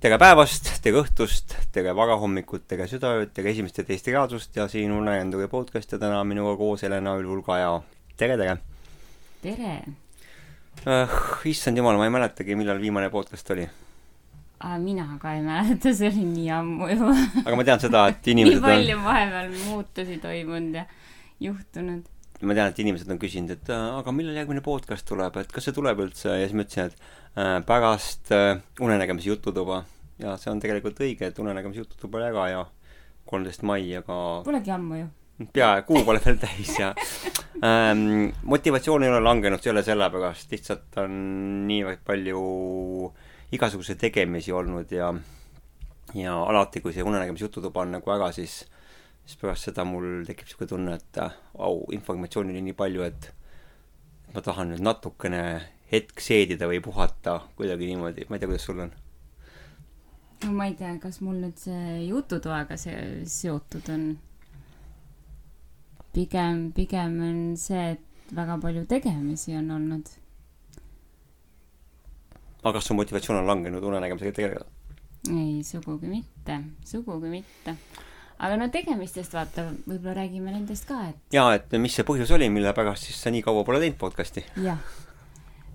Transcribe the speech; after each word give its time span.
tere 0.00 0.16
päevast, 0.16 0.70
tere 0.80 1.02
õhtust, 1.02 1.52
tere 1.74 1.92
varahommikut, 1.92 2.62
tere 2.70 2.86
südaööd, 2.88 3.34
tere 3.36 3.50
esimest 3.52 3.82
ja 3.82 3.84
teist 3.84 4.06
reaalsust 4.08 4.54
ja 4.56 4.64
siin 4.72 4.94
Laiendure 5.04 5.44
podcast 5.52 5.92
ja 5.92 5.98
täna 6.00 6.22
minuga 6.24 6.54
koos 6.56 6.86
Helena 6.86 7.12
Ülvulga 7.20 7.58
ja 7.60 7.74
tere, 8.16 8.38
tere 8.40 8.54
tere 9.42 9.74
uh,! 10.86 11.18
issand 11.52 11.76
jumal, 11.76 12.00
ma 12.00 12.08
ei 12.08 12.14
mäletagi, 12.14 12.56
millal 12.56 12.80
viimane 12.80 13.10
podcast 13.12 13.52
oli. 13.52 13.66
mina 14.86 15.04
ka 15.20 15.34
ei 15.36 15.44
mäleta, 15.44 15.92
see 15.92 16.08
oli 16.08 16.24
nii 16.30 16.48
ammu 16.62 16.88
juba 16.94 17.12
aga 17.44 17.60
ma 17.60 17.68
tean 17.68 17.84
seda, 17.84 18.06
et 18.14 18.32
inimesed 18.32 18.56
nii 18.64 18.70
palju 18.70 18.96
on 18.96 19.04
vahepeal 19.04 19.52
muutusi 19.66 20.16
toimunud 20.24 20.80
ja 20.80 20.86
juhtunud. 21.44 22.08
Ma 22.42 22.56
tean, 22.56 22.72
et 22.72 22.82
inimesed 22.82 23.10
on 23.12 23.20
küsinud, 23.20 23.52
et 23.52 23.70
uh, 23.72 24.00
aga 24.00 24.12
millal 24.16 24.38
järgmine 24.38 24.62
podcast 24.64 25.06
tuleb, 25.08 25.36
et 25.42 25.52
kas 25.52 25.68
see 25.68 25.76
tuleb 25.76 26.00
üldse? 26.06 26.32
Ja 26.32 26.46
siis 26.46 26.56
ma 26.56 26.64
ütlesin, 26.64 26.90
et 26.90 26.96
uh, 27.36 27.56
pärast 27.68 28.32
uh, 28.36 28.60
unenägemise 28.80 29.28
jututuba. 29.32 29.82
Ja 30.20 30.36
see 30.40 30.52
on 30.52 30.60
tegelikult 30.60 31.00
õige, 31.00 31.30
et 31.30 31.38
unenägemise 31.40 31.84
jututuba 31.84 32.20
oli 32.20 32.28
äge 32.28 32.46
ja 32.52 32.64
kolmteist 33.30 33.64
mai, 33.66 33.84
aga 33.96 34.16
Polegi 34.44 34.72
ammu 34.74 34.98
ju. 34.98 35.08
peaaegu, 35.54 35.86
kuu 35.88 36.04
pole 36.04 36.20
veel 36.24 36.38
täis 36.42 36.72
ja 36.76 36.90
ähm, 37.64 38.28
motivatsioon 38.42 39.06
ei 39.06 39.12
ole 39.12 39.22
langenud, 39.24 39.62
see 39.62 39.70
ei 39.70 39.76
ole 39.76 39.84
sellepärast, 39.86 40.50
lihtsalt 40.52 40.98
on 41.00 41.14
niivõrd 41.68 42.02
palju 42.06 42.42
igasuguseid 43.56 44.00
tegemisi 44.02 44.52
olnud 44.52 44.92
ja 44.92 45.12
ja 46.14 46.36
alati, 46.42 46.82
kui 46.82 46.92
see 46.92 47.06
unenägemise 47.06 47.46
jututuba 47.46 47.84
on 47.86 47.96
nagu 47.96 48.16
äge, 48.16 48.32
siis 48.42 48.60
siis 49.30 49.38
pärast 49.40 49.68
seda 49.68 49.84
mul 49.86 50.24
tekib 50.26 50.48
niisugune 50.48 50.70
tunne, 50.72 50.96
et 50.98 51.20
au, 51.22 51.84
informatsiooni 51.94 52.56
oli 52.56 52.64
nii 52.66 52.78
palju, 52.78 53.04
et 53.06 53.30
ma 54.34 54.42
tahan 54.42 54.74
nüüd 54.74 54.82
natukene 54.82 55.44
hetk 55.90 56.22
seedida 56.22 56.66
või 56.70 56.82
puhata 56.82 57.38
kuidagi 57.58 57.86
niimoodi, 57.92 58.26
ma 58.26 58.36
ei 58.36 58.42
tea, 58.42 58.50
kuidas 58.50 58.66
sul 58.66 58.82
on 58.86 58.92
no 60.44 60.52
ma 60.56 60.66
ei 60.70 60.74
tea, 60.78 60.94
kas 61.02 61.20
mul 61.24 61.38
nüüd 61.42 61.58
see 61.60 62.00
jututoaga 62.08 62.78
see 62.80 63.22
seotud 63.28 63.90
on. 63.92 64.10
pigem, 66.14 66.70
pigem 66.74 67.20
on 67.22 67.40
see, 67.60 67.94
et 67.94 68.34
väga 68.34 68.56
palju 68.62 68.86
tegemisi 68.90 69.54
on 69.58 69.70
olnud. 69.76 70.12
aga 72.62 72.76
kas 72.78 72.90
su 72.90 72.98
motivatsioon 72.98 73.42
on 73.42 73.50
langenud 73.52 73.84
unenägemisega 73.92 74.36
tegeleda? 74.40 74.66
ei, 75.30 75.60
sugugi 75.64 76.08
mitte, 76.08 76.62
sugugi 76.84 77.34
mitte. 77.38 77.76
Aga 78.40 78.56
no 78.56 78.68
tegemistest 78.72 79.34
vaata, 79.36 79.66
võib-olla 79.84 80.16
räägime 80.22 80.54
nendest 80.54 80.88
ka, 80.88 81.02
et. 81.10 81.20
jaa, 81.34 81.52
et 81.58 81.76
mis 81.82 81.94
see 81.96 82.06
põhjus 82.08 82.32
oli, 82.36 82.48
mille 82.52 82.72
pärast 82.76 83.08
siis 83.08 83.20
sa 83.20 83.32
nii 83.32 83.44
kaua 83.44 83.64
pole 83.68 83.82
teinud 83.82 84.00
podcast'i? 84.00 84.44
jah. 84.64 84.80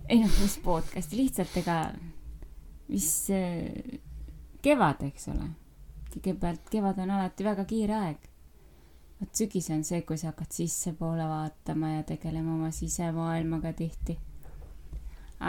ei 0.10 0.24
noh, 0.24 0.34
mis 0.42 0.58
podcast'i, 0.66 1.20
lihtsalt 1.22 1.60
ega, 1.62 1.80
mis 2.90 3.10
kevad, 4.66 5.04
eks 5.10 5.30
ole. 5.34 5.50
kõigepealt 6.16 6.72
kevad 6.72 7.02
on 7.04 7.12
alati 7.18 7.46
väga 7.46 7.66
kiire 7.70 7.98
aeg. 8.00 8.30
vot 9.20 9.42
sügis 9.42 9.70
on 9.74 9.84
see, 9.88 10.02
kui 10.08 10.18
sa 10.18 10.32
hakkad 10.32 10.56
sissepoole 10.56 11.28
vaatama 11.30 11.98
ja 11.98 12.06
tegelema 12.08 12.56
oma 12.56 12.72
sisemaailmaga 12.74 13.76
tihti. 13.78 14.18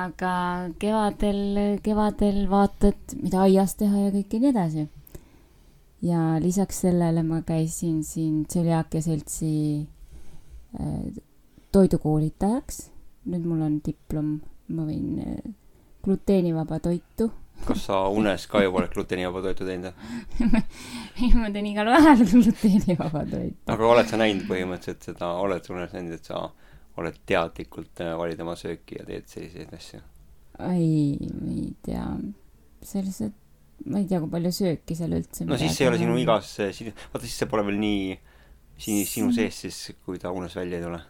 aga 0.04 0.34
kevadel, 0.82 1.80
kevadel 1.82 2.44
vaatad, 2.50 3.16
mida 3.22 3.46
aias 3.46 3.76
teha 3.80 4.08
ja 4.08 4.14
kõike 4.18 4.42
nii 4.42 4.52
edasi. 4.52 4.88
Ja 6.06 6.40
lisaks 6.42 6.84
sellele 6.86 7.22
ma 7.26 7.42
käisin 7.46 8.02
siin 8.04 8.44
Tšeliakia 8.46 9.02
seltsi 9.02 9.52
äh, 10.80 11.22
toidukoolitajaks. 11.72 12.90
nüüd 13.26 13.46
mul 13.48 13.64
on 13.66 13.80
diplom, 13.84 14.36
ma 14.68 14.86
võin 14.86 15.18
äh, 15.24 15.54
gluteenivaba 16.04 16.78
toitu 16.80 17.30
kas 17.64 17.86
sa 17.88 18.02
unes 18.12 18.44
ka 18.50 18.60
juba 18.62 18.82
oled 18.82 18.92
gluteenivaba 18.92 19.42
toitu 19.42 19.66
teinud 19.66 19.92
ei, 21.22 21.30
ma 21.40 21.48
teen 21.54 21.70
igal 21.72 21.88
päeval 21.90 22.24
gluteenivaba 22.30 23.24
toitu. 23.30 23.56
aga 23.72 23.88
oled 23.94 24.10
sa 24.10 24.20
näinud 24.20 24.44
põhimõtteliselt 24.50 25.08
seda, 25.10 25.32
oled 25.42 25.64
sa 25.64 25.74
unes 25.74 25.94
näinud, 25.96 26.18
et 26.18 26.30
sa 26.30 26.42
oled 27.00 27.16
teadlikult 27.28 28.04
äh, 28.04 28.12
valid 28.18 28.40
oma 28.44 28.56
sööki 28.58 29.00
ja 29.00 29.08
teed 29.08 29.26
selliseid 29.32 29.72
asju? 29.76 30.02
ei, 30.68 31.16
ma 31.40 31.52
ei 31.52 31.72
tea, 31.84 32.06
sellised, 32.84 33.34
ma 33.84 34.00
ei 34.00 34.08
tea, 34.08 34.22
kui 34.22 34.32
palju 34.32 34.54
sööki 34.54 34.96
seal 34.98 35.12
üldse 35.18 35.44
no 35.48 35.58
siis 35.60 35.76
ei 35.80 35.90
ole 35.90 36.00
sinu 36.00 36.16
igas, 36.22 36.54
vaata 36.60 37.24
siis 37.26 37.36
see 37.42 37.50
pole 37.50 37.66
veel 37.68 37.78
nii 37.82 38.16
sinu, 38.76 39.04
sinu 39.10 39.36
sees 39.36 39.60
siis, 39.66 39.82
kui 40.06 40.18
ta 40.22 40.32
unes 40.34 40.56
välja 40.56 40.80
ei 40.80 40.86
tule. 40.88 41.02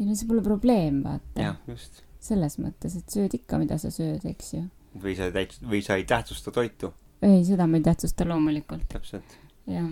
ei 0.00 0.08
no 0.08 0.16
see 0.16 0.30
pole 0.30 0.44
probleem, 0.46 1.02
vaata. 1.04 1.44
jah, 1.44 1.62
just. 1.68 2.02
selles 2.22 2.58
mõttes, 2.62 2.96
et 2.98 3.14
sööd 3.14 3.36
ikka, 3.38 3.60
mida 3.60 3.78
sa 3.80 3.92
sööd, 3.94 4.24
eks 4.28 4.56
ju 4.56 4.64
või 5.02 5.16
sa 5.18 5.28
ei 5.28 5.34
täit-, 5.34 5.58
või 5.62 5.80
sa 5.84 5.98
ei 5.98 6.06
tähtsusta 6.08 6.52
toitu. 6.54 6.92
ei, 7.22 7.42
seda 7.44 7.66
ma 7.66 7.78
ei 7.78 7.84
tähtsusta 7.86 8.26
loomulikult. 8.28 8.86
täpselt. 8.88 9.36
jah, 9.66 9.88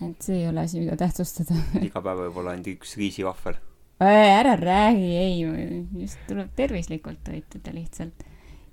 et 0.00 0.24
see 0.24 0.40
ei 0.42 0.48
ole 0.48 0.64
asi, 0.66 0.80
mida 0.82 0.96
tähtsustada 1.00 1.56
iga 1.86 2.02
päev 2.02 2.26
võib 2.26 2.42
olla 2.42 2.56
ainult 2.56 2.72
üks 2.74 2.96
riisivahvel. 3.00 3.58
ära 4.02 4.56
räägi, 4.58 5.10
ei, 5.16 5.86
just 6.02 6.20
tuleb 6.28 6.52
tervislikult 6.58 7.22
toituda 7.24 7.74
lihtsalt. 7.76 8.26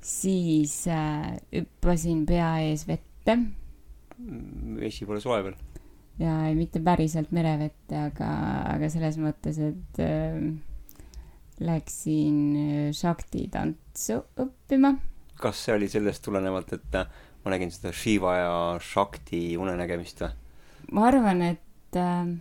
Siis 0.05 0.81
äh, 0.87 1.35
hüppasin 1.53 2.25
pea 2.29 2.53
ees 2.67 2.85
vette. 2.87 3.37
vesi 4.79 5.05
pole 5.07 5.21
soe 5.23 5.41
veel. 5.43 5.59
ja 6.19 6.39
ei, 6.47 6.55
mitte 6.55 6.81
päriselt 6.83 7.31
merevette, 7.35 8.07
aga, 8.09 8.31
aga 8.75 8.89
selles 8.91 9.19
mõttes, 9.21 9.61
et 9.63 10.01
äh, 10.03 10.41
läksin 11.59 12.41
äh, 12.55 12.89
Shakti 12.95 13.47
tantsu 13.51 14.21
õppima 14.39 14.97
kas 15.39 15.63
see 15.65 15.75
oli 15.75 15.89
sellest 15.91 16.23
tulenevalt, 16.25 16.73
et 16.75 16.99
äh, 16.99 17.07
ma 17.43 17.53
nägin 17.53 17.71
seda 17.73 17.93
Shiva 17.95 18.35
ja 18.37 18.53
Shakti 18.83 19.55
unenägemist 19.59 20.23
või? 20.23 20.31
ma 20.95 21.07
arvan, 21.09 21.43
et 21.45 21.99
äh, 21.99 22.31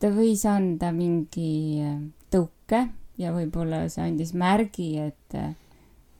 ta 0.00 0.12
võis 0.14 0.44
anda 0.48 0.92
mingi 0.94 1.52
äh, 1.84 1.96
tõuke 2.32 2.84
ja 3.18 3.32
võib-olla 3.34 3.86
see 3.92 4.04
andis 4.04 4.34
märgi, 4.38 4.90
et, 5.08 5.38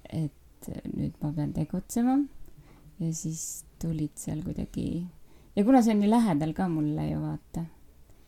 et 0.09 0.69
nüüd 0.95 1.15
ma 1.23 1.33
pean 1.33 1.53
tegutsema. 1.57 2.19
ja 2.99 3.13
siis 3.15 3.65
tulid 3.79 4.17
seal 4.19 4.43
kuidagi 4.43 5.07
ja 5.57 5.65
kuna 5.65 5.83
see 5.83 5.95
on 5.95 6.03
nii 6.03 6.11
lähedal 6.11 6.53
ka 6.55 6.69
mulle 6.69 7.07
ju 7.11 7.21
vaata, 7.23 7.65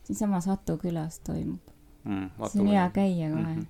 siinsamas 0.07 0.49
Atu 0.49 0.79
külas 0.79 1.21
toimub 1.27 1.75
mm,. 2.05 2.31
see 2.47 2.63
on 2.63 2.73
hea 2.75 2.89
käia 2.95 3.31
kohe 3.35 3.43
mm. 3.43 3.61
-hmm 3.61 3.69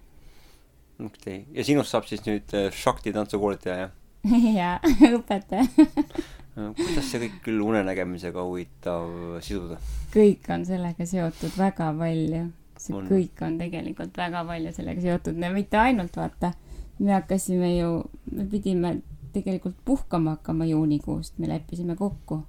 okei 1.07 1.39
okay., 1.41 1.55
ja 1.55 1.65
sinust 1.65 1.95
saab 1.95 2.07
siis 2.09 2.23
nüüd 2.27 2.53
äh, 2.57 2.69
Shakti 2.75 3.13
tantsukoolitaja, 3.17 3.87
jah? 3.87 3.97
jaa, 4.61 4.77
õpetaja 5.17 5.65
kuidas 6.77 7.07
see 7.09 7.23
kõik 7.25 7.37
küll 7.45 7.63
unenägemisega 7.65 8.45
huvitav 8.45 9.07
siduda? 9.45 9.79
kõik 10.15 10.49
on 10.53 10.67
sellega 10.69 11.07
seotud 11.07 11.55
väga 11.59 11.93
palju. 11.99 12.43
see 12.81 12.97
on. 12.97 13.07
kõik 13.09 13.45
on 13.47 13.57
tegelikult 13.61 14.21
väga 14.21 14.45
palju 14.49 14.75
sellega 14.77 15.05
seotud, 15.05 15.41
no 15.41 15.53
mitte 15.55 15.81
ainult, 15.81 16.17
vaata. 16.17 16.53
Me 17.01 17.17
hakkasime 17.17 17.75
ju, 17.77 17.91
me 18.33 18.47
pidime 18.51 18.95
tegelikult 19.33 19.77
puhkama 19.85 20.37
hakkama 20.37 20.69
juunikuust, 20.69 21.39
me 21.39 21.49
leppisime 21.49 21.97
kokku. 21.97 22.43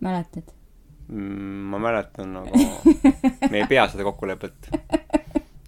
mäletad 0.00 0.52
mm,? 1.08 1.68
ma 1.72 1.78
mäletan, 1.78 2.36
aga 2.36 3.50
me 3.50 3.58
ei 3.62 3.66
pea 3.68 3.88
seda 3.88 4.04
kokkulepet 4.04 4.70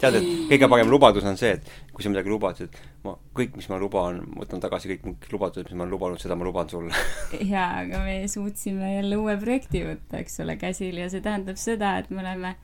tead, 0.03 0.19
et 0.19 0.29
kõige 0.51 0.69
parem 0.71 0.91
lubadus 0.91 1.27
on 1.29 1.39
see, 1.39 1.53
et 1.59 1.93
kui 1.95 2.05
sa 2.05 2.11
midagi 2.11 2.33
lubad, 2.33 2.59
et 2.65 2.79
ma 3.07 3.15
kõik, 3.37 3.55
mis 3.59 3.69
ma 3.71 3.79
luban, 3.81 4.19
võtan 4.39 4.63
tagasi 4.63 4.91
kõik 4.91 5.07
need 5.07 5.29
lubadused, 5.35 5.69
mis 5.69 5.79
ma 5.79 5.85
olen 5.85 5.95
lubanud, 5.95 6.23
seda 6.23 6.39
ma 6.39 6.49
luban 6.49 6.71
sulle. 6.73 7.05
jaa, 7.53 7.85
aga 7.85 8.03
me 8.07 8.17
suutsime 8.31 8.97
jälle 8.97 9.21
uue 9.21 9.37
projekti 9.43 9.85
võtta, 9.87 10.23
eks 10.23 10.41
ole, 10.45 10.59
käsile 10.61 11.05
ja 11.05 11.13
see 11.13 11.25
tähendab 11.25 11.61
seda, 11.61 11.95
et 12.03 12.11
me 12.11 12.23
oleme 12.25 12.57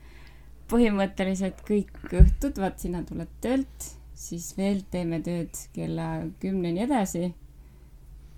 põhimõtteliselt 0.69 1.63
kõik 1.67 1.95
õhtud, 2.11 2.59
vaat 2.61 2.83
sina 2.83 3.01
tuled 3.07 3.31
töölt, 3.41 3.93
siis 4.19 4.51
veel 4.57 4.83
teeme 4.91 5.21
tööd 5.23 5.55
kella 5.75 6.09
kümneni 6.41 6.83
edasi. 6.85 7.33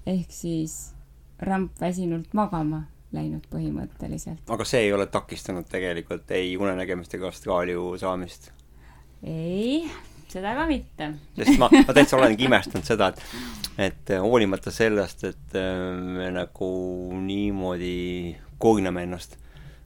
ehk 0.06 0.32
siis 0.34 0.94
ramp 1.42 1.78
väsinult 1.82 2.34
magama 2.34 2.84
läinud 3.14 3.46
põhimõtteliselt. 3.52 4.46
aga 4.50 4.66
see 4.68 4.86
ei 4.86 4.94
ole 4.94 5.08
takistanud 5.12 5.68
tegelikult 5.70 6.32
ei 6.38 6.56
unenägemist 6.58 7.14
ega 7.18 7.30
astraaliu 7.34 7.92
saamist? 8.02 8.52
ei, 9.24 9.90
seda 10.32 10.54
ka 10.58 10.68
mitte. 10.70 11.12
sest 11.40 11.58
ma, 11.62 11.70
ma 11.74 11.98
täitsa 11.98 12.18
olengi 12.20 12.48
imestanud 12.50 12.88
seda, 12.88 13.12
et, 13.12 13.26
et 13.90 14.16
hoolimata 14.22 14.74
sellest, 14.74 15.26
et 15.34 15.60
me 16.18 16.32
nagu 16.36 16.72
niimoodi 17.26 18.38
kooname 18.62 19.06
ennast, 19.10 19.38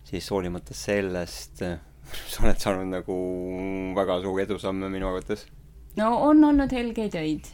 siis 0.05 0.29
hoolimata 0.31 0.75
sellest 0.77 1.63
sa 2.31 2.45
oled 2.45 2.61
saanud 2.61 2.91
nagu 2.91 3.19
väga 3.97 4.21
suuri 4.23 4.45
edusamme 4.45 4.91
minu 4.91 5.09
arvates. 5.09 5.47
No 5.97 6.09
on 6.29 6.43
olnud 6.43 6.71
helgeid 6.71 7.15
öid 7.15 7.47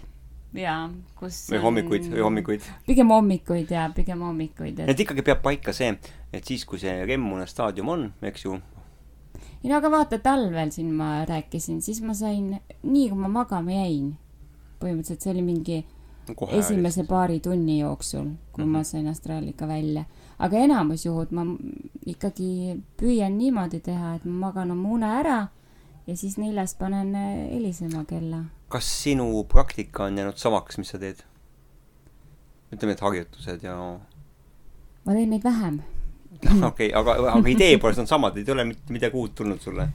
jaa, 0.58 0.90
kus 1.20 1.46
või 1.52 1.62
hommikuid 1.64 2.08
on... 2.10 2.16
või 2.16 2.24
hommikuid. 2.26 2.66
pigem 2.88 3.14
hommikuid 3.14 3.72
jaa, 3.72 3.88
pigem 3.96 4.22
hommikuid 4.26 4.80
et.... 4.84 4.90
et 4.92 5.00
ikkagi 5.06 5.24
peab 5.24 5.42
paika 5.46 5.74
see, 5.74 5.94
et 6.34 6.44
siis, 6.48 6.66
kui 6.66 6.80
see 6.82 7.06
remmune 7.08 7.48
staadium 7.48 7.90
on, 7.94 8.10
eks 8.22 8.46
ju, 8.46 8.58
ei 9.64 9.70
no 9.72 9.78
aga 9.78 9.92
vaata, 9.94 10.20
talvel 10.20 10.72
siin 10.76 10.92
ma 10.98 11.22
rääkisin, 11.30 11.80
siis 11.86 12.02
ma 12.04 12.14
sain, 12.18 12.58
nii 12.84 13.08
kui 13.14 13.18
ma 13.22 13.32
magama 13.32 13.72
jäin, 13.78 14.16
põhimõtteliselt 14.82 15.24
see 15.24 15.32
oli 15.36 15.46
mingi 15.46 15.80
kohe 16.36 16.58
esimese 16.60 17.04
paari 17.08 17.40
tunni 17.44 17.80
jooksul, 17.80 18.28
kui 18.52 18.64
Mhm. 18.66 18.72
ma 18.74 18.84
sain 18.84 19.08
astraalika 19.08 19.68
välja. 19.68 20.04
aga 20.40 20.58
enamus 20.58 21.06
juhud 21.06 21.32
ma 21.32 21.44
ikkagi 22.06 22.82
püüan 22.98 23.38
niimoodi 23.38 23.80
teha, 23.80 24.16
et 24.16 24.26
ma 24.26 24.48
magan 24.48 24.72
oma 24.72 24.90
une 24.90 25.06
ära 25.06 25.40
ja 26.12 26.18
siis 26.18 26.38
neljas 26.38 26.76
panen 26.76 27.16
äh, 27.16 27.30
helisema 27.54 28.04
kella. 28.06 28.44
kas 28.70 28.88
sinu 29.04 29.44
praktika 29.44 30.04
on 30.04 30.18
jäänud 30.18 30.38
samaks, 30.38 30.78
mis 30.78 30.92
sa 30.92 31.00
teed? 31.00 31.24
ütleme, 32.72 32.96
et 32.96 33.04
harjutused 33.04 33.64
ja 33.64 33.76
ma 35.06 35.16
teen 35.16 35.30
neid 35.32 35.44
vähem. 35.44 35.82
okei, 36.70 36.92
aga, 36.96 37.16
aga 37.34 37.52
idee 37.52 37.78
poolest 37.78 38.04
on 38.04 38.08
samad, 38.12 38.38
ei 38.38 38.52
ole 38.52 38.66
mitte 38.68 38.94
midagi 38.94 39.18
uut 39.18 39.36
tulnud 39.36 39.60
sulle? 39.64 39.88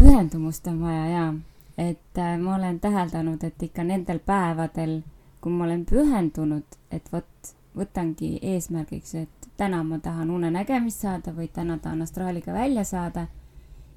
pühendumust 0.00 0.66
on 0.72 0.80
vaja 0.80 1.04
jaa, 1.10 1.34
et 1.78 2.18
äh, 2.18 2.38
ma 2.40 2.56
olen 2.56 2.80
täheldanud, 2.80 3.44
et 3.44 3.68
ikka 3.68 3.84
nendel 3.84 4.20
päevadel, 4.24 5.00
kui 5.40 5.52
ma 5.52 5.68
olen 5.68 5.84
pühendunud, 5.88 6.80
et 6.90 7.12
vot 7.12 7.52
võtangi 7.76 8.38
eesmärgiks, 8.54 9.14
et 9.14 9.52
täna 9.56 9.82
ma 9.84 10.00
tahan 10.00 10.30
unenägemist 10.32 11.04
saada 11.04 11.36
või 11.36 11.48
täna 11.52 11.78
tahan 11.78 12.02
astraaliga 12.02 12.52
välja 12.56 12.84
saada, 12.84 13.28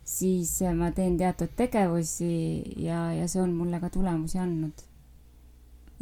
siis 0.06 0.62
äh, 0.62 0.74
ma 0.78 0.92
teen 0.94 1.18
teatud 1.18 1.56
tegevusi 1.58 2.62
ja, 2.78 3.10
ja 3.14 3.28
see 3.28 3.42
on 3.42 3.56
mulle 3.58 3.80
ka 3.82 3.90
tulemusi 3.90 4.40
andnud. 4.40 4.86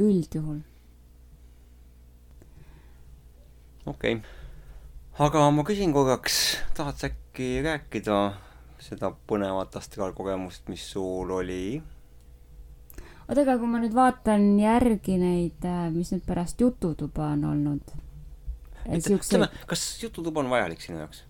üldjuhul. 0.03 0.59
okei 3.85 4.15
okay.. 4.15 4.21
aga 5.19 5.49
ma 5.51 5.63
küsin 5.63 5.93
korraks, 5.95 6.57
tahad 6.75 6.99
sa 6.99 7.07
äkki 7.11 7.63
rääkida 7.63 8.19
seda 8.83 9.13
põnevat 9.27 9.75
astraalkogemust, 9.79 10.67
mis 10.67 10.83
sul 10.91 11.31
oli? 11.31 11.81
oota, 13.27 13.41
aga 13.41 13.57
kui 13.57 13.71
ma 13.71 13.79
nüüd 13.79 13.95
vaatan 13.95 14.49
järgi 14.59 15.19
neid, 15.21 15.69
mis 15.95 16.11
nüüd 16.11 16.25
pärast 16.27 16.59
jututuba 16.59 17.31
on 17.37 17.45
olnud. 17.53 17.93
ütleme, 18.83 19.47
kas 19.67 19.85
jututuba 20.03 20.43
on 20.43 20.51
vajalik 20.51 20.83
sinu 20.83 20.99
jaoks? 21.05 21.23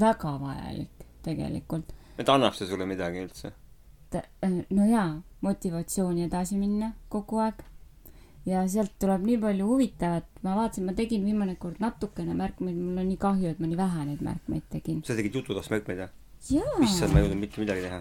väga 0.00 0.34
vajalik 0.40 0.99
tegelikult. 1.24 1.92
et 2.18 2.28
annab 2.28 2.54
see 2.54 2.68
sulle 2.68 2.86
midagi 2.86 3.24
üldse? 3.24 3.52
no 4.70 4.86
jaa, 4.90 5.10
motivatsiooni 5.46 6.24
edasi 6.26 6.58
minna 6.58 6.92
kogu 7.08 7.38
aeg. 7.44 7.62
ja 8.48 8.62
sealt 8.68 8.96
tuleb 9.02 9.26
nii 9.28 9.38
palju 9.42 9.66
huvitavat, 9.68 10.26
ma 10.42 10.56
vaatasin, 10.56 10.86
ma 10.88 10.94
tegin 10.96 11.24
viimane 11.28 11.54
kord 11.60 11.78
natukene 11.82 12.34
märkmeid, 12.34 12.76
mul 12.76 13.02
on 13.02 13.08
nii 13.10 13.20
kahju, 13.20 13.52
et 13.52 13.60
ma 13.60 13.68
nii 13.68 13.78
vähe 13.78 14.06
neid 14.08 14.24
märkmeid 14.24 14.66
tegin. 14.72 15.02
sa 15.06 15.16
tegid 15.18 15.36
jututast 15.40 15.70
märkmeid 15.70 16.00
jaa, 16.00 16.10
issand, 16.82 17.12
ma 17.12 17.20
ei 17.20 17.26
jõudnud 17.26 17.42
mitte 17.44 17.62
midagi 17.62 17.84
teha. 17.84 18.00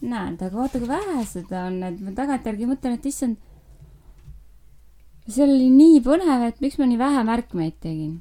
näed, 0.00 0.42
aga 0.44 0.54
vaata, 0.54 0.78
kui 0.82 0.90
vähe 0.90 1.24
seda 1.26 1.66
on, 1.70 1.82
et 1.88 2.00
ma 2.04 2.14
tagantjärgi 2.20 2.68
mõtlen, 2.70 2.98
et 2.98 3.08
issand, 3.10 3.40
see 5.26 5.44
oli 5.44 5.70
nii 5.72 6.02
põnev, 6.04 6.46
et 6.52 6.60
miks 6.64 6.78
ma 6.80 6.88
nii 6.88 7.00
vähe 7.00 7.24
märkmeid 7.32 7.80
tegin. 7.82 8.20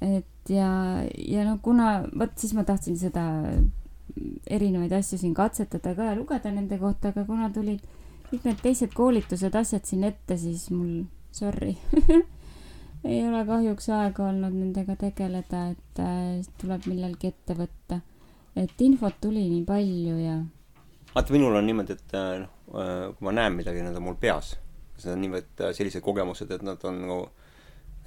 et 0.00 0.26
ja, 0.50 0.70
ja 1.18 1.44
no 1.46 1.58
kuna, 1.62 2.04
vot 2.18 2.34
siis 2.36 2.54
ma 2.56 2.64
tahtsin 2.68 2.98
seda 2.98 3.24
erinevaid 4.50 4.92
asju 4.98 5.18
siin 5.20 5.34
katsetada 5.36 5.94
ka 5.94 6.10
ja 6.10 6.16
lugeda 6.18 6.50
nende 6.52 6.78
kohta, 6.80 7.12
aga 7.12 7.24
kuna 7.28 7.50
tulid 7.54 7.84
kõik 8.28 8.44
need 8.44 8.60
teised 8.64 8.92
koolitused, 8.96 9.54
asjad 9.54 9.86
siin 9.88 10.04
ette, 10.08 10.36
siis 10.40 10.68
mul, 10.74 11.06
sorry 11.40 11.76
ei 13.04 13.22
ole 13.28 13.44
kahjuks 13.46 13.88
aega 13.94 14.28
olnud 14.28 14.54
nendega 14.54 14.96
tegeleda, 14.98 15.68
et 15.74 16.02
äh, 16.02 16.46
tuleb 16.60 16.88
millalgi 16.90 17.32
ette 17.32 17.56
võtta. 17.58 18.00
et 18.58 18.80
infot 18.82 19.14
tuli 19.22 19.44
nii 19.48 19.64
palju 19.66 20.16
ja 20.18 20.38
vaata, 21.14 21.32
minul 21.32 21.56
on 21.56 21.66
niimoodi, 21.66 21.94
et 21.94 22.14
äh, 22.16 22.32
noh, 22.42 22.54
kui 23.16 23.26
ma 23.26 23.34
näen 23.34 23.54
midagi, 23.56 23.84
need 23.84 23.96
on 23.96 24.02
mul 24.02 24.18
peas. 24.20 24.56
see 24.98 25.12
on 25.12 25.20
niivõrd 25.22 25.62
äh, 25.62 25.74
sellised 25.76 26.02
kogemused, 26.02 26.50
et 26.50 26.62
nad 26.66 26.82
on 26.88 26.96
nagu, 27.04 27.18
nad 27.28 27.37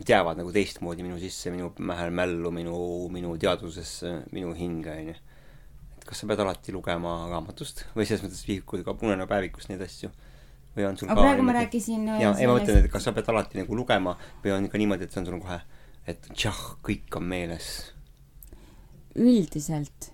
jäävad 0.10 0.40
nagu 0.42 0.52
teistmoodi 0.56 1.04
minu 1.06 1.20
sisse, 1.22 1.52
minu 1.54 1.72
mähe 1.80 2.10
mällu, 2.14 2.52
minu, 2.56 2.78
minu 3.14 3.36
teadvusesse, 3.42 4.14
minu 4.32 4.54
hinge, 4.58 4.94
onju. 4.96 5.16
et 5.98 6.06
kas 6.08 6.24
sa 6.24 6.30
pead 6.30 6.42
alati 6.42 6.74
lugema 6.74 7.16
raamatust 7.30 7.86
või 7.96 8.08
selles 8.10 8.24
mõttes 8.26 8.46
vihikul 8.48 8.86
ka 8.88 8.96
unenäopäevikust 8.98 9.70
neid 9.70 9.84
asju 9.86 10.10
või 10.76 10.88
on 10.88 10.98
sul 10.98 11.12
aga 11.12 11.26
praegu 11.26 11.46
ma 11.46 11.56
rääkisin 11.60 12.08
äh, 12.08 12.22
jaa, 12.24 12.34
ei 12.40 12.48
ma 12.48 12.56
mõtlen, 12.56 12.80
et 12.82 12.92
kas 12.92 13.06
sa 13.08 13.14
pead 13.16 13.30
alati 13.32 13.60
nagu 13.60 13.76
lugema 13.76 14.16
või 14.44 14.56
on 14.56 14.68
ikka 14.68 14.80
niimoodi, 14.82 15.08
et 15.08 15.14
see 15.14 15.22
on 15.22 15.28
sul 15.28 15.42
kohe, 15.44 15.60
et 16.10 16.32
tšah, 16.32 16.62
kõik 16.88 17.20
on 17.20 17.28
meeles. 17.34 17.70
üldiselt 19.20 20.12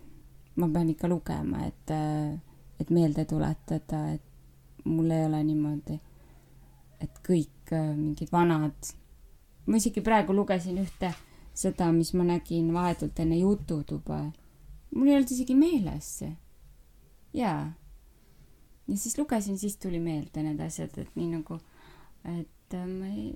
ma 0.58 0.70
pean 0.74 0.90
ikka 0.90 1.10
lugema, 1.12 1.68
et, 1.70 1.94
et 2.82 2.94
meelde 2.94 3.26
tuletada, 3.30 4.02
et 4.18 4.86
mul 4.90 5.12
ei 5.14 5.28
ole 5.28 5.44
niimoodi, 5.46 6.00
et 7.06 7.22
kõik 7.26 7.76
äh, 7.76 7.92
mingid 7.94 8.34
vanad, 8.34 8.94
ma 9.68 9.80
isegi 9.80 10.04
praegu 10.04 10.36
lugesin 10.36 10.80
ühte 10.82 11.12
seda, 11.58 11.92
mis 11.92 12.14
ma 12.18 12.26
nägin 12.28 12.72
vahetult 12.74 13.20
enne 13.20 13.40
jututuba. 13.42 14.20
mul 14.96 15.10
ei 15.10 15.18
olnud 15.18 15.32
isegi 15.34 15.56
meeles 15.58 16.10
see. 16.22 16.34
jaa. 17.34 17.72
ja 18.88 18.98
siis 18.98 19.18
lugesin, 19.18 19.58
siis 19.58 19.78
tuli 19.78 20.00
meelde 20.00 20.44
need 20.44 20.60
asjad, 20.64 20.98
et 20.98 21.16
nii 21.16 21.32
nagu, 21.36 21.60
et 22.38 22.76
äh, 22.78 22.86
ma 22.88 23.10
ei, 23.12 23.32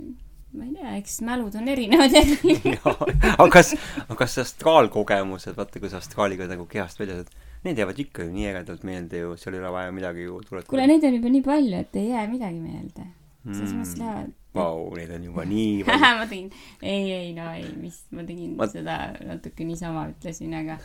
ma 0.53 0.67
ei 0.67 0.75
tea, 0.75 0.95
eks 1.01 1.21
mälud 1.27 1.55
on 1.59 1.67
erinevad 1.71 2.15
aga 3.37 3.49
kas, 3.51 3.73
aga 4.05 4.19
kas 4.23 4.37
astraalkogemused, 4.45 5.57
vaata, 5.57 5.83
kui 5.83 5.91
sa 5.91 5.99
astraaliga 6.03 6.47
nagu 6.51 6.67
kehast 6.69 7.01
välja 7.01 7.21
saad, 7.21 7.33
need 7.65 7.81
jäävad 7.81 8.03
ikka 8.05 8.27
ju 8.27 8.35
nii 8.35 8.51
ägedalt 8.53 8.85
meelde 8.87 9.25
ju, 9.25 9.33
seal 9.39 9.57
ei 9.57 9.63
ole 9.63 9.73
vaja 9.73 9.95
midagi 9.95 10.29
ju 10.29 10.39
tuletada. 10.45 10.69
kuule, 10.69 10.87
neid 10.87 11.09
on 11.09 11.17
juba 11.17 11.33
nii 11.33 11.43
palju, 11.49 11.81
et 11.81 11.99
ei 11.99 12.13
jää 12.13 12.27
midagi 12.29 12.61
meelde. 12.61 13.09
Selles 13.45 13.73
mõttes 13.73 13.97
lähevad. 13.99 14.31
Vau, 14.53 14.89
neid 14.97 15.11
on 15.15 15.23
juba 15.29 15.45
nii 15.47 15.83
palju. 15.87 15.99
ma 16.19 16.25
tegin, 16.27 16.49
ei, 16.83 17.05
ei 17.15 17.29
no 17.37 17.45
ei, 17.55 17.69
mis, 17.79 18.01
ma 18.11 18.25
tegin 18.27 18.57
Ma- 18.57 18.65
ma... 18.65 18.71
seda 18.73 18.97
natuke 19.25 19.63
niisama 19.65 20.09
ütlesin, 20.11 20.53
aga 20.59 20.75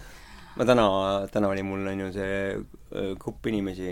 ma 0.56 0.64
täna, 0.69 0.85
täna 1.35 1.50
oli 1.53 1.64
mul 1.67 1.82
on 1.91 2.00
ju 2.06 2.12
see 2.14 2.37
öö, 2.55 3.11
grupp 3.20 3.44
inimesi, 3.50 3.91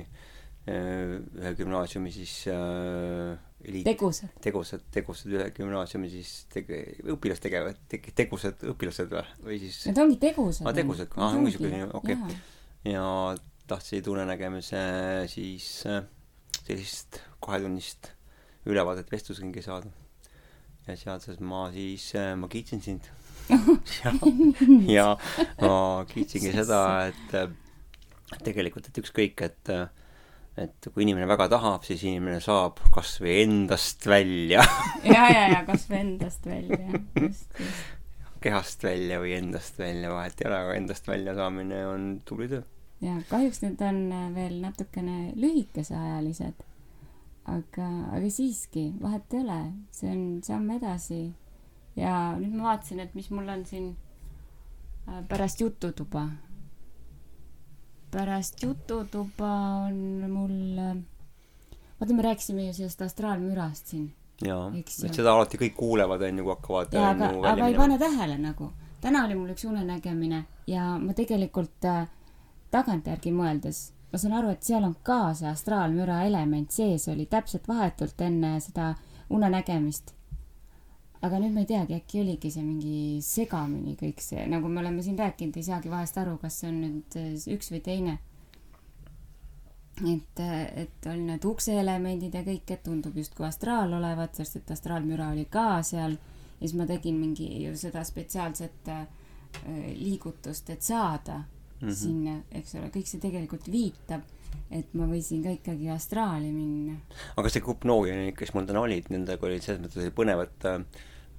ühe 0.71 1.51
gümnaasiumi 1.59 2.09
siis 2.15 2.33
äh, 2.49 3.35
eliit, 3.69 3.85
tegusad. 3.91 4.31
tegusad, 4.41 4.87
tegusad 4.95 5.35
ühe 5.37 5.51
gümnaasiumi 5.59 6.09
siis 6.15 6.31
tege-, 6.55 6.97
õpilastegevad, 7.13 7.83
tegusad 8.17 8.65
õpilased 8.73 9.13
või, 9.13 9.27
või 9.51 9.59
siis 9.67 9.83
Need 9.91 10.01
ongi 10.07 10.17
tegusad. 10.23 10.65
Aa, 10.71 10.77
tegusad, 10.81 11.13
ongi 11.21 11.53
siuke- 11.59 11.85
okei. 12.01 12.17
ja 12.95 13.05
tahtsid 13.69 14.09
unenägemise 14.13 14.81
siis 15.35 15.69
äh, 15.91 16.01
sellist 16.65 17.21
kahetunnist 17.45 18.14
ülevaadet 18.67 19.13
vestlusringi 19.13 19.63
saada. 19.63 19.91
ja 20.87 20.97
sealses 20.97 21.41
ma 21.41 21.71
siis 21.73 22.11
äh,, 22.15 22.35
ma 22.37 22.49
kiitsin 22.49 22.81
sind. 22.85 23.11
ja, 24.09 24.13
ja 24.89 25.09
ma 25.61 26.05
kiitsingi 26.09 26.53
seda, 26.53 26.81
et 27.11 27.37
äh, 27.37 27.53
tegelikult, 28.45 28.89
et 28.89 29.05
ükskõik, 29.05 29.41
et 29.45 29.73
äh, 29.73 29.89
et 30.61 30.89
kui 30.95 31.03
inimene 31.03 31.27
väga 31.27 31.49
tahab, 31.51 31.83
siis 31.87 32.05
inimene 32.07 32.39
saab 32.43 32.79
kas 32.95 33.17
või 33.23 33.41
endast 33.43 34.07
välja, 34.07 34.63
ja, 35.15 35.25
ja, 35.33 35.47
ja 35.51 35.63
kasvõi 35.67 36.01
endast 36.01 36.47
välja, 36.47 37.01
just, 37.19 37.59
just. 37.59 37.89
kehast 38.45 38.87
välja 38.87 39.19
või 39.23 39.35
endast 39.39 39.81
välja, 39.81 40.13
vahet 40.15 40.39
ei 40.41 40.51
ole, 40.51 40.61
aga 40.61 40.77
endast 40.79 41.11
välja 41.11 41.35
saamine 41.39 41.81
on 41.91 42.07
tubli 42.29 42.49
töö. 42.53 42.63
ja 43.03 43.17
kahjuks 43.31 43.65
need 43.65 43.83
on 43.83 44.07
veel 44.37 44.61
natukene 44.63 45.33
lühikeseajalised. 45.35 46.63
aga, 47.51 47.89
aga 48.17 48.31
siiski, 48.31 48.87
vahet 49.03 49.35
ei 49.35 49.43
ole, 49.45 49.61
see 49.93 50.11
on 50.11 50.25
samm 50.45 50.71
edasi. 50.79 51.23
ja 51.97 52.35
nüüd 52.39 52.57
ma 52.57 52.71
vaatasin, 52.73 53.05
et 53.05 53.15
mis 53.15 53.31
mul 53.31 53.49
on 53.49 53.65
siin 53.67 53.93
äh, 55.09 55.23
pärast 55.29 55.61
jututuba. 55.61 56.29
pärast 58.11 58.63
jututuba 58.63 59.55
on 59.87 59.97
mul, 60.31 60.59
vaata, 62.01 62.15
me 62.15 62.23
rääkisime 62.23 62.67
ju 62.67 62.75
sellest 62.81 63.03
astraalmürast 63.03 63.95
siin 63.95 64.13
jaa, 64.43 64.67
et 64.79 64.91
seda 65.15 65.35
alati 65.35 65.59
kõik 65.61 65.77
kuulevad, 65.79 66.23
on 66.27 66.41
ju, 66.41 66.47
kui 66.47 66.55
hakkavad 66.55 66.97
ja 66.97 67.11
aga 67.13 67.29
on 67.29 67.37
ju, 67.37 67.45
aga 67.45 67.49
välja 67.51 67.67
ei 67.67 67.73
minema. 67.73 67.85
pane 67.85 67.99
tähele 67.99 68.39
nagu. 68.39 68.71
täna 69.01 69.25
oli 69.27 69.35
mul 69.39 69.53
üks 69.53 69.65
unenägemine 69.69 70.45
ja 70.67 70.95
ma 70.99 71.15
tegelikult 71.15 71.85
äh, 71.85 72.09
tagantjärgi 72.75 73.33
mõeldes, 73.35 73.93
ma 74.15 74.19
saan 74.23 74.37
aru, 74.39 74.53
et 74.55 74.63
seal 74.63 74.85
on 74.87 74.93
ka 75.03 75.33
see 75.35 75.49
astraalmüra 75.51 76.21
element 76.29 76.71
sees 76.71 77.09
oli 77.11 77.25
täpselt 77.27 77.65
vahetult 77.67 78.21
enne 78.23 78.53
seda 78.63 78.93
unenägemist. 79.35 80.13
aga 81.25 81.39
nüüd 81.41 81.55
ma 81.57 81.63
ei 81.65 81.67
teagi, 81.67 81.97
äkki 81.97 82.21
oligi 82.21 82.51
see 82.53 82.63
mingi 82.63 82.99
segamini 83.25 83.97
kõik 83.99 84.21
see, 84.23 84.45
nagu 84.53 84.69
me 84.69 84.83
oleme 84.83 85.03
siin 85.03 85.17
rääkinud, 85.19 85.57
ei 85.57 85.67
saagi 85.67 85.91
vahest 85.91 86.19
aru, 86.21 86.37
kas 86.39 86.61
see 86.61 86.69
on 86.69 86.79
nüüd 86.83 87.17
äh, 87.19 87.33
üks 87.57 87.73
või 87.73 87.81
teine. 87.83 88.19
et, 90.13 90.43
et 90.85 91.09
on 91.11 91.25
need 91.33 91.49
ukseelemendid 91.49 92.39
ja 92.39 92.45
kõik, 92.47 92.71
et 92.71 92.85
tundub 92.87 93.17
justkui 93.19 93.49
astraal 93.49 93.97
olevat, 93.99 94.39
sest 94.39 94.61
et 94.61 94.71
astraalmüra 94.77 95.33
oli 95.33 95.49
ka 95.51 95.83
seal 95.83 96.15
ja 96.15 96.61
siis 96.61 96.77
ma 96.79 96.87
tegin 96.87 97.19
mingi 97.19 97.49
ju 97.65 97.75
seda 97.83 98.05
spetsiaalset 98.07 98.93
äh, 98.95 99.09
liigutust, 99.99 100.71
et 100.71 100.87
saada 100.87 101.41
mm. 101.85 101.91
-hmm. 101.91 102.01
sinna, 102.03 102.37
eks 102.53 102.75
ole, 102.81 102.91
kõik 102.95 103.11
see 103.11 103.23
tegelikult 103.23 103.71
viitab, 103.71 104.27
et 104.71 104.95
ma 104.95 105.09
võisin 105.11 105.43
ka 105.45 105.55
ikkagi 105.55 105.91
astraali 105.93 106.53
minna. 106.53 106.99
aga 107.37 107.51
see 107.53 107.63
noori, 107.85 108.33
kes 108.37 108.55
mul 108.55 108.67
täna 108.67 108.85
olid, 108.85 109.11
nendega 109.11 109.47
oli 109.47 109.61
selles 109.61 109.83
mõttes 109.83 110.03
oli 110.03 110.15
põnev, 110.15 110.47
et 110.49 110.71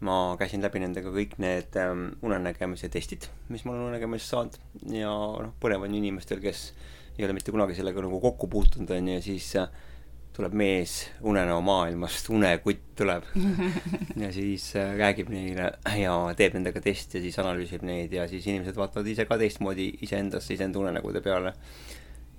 ma 0.05 0.35
käisin 0.39 0.61
läbi 0.61 0.81
nendega 0.83 1.11
kõik 1.13 1.37
need 1.41 1.77
ähm, 1.79 2.07
unenägemise 2.25 2.89
testid, 2.91 3.29
mis 3.49 3.63
ma 3.65 3.73
olen 3.73 3.89
unenägemisest 3.89 4.33
saanud 4.33 4.57
ja 4.91 5.09
noh, 5.09 5.53
põnev 5.61 5.87
on 5.87 5.95
inimestel, 5.95 6.41
kes 6.43 6.73
ei 7.17 7.25
ole 7.25 7.35
mitte 7.37 7.53
kunagi 7.55 7.77
sellega 7.77 8.03
nagu 8.03 8.19
kokku 8.19 8.49
puutunud, 8.51 8.91
on 8.91 9.07
ju, 9.07 9.19
ja 9.19 9.23
siis 9.23 9.53
äh, 9.59 9.69
tuleb 10.35 10.55
mees 10.57 10.95
unenäo 11.23 11.61
maailmast, 11.63 12.29
unekutt 12.33 12.83
tuleb 12.99 13.27
ja 14.23 14.31
siis 14.35 14.67
äh, 14.79 14.93
räägib 14.99 15.31
neile 15.31 15.71
ja 15.99 16.15
teeb 16.37 16.57
nendega 16.57 16.81
teste, 16.83 17.21
siis 17.23 17.37
analüüsib 17.41 17.85
neid 17.87 18.13
ja 18.15 18.27
siis 18.31 18.47
inimesed 18.49 18.75
vaatavad 18.79 19.07
ise 19.11 19.27
ka 19.29 19.39
teistmoodi 19.39 19.91
iseendasse, 20.05 20.53
iseenda 20.57 20.81
unenägude 20.81 21.23
peale 21.25 21.55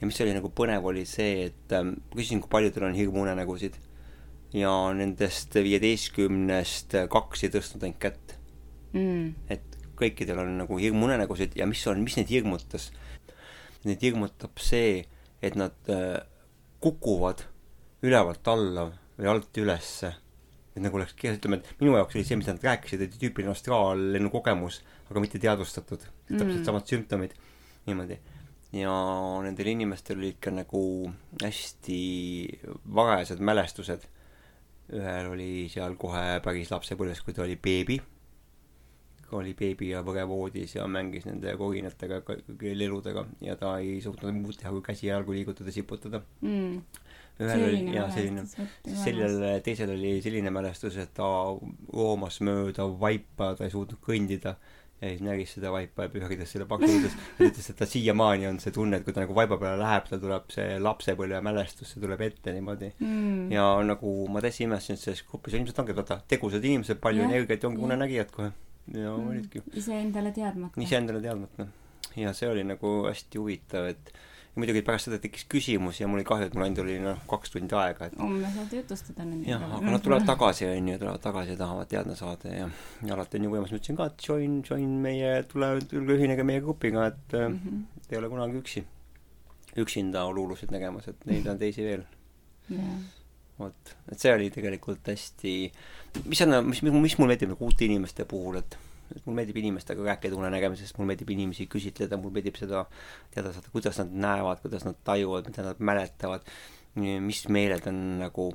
ja 0.01 0.09
mis 0.09 0.21
oli 0.21 0.37
nagu 0.37 0.51
põnev, 0.53 0.85
oli 0.89 1.07
see, 1.09 1.49
et 1.49 1.77
ähm, 1.77 1.97
küsisin, 2.13 2.43
kui 2.45 2.53
paljudel 2.53 2.91
on 2.91 2.97
hirmuunenägusid 2.99 3.81
ja 4.57 4.73
nendest 4.97 5.57
viieteistkümnest 5.57 6.99
kaks 7.13 7.47
ei 7.47 7.53
tõstnud 7.55 7.87
ainult 7.87 8.01
kätt. 8.03 8.37
mm.. 8.93 9.33
et 9.49 9.77
kõikidel 9.97 10.43
on 10.45 10.57
nagu 10.61 10.79
hirmuunenägusid 10.81 11.57
ja 11.57 11.67
mis 11.69 11.83
on, 11.89 12.05
mis 12.05 12.19
neid 12.21 12.31
hirmutas? 12.31 12.91
Neid 13.87 14.03
hirmutab 14.03 14.59
see, 14.61 15.05
et 15.45 15.55
nad 15.57 15.93
äh, 15.93 16.19
kukuvad 16.83 17.45
ülevalt 18.07 18.49
alla 18.53 18.87
või 19.17 19.29
alt 19.33 19.61
ülesse. 19.63 20.15
et 20.77 20.83
nagu 20.85 20.99
oleks, 20.99 21.15
ütleme, 21.17 21.57
et 21.57 21.81
minu 21.81 21.95
jaoks 21.97 22.19
oli 22.19 22.25
see, 22.29 22.37
mida 22.37 22.53
nad 22.53 22.65
rääkisid, 22.67 23.01
et 23.01 23.15
tüüpiline 23.17 23.49
astraallennu 23.49 24.29
kogemus, 24.29 24.83
aga 25.09 25.23
mitte 25.25 25.39
teadvustatud. 25.41 26.03
täpselt 26.29 26.59
Mm. 26.61 26.65
samad 26.65 26.87
sümptomid, 26.87 27.33
niimoodi. 27.87 28.19
ja 28.73 28.93
nendel 29.43 29.67
inimestel 29.73 30.19
olid 30.19 30.37
ka 30.41 30.51
nagu 30.51 31.13
hästi 31.43 32.61
varajased 32.93 33.41
mälestused. 33.41 34.05
ühel 34.93 35.31
oli 35.33 35.69
seal 35.69 35.97
kohe 35.97 36.41
päris 36.45 36.71
lapsepõlves, 36.71 37.25
kui 37.25 37.33
ta 37.35 37.43
oli 37.43 37.57
beebi, 37.57 38.01
oli 39.35 39.55
beebi 39.59 39.91
ja 39.91 40.03
võrevoodis 40.07 40.77
ja 40.77 40.87
mängis 40.91 41.27
nende 41.27 41.57
koginatega, 41.59 42.23
leludega 42.63 43.27
ja 43.45 43.57
ta 43.61 43.77
ei 43.83 43.99
suutnud 44.05 44.37
muud 44.37 44.59
teha, 44.61 44.73
kui 44.75 44.85
käsi 44.87 45.09
ja 45.09 45.17
jalgu 45.17 45.37
liigutada, 45.37 45.75
siputada. 45.75 46.23
Mm. 46.41 46.81
ühel 47.43 47.67
oli, 47.67 47.83
jaa, 47.93 48.07
selline, 48.15 48.47
selline. 48.49 48.97
sellel 49.03 49.43
teisel 49.65 49.93
oli 49.93 50.15
selline 50.25 50.51
mälestus, 50.55 50.97
et 51.03 51.13
ta 51.17 51.27
roomas 51.93 52.41
mööda 52.41 52.87
vaipa, 53.01 53.53
ta 53.59 53.67
ei 53.67 53.75
suutnud 53.75 54.01
kõndida 54.05 54.57
ja 55.01 55.11
siis 55.11 55.23
nägis 55.25 55.53
seda 55.57 55.71
vaipa 55.73 56.07
ja 56.07 56.13
pühkides 56.13 56.53
selle 56.55 56.67
paksudes 56.69 57.13
ja 57.39 57.49
ütles, 57.51 57.69
et 57.71 57.77
ta 57.77 57.89
siiamaani 57.89 58.49
on 58.49 58.61
see 58.63 58.73
tunne, 58.73 58.97
et 58.97 59.05
kui 59.05 59.13
ta 59.13 59.25
nagu 59.25 59.37
vaiba 59.37 59.59
peale 59.61 59.81
läheb, 59.83 60.07
tal 60.09 60.23
tuleb 60.23 60.53
see 60.55 60.79
lapsepõlve 60.81 61.41
mälestus, 61.45 61.93
see 61.93 62.03
tuleb 62.03 62.23
ette 62.25 62.55
niimoodi. 62.57 62.93
mm.. 62.97 63.51
ja 63.53 63.67
nagu 63.85 64.15
ma 64.33 64.41
täitsa 64.45 64.65
imestasin, 64.65 64.97
et 64.97 65.05
selles 65.05 65.25
grupis 65.29 65.59
ilmselt 65.59 65.83
ongi 65.85 65.97
vaata 65.97 66.23
tegusad 66.29 66.65
inimesed, 66.65 67.01
palju 67.03 67.27
Jah, 67.27 67.35
energiat 67.35 67.69
ongi 67.69 67.83
jah. 67.83 67.91
unenägijad 67.91 68.33
kohe. 68.33 68.55
Ja 68.95 69.17
Mm. 69.17 69.29
olidki 69.29 69.63
iseendale 69.75 70.33
teadmata. 70.33 70.81
iseendale 70.81 71.21
teadmata. 71.21 71.67
ja 72.17 72.33
see 72.33 72.49
oli 72.49 72.65
nagu 72.65 72.97
hästi 73.09 73.39
huvitav, 73.39 73.89
et 73.91 74.13
ja 74.57 74.61
muidugi 74.63 74.81
pärast 74.87 75.11
seda 75.11 75.19
tekkis 75.21 75.45
küsimus 75.53 75.99
ja 76.01 76.07
mul 76.09 76.23
oli 76.23 76.27
kahju, 76.29 76.47
et 76.49 76.55
mul 76.57 76.65
ainult 76.65 76.79
oli 76.81 76.97
noh, 77.03 77.19
kaks 77.29 77.53
tundi 77.53 77.77
aega, 77.77 78.09
et 78.09 78.15
homme 78.17 78.49
saad 78.55 78.73
jutustada 78.73 79.27
nendega. 79.27 79.51
jah, 79.51 79.65
aga 79.79 79.93
nad 79.93 80.05
tulevad 80.05 80.29
tagasi, 80.31 80.69
on 80.71 80.89
ju, 80.89 80.99
tulevad 81.03 81.25
tagasi 81.27 81.53
ja 81.53 81.59
tahavad 81.61 81.91
teada 81.91 82.17
saada 82.17 82.55
ja, 82.55 82.69
ja 83.05 83.17
alati 83.19 83.37
on 83.37 83.45
ju 83.49 83.53
võimalus, 83.53 83.75
ma 83.75 83.81
ütlesin 83.83 83.99
ka, 83.99 84.07
et 84.09 84.29
join, 84.29 84.55
join 84.71 84.95
meie, 85.05 85.35
tule, 85.51 85.69
tulge 85.91 86.17
ühinege 86.17 86.47
meie 86.49 86.63
grupiga, 86.65 87.11
et 87.13 87.37
mm. 87.37 87.59
-hmm. 87.59 88.09
ei 88.09 88.19
ole 88.23 88.33
kunagi 88.33 88.63
üksi. 88.63 88.85
üksinda 89.77 90.25
luulusid 90.33 90.73
nägemas, 90.73 91.09
et 91.09 91.27
neid 91.29 91.47
on 91.53 91.59
teisi 91.61 91.85
veel. 91.85 92.07
jah, 92.71 92.97
vot, 93.59 93.97
et 94.09 94.19
see 94.19 94.33
oli 94.33 94.49
tegelikult 94.55 95.13
hästi, 95.13 95.55
mis 96.25 96.43
on, 96.45 96.59
mis, 96.67 96.83
mis, 96.83 97.17
mulle 97.19 97.35
meeldib 97.35 97.53
nagu 97.55 97.69
uute 97.69 97.87
inimeste 97.89 98.27
puhul, 98.29 98.61
et 98.63 98.79
et 99.07 99.23
mulle 99.23 99.37
meeldib 99.39 99.61
inimestega 99.61 100.03
rääkida 100.03 100.35
unenägemisest, 100.35 100.97
mulle 100.99 101.13
meeldib 101.13 101.31
inimesi 101.31 101.69
küsitleda, 101.71 102.19
mulle 102.19 102.41
meeldib 102.41 102.57
seda 102.59 102.83
teada 103.35 103.53
saada, 103.55 103.71
kuidas 103.73 104.01
nad 104.03 104.17
näevad, 104.27 104.63
kuidas 104.65 104.87
nad 104.87 104.99
tajuvad, 105.07 105.47
mida 105.47 105.63
nad 105.69 105.83
mäletavad, 105.91 106.49
mis 106.97 107.45
meeled 107.53 107.87
on 107.87 108.01
nagu 108.25 108.49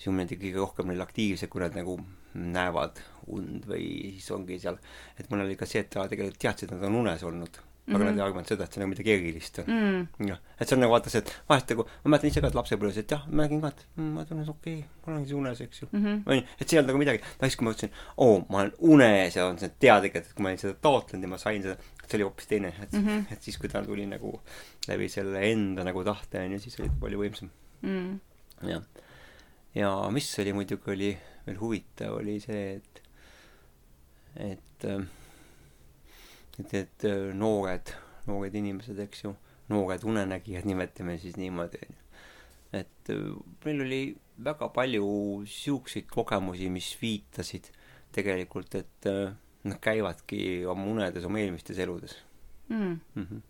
niimoodi 0.00 0.38
kõige 0.40 0.56
rohkem 0.56 0.88
neil 0.88 1.04
aktiivsed, 1.04 1.50
kui 1.52 1.60
nad 1.60 1.76
nagu 1.76 1.98
näevad 2.32 3.02
und 3.34 3.66
või 3.68 4.14
siis 4.16 4.30
ongi 4.32 4.56
seal, 4.62 4.78
et 5.18 5.28
mul 5.28 5.44
oli 5.44 5.58
ka 5.60 5.68
see, 5.68 5.82
et 5.84 5.90
ta 5.92 6.06
tegelikult 6.08 6.40
teadsid, 6.40 6.70
et 6.70 6.78
nad 6.78 6.88
on 6.88 7.02
unes 7.02 7.24
olnud 7.26 7.60
aga 7.90 7.98
mm 7.98 8.02
-hmm. 8.02 8.10
nad 8.10 8.18
ei 8.18 8.24
arvanud 8.24 8.48
seda, 8.48 8.64
et 8.64 8.72
see 8.72 8.80
on 8.80 8.84
nagu 8.84 8.90
midagi 8.94 9.12
erilist 9.12 9.58
on 9.58 9.66
mm.. 9.66 10.28
jah, 10.28 10.38
et 10.58 10.68
see 10.68 10.76
on 10.76 10.82
nagu 10.84 10.92
vaata 10.94 11.10
see, 11.10 11.22
et 11.24 11.32
vahest 11.48 11.72
nagu, 11.72 11.86
ma 12.04 12.12
mäletan 12.12 12.30
ise 12.30 12.40
ka, 12.40 12.50
et 12.52 12.58
lapsepõlves, 12.58 12.98
et 13.02 13.14
jah, 13.14 13.24
ma 13.28 13.42
nägin 13.42 13.62
ka, 13.64 13.72
et 13.74 13.82
mm, 13.96 14.12
ma 14.14 14.24
tunnen, 14.28 14.48
okei 14.48 14.76
okay,, 14.78 14.88
ma 15.06 15.12
olengi 15.12 15.34
unes, 15.34 15.60
eks 15.60 15.82
ju. 15.82 15.88
Mm 15.90 16.04
-hmm. 16.04 16.22
onju, 16.26 16.44
et 16.60 16.68
see 16.68 16.76
ei 16.76 16.80
olnud 16.80 16.92
nagu 16.92 17.02
midagi, 17.02 17.22
aga 17.36 17.48
siis, 17.48 17.56
kui 17.56 17.66
ma 17.66 17.72
mõtlesin, 17.72 17.92
oo, 18.16 18.36
ma 18.48 18.60
olen 18.62 18.72
unes 18.94 19.36
ja 19.36 19.46
on 19.46 19.58
see 19.58 19.72
teadlik, 19.86 20.16
et 20.16 20.32
kui 20.34 20.42
ma 20.42 20.52
olin 20.52 20.62
seda 20.62 20.74
taotlenud 20.86 21.26
ja 21.26 21.32
ma 21.34 21.38
sain 21.38 21.62
seda, 21.62 21.76
see 22.06 22.18
oli 22.18 22.28
hoopis 22.28 22.46
teine, 22.46 22.72
et 22.82 22.92
mm. 22.92 23.06
-hmm. 23.06 23.32
et 23.32 23.42
siis, 23.42 23.58
kui 23.58 23.68
ta 23.68 23.82
tuli 23.82 24.06
nagu 24.06 24.40
läbi 24.88 25.08
selle 25.08 25.42
enda 25.50 25.84
nagu 25.84 26.04
tahte 26.04 26.44
onju, 26.46 26.58
siis 26.58 26.80
oli 26.80 26.88
ta 26.88 27.00
palju 27.00 27.22
võimsam. 27.24 27.50
Mm. 27.82 28.20
jah. 28.68 28.82
ja 29.74 30.10
mis 30.10 30.38
oli 30.38 30.52
muidugi, 30.52 30.90
oli 30.90 31.18
veel 31.46 31.58
huvitav, 31.60 32.18
oli 32.20 32.40
see, 32.40 32.74
et, 32.76 33.02
et, 34.36 34.86
et, 36.72 37.04
äh, 37.08 37.30
noored, 37.36 37.92
noored 38.28 38.54
inimesed, 38.54 38.98
eks 39.06 39.24
ju, 39.24 39.34
noored 39.70 40.04
unenägijad, 40.06 40.66
nimetame 40.68 41.18
siis 41.18 41.36
niimoodi, 41.40 41.82
onju. 41.86 42.00
et 42.80 43.12
äh, 43.12 43.28
meil 43.64 43.84
oli 43.86 44.00
väga 44.44 44.70
palju 44.74 45.04
siukseid 45.50 46.08
kogemusi, 46.10 46.70
mis 46.72 46.90
viitasid 47.00 47.70
tegelikult, 48.14 48.74
et 48.78 49.10
äh, 49.10 49.32
nad 49.64 49.80
käivadki 49.82 50.64
oma 50.70 50.86
unedes 50.88 51.26
oma 51.28 51.40
eelmistes 51.42 51.78
eludes 51.78 52.16
Mm. 52.70 53.00
mm. 53.14 53.26
-hmm. 53.26 53.40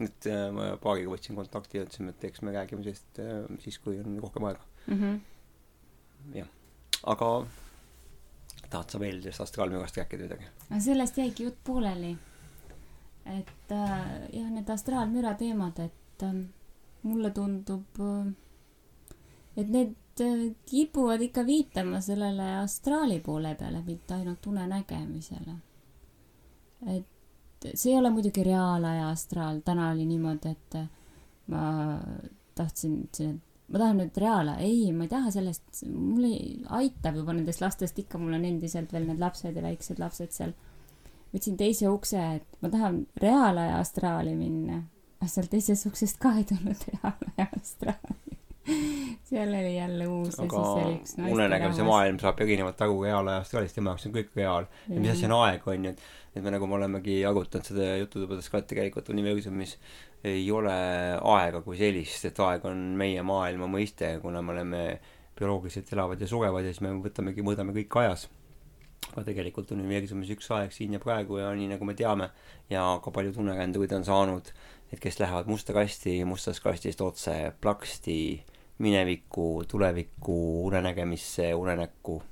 et 0.00 0.26
äh, 0.26 0.46
ma 0.48 0.78
paariga 0.80 1.10
võtsin 1.12 1.36
kontakti 1.36 1.76
ja 1.76 1.82
ütlesime, 1.84 2.14
et 2.14 2.24
eks 2.24 2.40
me 2.40 2.54
räägime 2.54 2.80
sellest 2.82 3.20
siis, 3.60 3.76
kui 3.84 3.98
on 4.00 4.16
rohkem 4.22 4.46
aega. 4.48 4.64
Mm 4.86 5.20
-hmm. 6.32 6.46
aga 7.12 7.28
tahad 8.74 8.94
sa 8.94 9.00
veel 9.00 9.20
sellest 9.22 9.44
astraalmürast 9.46 9.98
rääkida 10.00 10.28
midagi? 10.28 10.48
sellest 10.86 11.18
jäigi 11.18 11.46
jutt 11.48 11.60
pooleli. 11.64 12.16
et 13.24 13.72
äh, 13.72 14.00
jah, 14.32 14.50
need 14.50 14.68
astraalmüra 14.70 15.34
teemad, 15.40 15.78
et 15.80 16.22
äh, 16.22 16.34
mulle 17.02 17.30
tundub 17.30 18.00
äh,, 18.00 18.32
et 19.56 19.70
need 19.70 20.20
äh, 20.20 20.50
kipuvad 20.66 21.22
ikka 21.24 21.46
viitama 21.46 22.00
sellele 22.00 22.50
astraali 22.58 23.20
poole 23.20 23.54
peale, 23.54 23.82
mitte 23.86 24.14
ainult 24.14 24.46
unenägemisele. 24.46 25.56
et 26.96 27.70
see 27.74 27.92
ei 27.92 27.98
ole 27.98 28.10
muidugi 28.10 28.44
reaalaja 28.44 29.08
astraal, 29.08 29.62
täna 29.64 29.90
oli 29.90 30.04
niimoodi, 30.06 30.50
et 30.50 30.74
äh, 30.82 30.88
ma 31.46 31.64
tahtsin, 32.54 33.00
et 33.04 33.40
ma 33.74 33.80
tahan 33.82 33.98
nüüd 33.98 34.18
reaalaja, 34.22 34.62
ei, 34.62 34.92
ma 34.94 35.08
ei 35.08 35.10
taha 35.10 35.32
sellest, 35.34 35.80
mul 35.90 36.28
ei, 36.28 36.50
aitab 36.78 37.18
juba 37.18 37.34
nendest 37.34 37.62
lastest 37.64 37.98
ikka, 37.98 38.20
mul 38.22 38.36
on 38.36 38.46
endiselt 38.46 38.94
veel 38.94 39.08
need 39.08 39.18
lapsed 39.22 39.56
ja 39.58 39.64
väiksed 39.64 39.98
lapsed 39.98 40.30
seal. 40.34 40.52
võtsin 41.34 41.56
teise 41.58 41.90
ukse, 41.90 42.20
et 42.38 42.60
ma 42.62 42.70
tahan 42.70 43.00
reaalaja 43.18 43.80
astraali 43.80 44.36
minna. 44.38 44.84
aga 45.18 45.30
sealt 45.32 45.50
teisest 45.50 45.90
uksest 45.90 46.22
ka 46.22 46.36
ei 46.38 46.46
tulnud 46.46 46.86
reaalaja 46.92 47.48
astraali. 47.58 48.38
seal 49.26 49.50
oli 49.50 49.74
jälle 49.74 50.06
uus 50.06 50.38
ja 50.38 50.46
aga 50.46 50.62
siis 50.62 50.86
oli 50.86 50.94
üks 51.00 51.18
unenägemise 51.34 51.90
maailm 51.90 52.22
saab 52.22 52.38
erinevalt 52.46 52.86
aru 52.86 53.02
reaalajast 53.02 53.58
realist, 53.58 53.74
tema 53.80 53.90
jaoks 53.90 54.06
on 54.06 54.14
kõik 54.14 54.34
reaal. 54.38 54.70
ja 54.86 55.00
mis 55.00 55.16
asi 55.16 55.26
on 55.26 55.38
aeg, 55.42 55.66
on 55.66 55.90
ju, 55.90 55.96
et, 55.96 56.08
et 56.36 56.46
me 56.46 56.54
nagu 56.54 56.70
me 56.70 56.78
olemegi 56.78 57.18
arutanud 57.26 57.74
seda 57.74 57.96
jututubades 58.04 58.48
ka, 58.52 58.62
et 58.62 58.70
tegelikult 58.70 59.10
universumis 59.10 59.80
ei 60.24 60.46
ole 60.52 60.74
aega 61.20 61.60
kui 61.64 61.76
sellist, 61.76 62.24
et 62.30 62.38
aeg 62.40 62.64
on 62.68 62.80
meie 62.98 63.22
maailma 63.26 63.68
mõiste, 63.70 64.14
kuna 64.22 64.40
me 64.42 64.54
oleme 64.54 64.80
bioloogiliselt 65.36 65.92
elavad 65.92 66.20
ja 66.20 66.28
surevad 66.30 66.64
ja 66.64 66.72
siis 66.72 66.80
me 66.84 66.94
võtamegi, 67.04 67.44
mõõdame 67.44 67.74
kõik 67.76 68.00
ajas. 68.04 68.28
aga 69.12 69.22
tegelikult 69.26 69.70
on 69.74 69.82
universumis 69.84 70.30
üks 70.32 70.48
aeg 70.56 70.72
siin 70.72 70.94
ja 70.96 70.98
praegu 70.98 71.36
ja 71.36 71.50
nii 71.54 71.68
nagu 71.74 71.84
me 71.84 71.94
teame 71.94 72.30
ja 72.70 72.86
ka 73.04 73.12
paljud 73.12 73.36
unekändurid 73.42 73.92
on 73.92 74.04
saanud, 74.04 74.48
et 74.92 75.00
kes 75.00 75.20
lähevad 75.20 75.46
musta 75.46 75.76
kasti, 75.76 76.16
mustast 76.24 76.62
kastist 76.64 77.02
otse 77.04 77.52
plaksti 77.60 78.16
minevikku, 78.78 79.64
tulevikku, 79.68 80.66
unenägemisse, 80.66 81.54
unenäkku. 81.54 82.22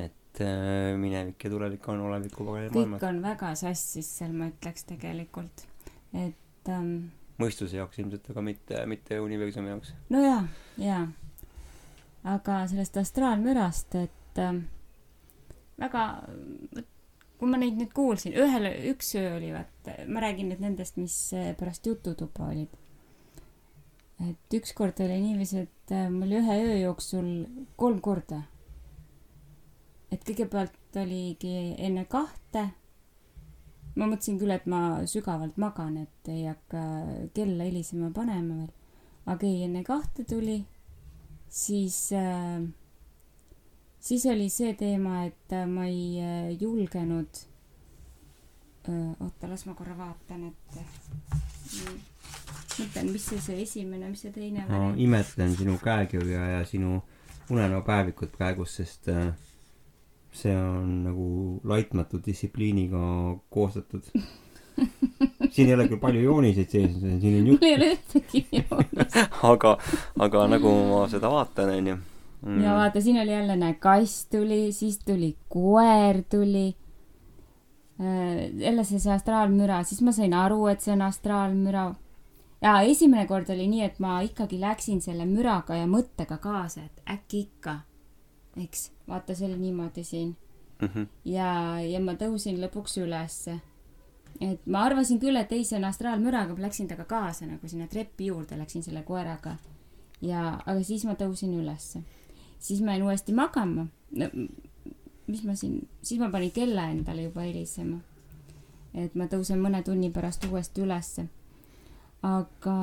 äh, 0.00 0.96
minevik 0.98 1.44
ja 1.44 1.50
tulevik 1.50 1.88
on 1.88 2.00
oleviku 2.00 2.44
paralleelmaailmad 2.44 2.98
kõik. 3.00 3.08
on 3.08 3.22
väga 3.22 3.54
sassis 3.54 4.08
seal, 4.18 4.32
ma 4.34 4.48
ütleks 4.50 4.88
tegelikult. 4.88 5.68
et 6.12 6.43
ähm, 6.72 6.94
mõistuse 7.40 7.78
jaoks 7.78 7.98
ilmselt, 7.98 8.30
aga 8.30 8.44
mitte, 8.44 8.84
mitte 8.90 9.18
universumi 9.20 9.72
jaoks. 9.72 9.94
no 10.14 10.22
jaa, 10.22 10.40
jaa. 10.78 11.02
aga 12.34 12.60
sellest 12.70 12.96
astraalmürast, 13.02 13.96
et 14.00 14.42
ähm, 14.42 14.64
väga, 15.80 16.04
kui 17.40 17.50
ma 17.50 17.60
neid 17.60 17.78
nüüd 17.80 17.92
kuulsin, 17.96 18.36
ühel, 18.38 18.70
üks 18.92 19.14
öö 19.18 19.34
oli 19.36 19.50
vaat, 19.54 19.92
ma 20.08 20.22
räägin 20.24 20.52
nüüd 20.52 20.62
nendest, 20.64 20.98
mis 21.00 21.16
äh, 21.36 21.52
pärast 21.58 21.86
jututuba 21.86 22.50
olid. 22.52 22.80
et 24.24 24.54
ükskord 24.54 25.00
oli 25.02 25.18
niiviisi, 25.20 25.66
et 25.66 25.92
äh, 25.92 26.06
mul 26.10 26.38
ühe 26.38 26.58
öö 26.62 26.78
jooksul 26.84 27.30
kolm 27.76 28.00
korda. 28.00 28.44
et 30.12 30.22
kõigepealt 30.22 31.00
oligi 31.02 31.74
enne 31.78 32.06
kahte. 32.06 32.68
Ma 33.94 34.08
mõtlesin 34.10 34.38
küll, 34.40 34.54
et 34.54 34.66
ma 34.70 35.04
sügavalt 35.10 35.58
magan, 35.60 35.98
et 36.02 36.30
ei 36.32 36.46
hakka 36.48 36.84
kella 37.36 37.66
helisema 37.68 38.10
panema 38.14 38.62
veel. 38.62 38.72
aga 39.26 39.46
ei, 39.48 39.62
enne 39.64 39.84
kahte 39.86 40.24
tuli, 40.28 40.58
siis 41.48 41.98
äh,, 42.12 42.64
siis 44.04 44.26
oli 44.26 44.50
see 44.52 44.74
teema, 44.78 45.24
et 45.30 45.52
äh, 45.56 45.66
ma 45.70 45.86
ei 45.88 46.20
äh, 46.20 46.50
julgenud. 46.60 47.44
oota, 49.20 49.48
las 49.48 49.64
ma 49.64 49.72
korra 49.72 49.94
vaatan, 49.96 50.42
et 50.50 50.74
mõtlen, 52.78 53.08
mis 53.14 53.24
see, 53.30 53.40
see 53.40 53.62
esimene, 53.62 54.10
mis 54.12 54.26
see 54.26 54.32
teine 54.34 54.66
ma 54.66 54.74
variant 54.74 55.00
imetlen 55.00 55.54
sinu 55.56 55.78
käekirja 55.80 56.42
ja 56.58 56.64
sinu 56.68 56.98
unenäopäevikut 57.50 58.36
praegu, 58.36 58.66
sest 58.68 59.08
äh, 59.08 59.30
see 60.34 60.54
on 60.56 61.04
nagu 61.04 61.26
laitmatu 61.64 62.18
distsipliiniga 62.26 63.00
koostatud. 63.50 64.02
siin 65.54 65.68
ei 65.68 65.74
ole 65.74 65.86
küll 65.86 66.00
palju 66.02 66.24
jooniseid 66.24 66.72
sees, 66.72 66.96
siin 67.22 67.36
on 67.38 67.46
ju 67.46 67.54
mul 67.54 67.68
ei 67.68 67.76
ole 67.76 67.90
ühtegi 67.94 68.42
joonist. 68.58 69.20
aga, 69.52 69.76
aga 70.26 70.48
nagu 70.50 70.72
ma 70.90 71.04
seda 71.12 71.30
vaatan, 71.30 71.70
onju. 71.76 71.98
Mm. 72.44 72.60
ja 72.60 72.74
vaata, 72.76 73.00
siin 73.00 73.20
oli 73.22 73.32
jälle, 73.32 73.56
näe, 73.56 73.76
kass 73.80 74.26
tuli, 74.32 74.72
siis 74.72 74.98
tuli 74.98 75.36
koer 75.48 76.22
tuli. 76.30 76.74
jälle 78.58 78.84
see, 78.84 78.98
see 78.98 79.12
astraalmüra, 79.14 79.84
siis 79.86 80.02
ma 80.02 80.12
sain 80.12 80.34
aru, 80.34 80.66
et 80.66 80.82
see 80.82 80.92
on 80.96 81.06
astraalmüra. 81.06 81.86
ja 82.62 82.80
esimene 82.82 83.28
kord 83.30 83.54
oli 83.54 83.70
nii, 83.70 83.86
et 83.86 84.02
ma 84.02 84.18
ikkagi 84.26 84.58
läksin 84.60 85.00
selle 85.00 85.30
müraga 85.30 85.78
ja 85.78 85.86
mõttega 85.86 86.42
kaasa, 86.42 86.88
et 86.88 87.14
äkki 87.14 87.46
ikka, 87.46 87.78
eks, 88.56 88.90
vaata, 89.08 89.34
see 89.34 89.46
oli 89.48 89.58
niimoodi 89.58 90.04
siin 90.04 90.36
Mhm. 90.82 91.06
ja, 91.24 91.80
ja 91.80 92.00
ma 92.02 92.14
tõusin 92.18 92.58
lõpuks 92.62 92.98
ülesse. 93.02 93.60
et 94.40 94.64
ma 94.66 94.80
arvasin 94.82 95.20
küll, 95.22 95.36
et 95.38 95.52
ei, 95.54 95.62
see 95.64 95.78
on 95.78 95.84
astraalmüra, 95.86 96.40
aga 96.42 96.56
ma 96.56 96.64
läksin 96.66 96.88
temaga 96.90 97.06
kaasa 97.06 97.46
nagu 97.46 97.68
sinna 97.70 97.86
trepi 97.86 98.26
juurde, 98.26 98.58
läksin 98.58 98.82
selle 98.82 99.02
koeraga. 99.02 99.56
ja, 100.20 100.58
aga 100.66 100.82
siis 100.82 101.04
ma 101.04 101.14
tõusin 101.14 101.54
ülesse. 101.60 102.02
siis 102.58 102.80
ma 102.80 102.96
jäin 102.96 103.06
uuesti 103.06 103.32
magama 103.32 103.86
no,. 104.10 104.30
mis 105.26 105.44
ma 105.44 105.54
siin, 105.54 105.88
siis 106.02 106.20
ma 106.20 106.28
panin 106.30 106.50
kella 106.50 106.90
endale 106.90 107.22
juba 107.22 107.46
helisema. 107.46 108.00
et 108.94 109.14
ma 109.14 109.26
tõusen 109.26 109.60
mõne 109.62 109.82
tunni 109.82 110.10
pärast 110.10 110.44
uuesti 110.50 110.82
ülesse. 110.82 111.28
Aga 112.24 112.76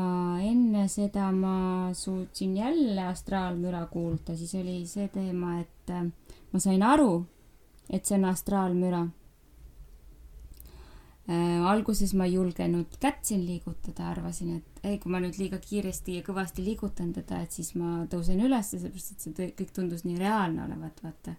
enne 0.45 0.85
seda 0.91 1.31
ma 1.33 1.89
suutsin 1.97 2.57
jälle 2.57 3.07
astraalmüra 3.09 3.85
kuulda, 3.89 4.35
siis 4.37 4.53
oli 4.59 4.83
see 4.85 5.07
teema, 5.09 5.55
et 5.63 5.89
äh, 5.89 6.05
ma 6.51 6.61
sain 6.61 6.83
aru, 6.85 7.25
et 7.89 8.05
see 8.05 8.19
on 8.19 8.27
astraalmüra 8.29 9.01
äh,. 11.31 11.65
alguses 11.71 12.13
ma 12.13 12.27
ei 12.29 12.35
julgenud 12.35 12.99
kätt 13.01 13.25
siin 13.31 13.45
liigutada, 13.47 14.11
arvasin, 14.11 14.59
et 14.59 14.85
ei, 14.85 14.99
kui 15.01 15.11
ma 15.13 15.21
nüüd 15.23 15.37
liiga 15.41 15.57
kiiresti 15.63 16.19
ja 16.19 16.25
kõvasti 16.27 16.65
liigutan 16.65 17.13
teda, 17.17 17.41
et 17.41 17.51
siis 17.55 17.73
ma 17.79 18.03
tõusen 18.11 18.41
ülesse, 18.45 18.77
sellepärast 18.77 19.15
et 19.15 19.25
see 19.25 19.51
kõik 19.57 19.73
tundus 19.73 20.05
nii 20.05 20.21
reaalne 20.21 20.67
olevat, 20.67 21.01
vaata. 21.03 21.37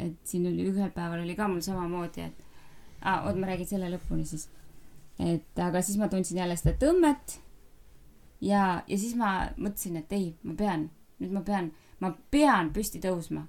et 0.00 0.16
siin 0.24 0.48
oli 0.48 0.64
ühel 0.70 0.90
päeval 0.96 1.24
oli 1.24 1.36
ka 1.36 1.48
mul 1.48 1.60
samamoodi, 1.64 2.30
et 2.30 2.44
ah,, 3.02 3.26
oot, 3.26 3.36
ma 3.36 3.52
räägin 3.52 3.68
selle 3.74 3.92
lõpuni 3.92 4.24
siis. 4.28 4.48
Et 5.18 5.58
aga 5.62 5.82
siis 5.82 5.98
ma 5.98 6.08
tundsin 6.12 6.38
jälle 6.42 6.56
seda 6.56 6.76
tõmmet 6.80 7.38
ja, 8.40 8.82
ja 8.86 8.98
siis 8.98 9.16
ma 9.16 9.48
mõtlesin, 9.56 10.00
et 10.00 10.12
ei, 10.12 10.30
ma 10.44 10.54
pean, 10.58 10.88
nüüd 11.22 11.34
ma 11.36 11.42
pean, 11.46 11.70
ma 12.00 12.12
pean 12.30 12.72
püsti 12.74 13.00
tõusma. 13.02 13.46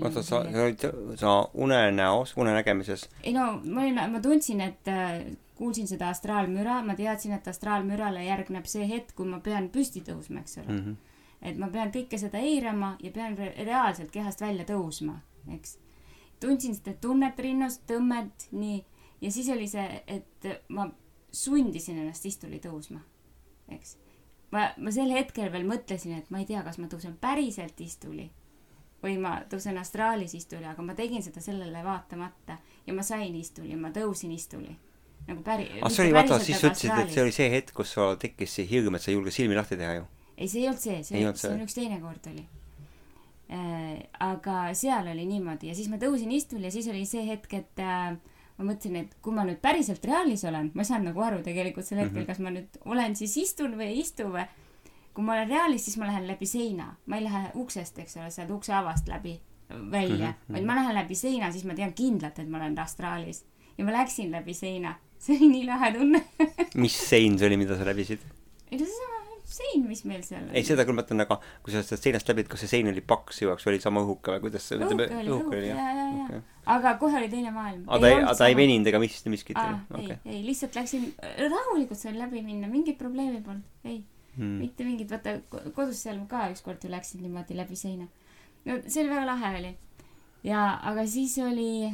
oota, 0.00 0.22
sa, 0.22 0.42
sa 0.42 0.64
olid, 0.64 0.84
sa 1.18 1.36
unenäos, 1.54 2.34
unenägemises, 2.36 3.08
ei 3.22 3.32
no 3.34 3.60
ma 3.64 3.82
olin, 3.82 3.98
ma 4.12 4.20
tundsin, 4.22 4.60
et 4.62 4.90
äh, 4.90 5.24
kuulsin 5.54 5.88
seda 5.90 6.08
astraalmüra, 6.14 6.80
ma 6.86 6.94
teadsin, 6.98 7.34
et 7.34 7.48
astraalmürale 7.48 8.24
järgneb 8.24 8.66
see 8.70 8.86
hetk, 8.90 9.14
kui 9.18 9.28
ma 9.30 9.40
pean 9.42 9.70
püsti 9.74 10.02
tõusma, 10.06 10.42
eks 10.42 10.58
ole 10.62 10.68
mm. 10.68 10.80
-hmm. 10.84 10.96
et 11.50 11.58
ma 11.58 11.70
pean 11.74 11.92
kõike 11.94 12.18
seda 12.18 12.38
eirama 12.38 12.96
ja 13.02 13.10
pean 13.10 13.38
re 13.38 13.54
reaalselt 13.64 14.10
kehast 14.10 14.40
välja 14.40 14.64
tõusma, 14.64 15.18
eks. 15.54 15.78
tundsin 16.40 16.74
seda 16.74 16.96
tunnet 17.00 17.38
rinnust, 17.38 17.82
tõmmet, 17.90 18.48
nii. 18.52 18.84
Ja 19.24 19.32
siis 19.32 19.48
oli 19.52 19.66
see, 19.70 20.02
et 20.06 20.48
ma 20.68 20.86
sundisin 21.34 21.98
ennast 21.98 22.26
istuli 22.28 22.60
tõusma, 22.62 23.00
eks. 23.74 23.96
ma, 24.54 24.68
ma 24.76 24.92
sel 24.94 25.12
hetkel 25.14 25.50
veel 25.52 25.66
mõtlesin, 25.68 26.18
et 26.20 26.32
ma 26.34 26.42
ei 26.42 26.48
tea, 26.48 26.62
kas 26.66 26.78
ma 26.82 26.88
tõusen 26.92 27.16
päriselt 27.20 27.80
istuli 27.82 28.28
või 29.04 29.18
ma 29.20 29.36
tõusen 29.50 29.76
astraalis 29.80 30.36
istuli, 30.38 30.64
aga 30.68 30.82
ma 30.84 30.96
tegin 30.96 31.22
seda 31.24 31.42
sellele 31.44 31.84
vaatamata 31.84 32.58
ja 32.86 32.96
ma 32.96 33.04
sain 33.04 33.34
istuli, 33.36 33.76
ma 33.76 33.92
tõusin 33.94 34.32
istuli. 34.32 34.76
nagu 35.26 35.40
päri-. 35.44 35.80
ah 35.80 35.92
see 35.92 36.06
oli, 36.06 36.14
vaata, 36.16 36.38
siis 36.40 36.60
sa 36.60 36.68
ütlesid, 36.70 36.92
et 37.00 37.14
see 37.14 37.22
oli 37.24 37.32
see 37.32 37.48
hetk, 37.52 37.72
kus 37.76 37.94
sul 37.96 38.18
tekkis 38.20 38.58
see 38.58 38.68
hirm, 38.68 38.96
et 38.96 39.04
sa 39.04 39.10
ei 39.10 39.16
julge 39.16 39.32
silmi 39.32 39.56
lahti 39.56 39.78
teha 39.80 39.96
ju. 40.00 40.04
ei, 40.36 40.48
see 40.48 40.60
ei 40.62 40.68
olnud 40.68 40.84
see, 40.84 41.00
see, 41.02 41.24
see 41.40 41.50
on 41.52 41.64
üks 41.64 41.76
teine 41.76 42.00
kord 42.02 42.28
oli 42.32 42.44
äh,. 43.48 44.04
aga 44.24 44.58
seal 44.76 45.08
oli 45.12 45.24
niimoodi 45.28 45.70
ja 45.70 45.76
siis 45.76 45.88
ma 45.92 46.00
tõusin 46.00 46.32
istuli 46.32 46.68
ja 46.68 46.72
siis 46.74 46.88
oli 46.92 47.04
see 47.08 47.24
hetk, 47.28 47.52
et 47.56 47.84
äh, 47.84 48.16
ma 48.58 48.66
mõtlesin, 48.68 48.96
et 49.00 49.16
kui 49.22 49.34
ma 49.34 49.44
nüüd 49.46 49.58
päriselt 49.62 50.04
reaalis 50.06 50.44
olen, 50.46 50.70
ma 50.74 50.84
ei 50.84 50.90
saanud 50.90 51.10
nagu 51.10 51.24
aru 51.26 51.40
tegelikult 51.46 51.86
sel 51.86 51.98
hetkel 52.02 52.20
mm. 52.20 52.22
-hmm. 52.22 52.26
kas 52.26 52.38
ma 52.38 52.52
nüüd 52.54 52.78
olen 52.84 53.16
siis 53.16 53.36
istun 53.36 53.74
või 53.78 53.88
ei 53.92 53.98
istu 54.04 54.28
või. 54.30 54.46
kui 55.14 55.24
ma 55.24 55.32
olen 55.32 55.48
reaalis, 55.48 55.84
siis 55.84 55.96
ma 55.96 56.06
lähen 56.06 56.26
läbi 56.26 56.46
seina, 56.46 56.96
ma 57.06 57.16
ei 57.16 57.24
lähe 57.24 57.50
uksest, 57.54 57.98
eks 57.98 58.16
ole, 58.16 58.30
sealt 58.30 58.50
ukse 58.50 58.72
avast 58.74 59.08
läbi 59.08 59.40
välja 59.70 60.26
mm, 60.26 60.32
-hmm. 60.32 60.52
vaid 60.52 60.64
ma 60.64 60.74
lähen 60.74 60.94
läbi 60.94 61.14
seina, 61.14 61.52
siis 61.52 61.64
ma 61.64 61.74
tean 61.74 61.92
kindlalt, 61.92 62.38
et 62.38 62.48
ma 62.48 62.58
olen 62.58 62.78
astraalis 62.78 63.44
ja 63.78 63.84
ma 63.84 63.92
läksin 63.92 64.30
läbi 64.30 64.54
seina, 64.54 64.94
see 65.18 65.36
oli 65.36 65.48
nii 65.48 65.66
lahe 65.66 65.92
tunne 65.92 66.24
mis 66.74 66.98
sein 67.10 67.38
see 67.38 67.46
oli, 67.46 67.56
mida 67.56 67.78
sa 67.78 67.84
läbisid? 67.84 68.20
ei 68.70 68.78
no 68.78 68.84
seesama 68.86 69.23
sein, 69.54 69.84
mis 69.88 70.02
meil 70.08 70.22
seal 70.26 70.48
ei, 70.52 70.64
seda 70.66 70.84
küll 70.88 70.96
mõtlen, 70.98 71.22
aga 71.24 71.38
kui 71.62 71.74
sa 71.74 71.82
sealt 71.86 72.02
seinast 72.02 72.28
läbid, 72.30 72.48
kas 72.50 72.64
see 72.64 72.70
sein 72.72 72.90
oli 72.90 73.02
paks 73.14 73.42
ju, 73.42 73.52
eks, 73.54 73.66
või 73.66 73.74
oli 73.76 73.82
sama 73.84 74.02
õhuke 74.06 74.34
või 74.36 74.46
kuidas 74.48 74.66
see 74.70 74.80
õhuke 74.80 75.06
oli, 75.20 75.30
õhuke, 75.36 75.60
ja, 75.66 75.76
ja, 75.76 76.06
ja 76.08 76.24
Okei.. 76.24 76.40
aga 76.76 76.94
kohe 77.02 77.20
oli 77.20 77.28
teine 77.32 77.52
maailm. 77.54 77.84
aga 77.88 78.00
ta 78.00 78.10
ei, 78.10 78.24
ta 78.40 78.48
ei. 78.50 78.58
veninud 78.62 78.90
ega 78.92 79.02
mis, 79.02 79.20
miskit 79.30 79.60
aa, 79.60 79.78
oli, 79.98 80.16
ei 80.24 80.38
ei, 80.38 80.42
lihtsalt 80.48 80.74
läksin, 80.80 81.06
rahulikult 81.44 82.00
sain 82.00 82.18
läbi 82.18 82.42
minna, 82.46 82.68
mingit 82.72 82.98
probleemi 82.98 83.40
polnud, 83.46 83.64
ei, 83.84 84.02
Hmm. 84.34 84.56
mitte 84.58 84.82
mingit, 84.82 85.06
vaata 85.14 85.36
ko- 85.46 85.60
kodus 85.76 86.00
seal 86.02 86.16
ka 86.26 86.48
ükskord 86.50 86.82
ju 86.82 86.88
läksin 86.90 87.20
niimoodi 87.22 87.54
läbi 87.54 87.76
seina. 87.78 88.08
no 88.64 88.80
see 88.88 89.04
oli 89.04 89.12
väga 89.12 89.26
lahe 89.28 89.50
oli. 89.60 89.70
ja, 90.42 90.62
aga 90.90 91.04
siis 91.06 91.36
oli, 91.38 91.92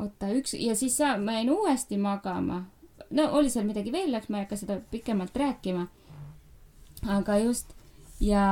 oota, 0.00 0.30
üks 0.36 0.54
ja 0.56 0.72
siis 0.78 0.96
sa, 0.96 1.16
ma 1.20 1.36
jäin 1.38 1.50
uuesti 1.52 1.98
magama. 2.00 2.62
no 3.10 3.28
oli 3.38 3.50
seal 3.52 3.66
midagi 3.68 3.92
veel, 3.92 4.14
eks 4.16 4.30
ma 4.32 4.40
ei 4.40 4.46
hakka 4.46 4.56
seda 4.62 4.78
pikemalt 4.90 5.36
rääkima. 5.36 5.86
Aga 7.04 7.38
just 7.42 7.76
ja, 8.20 8.46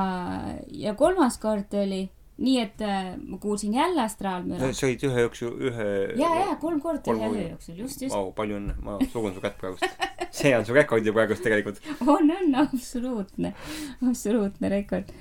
ja 0.69 0.95
kolmas 0.99 1.39
kord 1.43 1.73
oli 1.81 2.05
nii, 2.35 2.55
et 2.59 2.83
äh, 2.83 3.13
ma 3.17 3.39
kuulsin 3.39 3.75
jälle 3.75 4.03
astraalmüra. 4.03 4.73
sa 4.75 4.87
olid 4.89 5.05
ühe 5.07 5.27
jooksul, 5.27 5.53
ühe 5.71 5.85
ja, 6.19 6.31
ja 6.41 6.57
kolm 6.61 6.81
korda 6.83 7.15
ühe 7.15 7.29
öö 7.29 7.45
jooksul, 7.53 7.77
just, 7.79 8.03
just. 8.03 8.15
Vau, 8.15 8.33
palju 8.35 8.59
õnne, 8.59 8.75
ma 8.83 8.97
sugun 9.13 9.37
su 9.37 9.45
kätt 9.45 9.61
praegust. 9.61 9.87
see 10.35 10.51
on 10.57 10.67
su 10.67 10.75
rekord 10.75 11.07
ju 11.07 11.15
praegust 11.15 11.47
tegelikult. 11.47 11.79
on, 12.17 12.35
on 12.35 12.59
absoluutne, 12.65 13.55
absoluutne 14.03 14.73
rekord. 14.73 15.15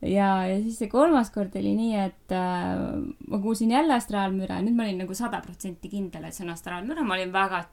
ja, 0.00 0.30
ja 0.48 0.56
siis 0.64 0.80
see 0.80 0.88
kolmas 0.92 1.28
kord 1.34 1.56
oli 1.60 1.76
nii, 1.76 2.00
et 2.00 2.36
äh, 2.36 2.80
ma 3.28 3.42
kuulsin 3.44 3.76
jälle 3.76 3.98
astraalmüra 4.00 4.62
nüüd 4.64 4.78
ma 4.78 4.88
olin 4.88 5.04
nagu 5.04 5.16
sada 5.16 5.44
protsenti 5.44 5.92
kindel, 5.92 6.24
et 6.24 6.36
see 6.36 6.48
on 6.48 6.56
astraalmüra, 6.56 7.04
ma 7.04 7.18
olin 7.18 7.32
väga 7.34 7.66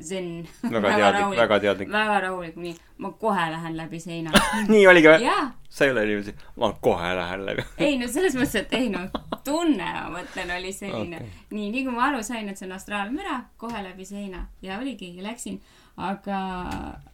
zen. 0.00 0.46
väga 0.62 0.96
teadlik, 0.96 1.38
väga 1.38 1.60
teadlik. 1.60 1.92
väga 1.92 2.20
rahulik, 2.20 2.56
nii, 2.56 2.74
ma 2.98 3.10
kohe 3.20 3.46
lähen 3.50 3.76
läbi 3.76 4.00
seina. 4.00 4.32
nii 4.72 4.86
oligi 4.90 5.10
või? 5.10 5.24
jaa, 5.24 5.46
sa 5.68 5.86
ei 5.86 5.94
ole 5.94 6.04
niiviisi, 6.08 6.34
ma 6.60 6.72
kohe 6.84 7.14
lähen 7.18 7.46
läbi. 7.46 7.64
ei 7.86 7.98
no 8.00 8.08
selles 8.10 8.36
mõttes, 8.38 8.56
et 8.62 8.76
ei 8.78 8.90
no 8.92 9.04
tunne, 9.46 9.86
ma 9.86 10.06
mõtlen, 10.18 10.52
oli 10.58 10.72
selline 10.74 11.20
okay.. 11.20 11.42
nii, 11.54 11.70
nii 11.74 11.86
kui 11.86 11.96
ma 11.96 12.08
aru 12.10 12.22
sain, 12.26 12.48
et 12.50 12.60
see 12.60 12.68
on 12.68 12.76
astraalmüra, 12.78 13.40
kohe 13.60 13.82
läbi 13.86 14.06
seina 14.08 14.46
ja 14.64 14.78
oligi, 14.82 15.14
läksin, 15.24 15.60
aga, 15.96 16.40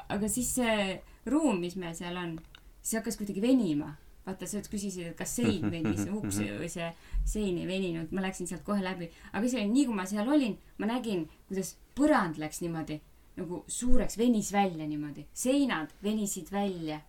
aga 0.08 0.30
siis 0.32 0.54
see 0.60 1.00
ruum, 1.30 1.60
mis 1.62 1.76
meil 1.80 1.96
seal 1.98 2.16
on, 2.20 2.38
see 2.82 3.00
hakkas 3.00 3.20
kuidagi 3.20 3.42
venima. 3.44 3.96
vaata, 4.26 4.46
sa 4.46 4.60
küsisid, 4.62 5.10
et 5.10 5.16
kas 5.18 5.32
sein 5.40 5.64
venis, 5.74 6.06
uks 6.12 6.42
või 6.44 6.68
see 6.70 6.90
sein 7.24 7.58
ei 7.58 7.66
veninud, 7.68 8.10
ma 8.12 8.24
läksin 8.24 8.48
sealt 8.48 8.64
kohe 8.66 8.82
läbi, 8.84 9.10
aga 9.32 9.48
see 9.48 9.60
oli 9.60 9.70
nii, 9.74 9.86
kui 9.86 9.94
ma 9.96 10.06
seal 10.08 10.28
olin, 10.28 10.56
ma 10.78 10.88
nägin, 10.90 11.26
kuidas 11.48 11.76
põrand 11.98 12.40
läks 12.40 12.62
niimoodi 12.64 13.00
nagu 13.40 13.62
suureks, 13.68 14.18
venis 14.18 14.52
välja 14.52 14.86
niimoodi, 14.86 15.26
seinad 15.32 15.92
venisid 16.04 16.50
välja. 16.52 17.00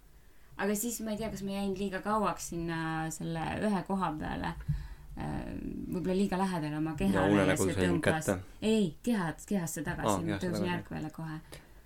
Aga 0.62 0.76
siis 0.78 1.00
ma 1.02 1.16
ei 1.16 1.18
tea, 1.18 1.32
kas 1.34 1.42
ma 1.48 1.56
jäin 1.56 1.74
liiga 1.78 2.02
kauaks 2.06 2.52
sinna 2.52 3.10
selle 3.14 3.44
ühe 3.66 3.84
koha 3.88 4.12
peale. 4.20 4.54
võib-olla 5.22 6.16
liiga 6.16 6.38
lähedale 6.40 6.78
oma 6.78 6.94
Ja 6.94 6.98
kehale 6.98 7.26
ja, 7.28 7.34
unenägu 7.34 7.66
see 7.68 7.76
tõmbas. 7.76 8.30
ei, 8.62 8.96
kehad, 9.04 9.42
kehasse 9.48 9.84
tagasi. 9.84 10.14
Ah,, 10.14 10.24
ma 10.30 10.38
tõusin 10.42 10.72
ärkvele 10.78 11.10
kohe. 11.14 11.40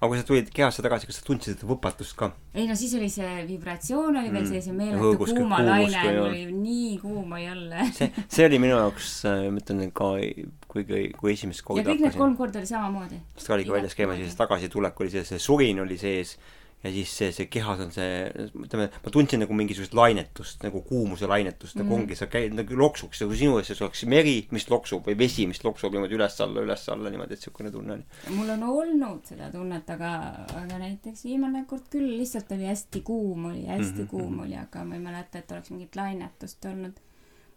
Aga 0.05 0.11
kui 0.13 0.19
sa 0.21 0.27
tulid 0.29 0.49
kehasse 0.53 0.83
tagasi, 0.85 1.09
kas 1.09 1.17
sa 1.19 1.25
tundsid 1.27 1.63
võpatust 1.67 2.15
ka? 2.19 2.29
ei 2.55 2.67
no 2.69 2.75
siis 2.79 2.93
oli 2.99 3.09
see 3.11 3.45
vibratsioon 3.49 4.15
oli 4.21 4.29
veel 4.31 4.45
Mm. 4.45 4.51
sees 4.53 4.67
ja 4.69 4.73
Ja 4.73 4.77
meeletu 4.77 5.25
kuumalaine 5.33 6.19
oli 6.21 6.43
nii 6.53 6.97
kuum 7.01 7.31
oli 7.37 7.47
olla 7.51 7.87
see, 7.97 8.11
see 8.27 8.45
oli 8.45 8.59
minu 8.61 8.77
jaoks, 8.77 9.13
ma 9.25 9.61
ütlen 9.63 9.89
ka, 9.95 10.11
kui, 10.69 10.83
kui, 10.85 11.07
kui 11.17 11.33
esimest 11.33 11.63
ja 11.63 11.67
korda 11.71 11.89
kõik 11.89 12.03
need 12.05 12.17
kolm 12.19 12.35
korda 12.37 12.61
oli 12.61 12.69
samamoodi. 12.69 13.19
Sest 13.35 13.49
ka 13.49 13.57
oligi 13.57 13.73
väljas 13.73 13.97
käima, 13.97 14.15
siis 14.19 14.37
tagasitulek 14.37 15.01
oli 15.01 15.09
sees, 15.13 15.33
see 15.33 15.41
surin 15.41 15.81
oli 15.83 15.97
sees 15.97 16.37
ja 16.85 16.91
siis 16.93 17.11
see, 17.17 17.31
see 17.33 17.47
kehas 17.49 17.79
on 17.81 17.91
see, 17.93 18.27
ütleme, 18.61 18.87
ma 19.03 19.11
tundsin 19.13 19.41
nagu 19.41 19.55
mingisugust 19.57 19.95
lainetust, 19.97 20.61
nagu 20.65 20.83
kuumuse 20.85 21.27
lainetust 21.29 21.79
nagu 21.79 21.89
Mhm. 21.89 22.03
ongi, 22.03 22.17
sa 22.19 22.27
käid 22.29 22.53
nagu 22.53 22.77
loksuks, 22.77 23.21
nagu 23.23 23.37
sinu 23.37 23.57
ees 23.59 23.81
oleks 23.81 24.03
meri, 24.11 24.35
mis 24.53 24.67
loksub 24.69 25.07
või 25.09 25.17
vesi, 25.17 25.47
mis 25.49 25.63
loksub 25.65 25.95
niimoodi 25.95 26.17
üles-alla, 26.17 26.61
üles-alla 26.67 27.09
niimoodi, 27.09 27.33
et 27.33 27.47
siukene 27.47 27.71
tunne 27.73 27.97
oli. 27.97 28.05
mul 28.35 28.53
on 28.53 28.63
olnud 28.69 29.25
seda 29.25 29.49
tunnet 29.51 29.89
aga 29.89 30.11
aga 30.61 30.79
näiteks 30.81 31.25
viimane 31.25 31.65
kord 31.69 31.89
küll 31.89 32.17
lihtsalt 32.19 32.51
oli 32.55 32.69
hästi 32.69 33.01
kuum 33.01 33.49
oli 33.51 33.65
hästi 33.65 33.93
mm 33.93 34.05
-hmm. 34.05 34.09
kuum 34.09 34.31
mhm. 34.33 34.45
oli 34.45 34.55
aga 34.55 34.85
ma 34.85 34.95
ei 34.95 35.01
mäleta 35.01 35.37
et 35.41 35.51
oleks 35.51 35.71
mingit 35.71 35.95
lainetust 35.95 36.65
olnud 36.65 36.99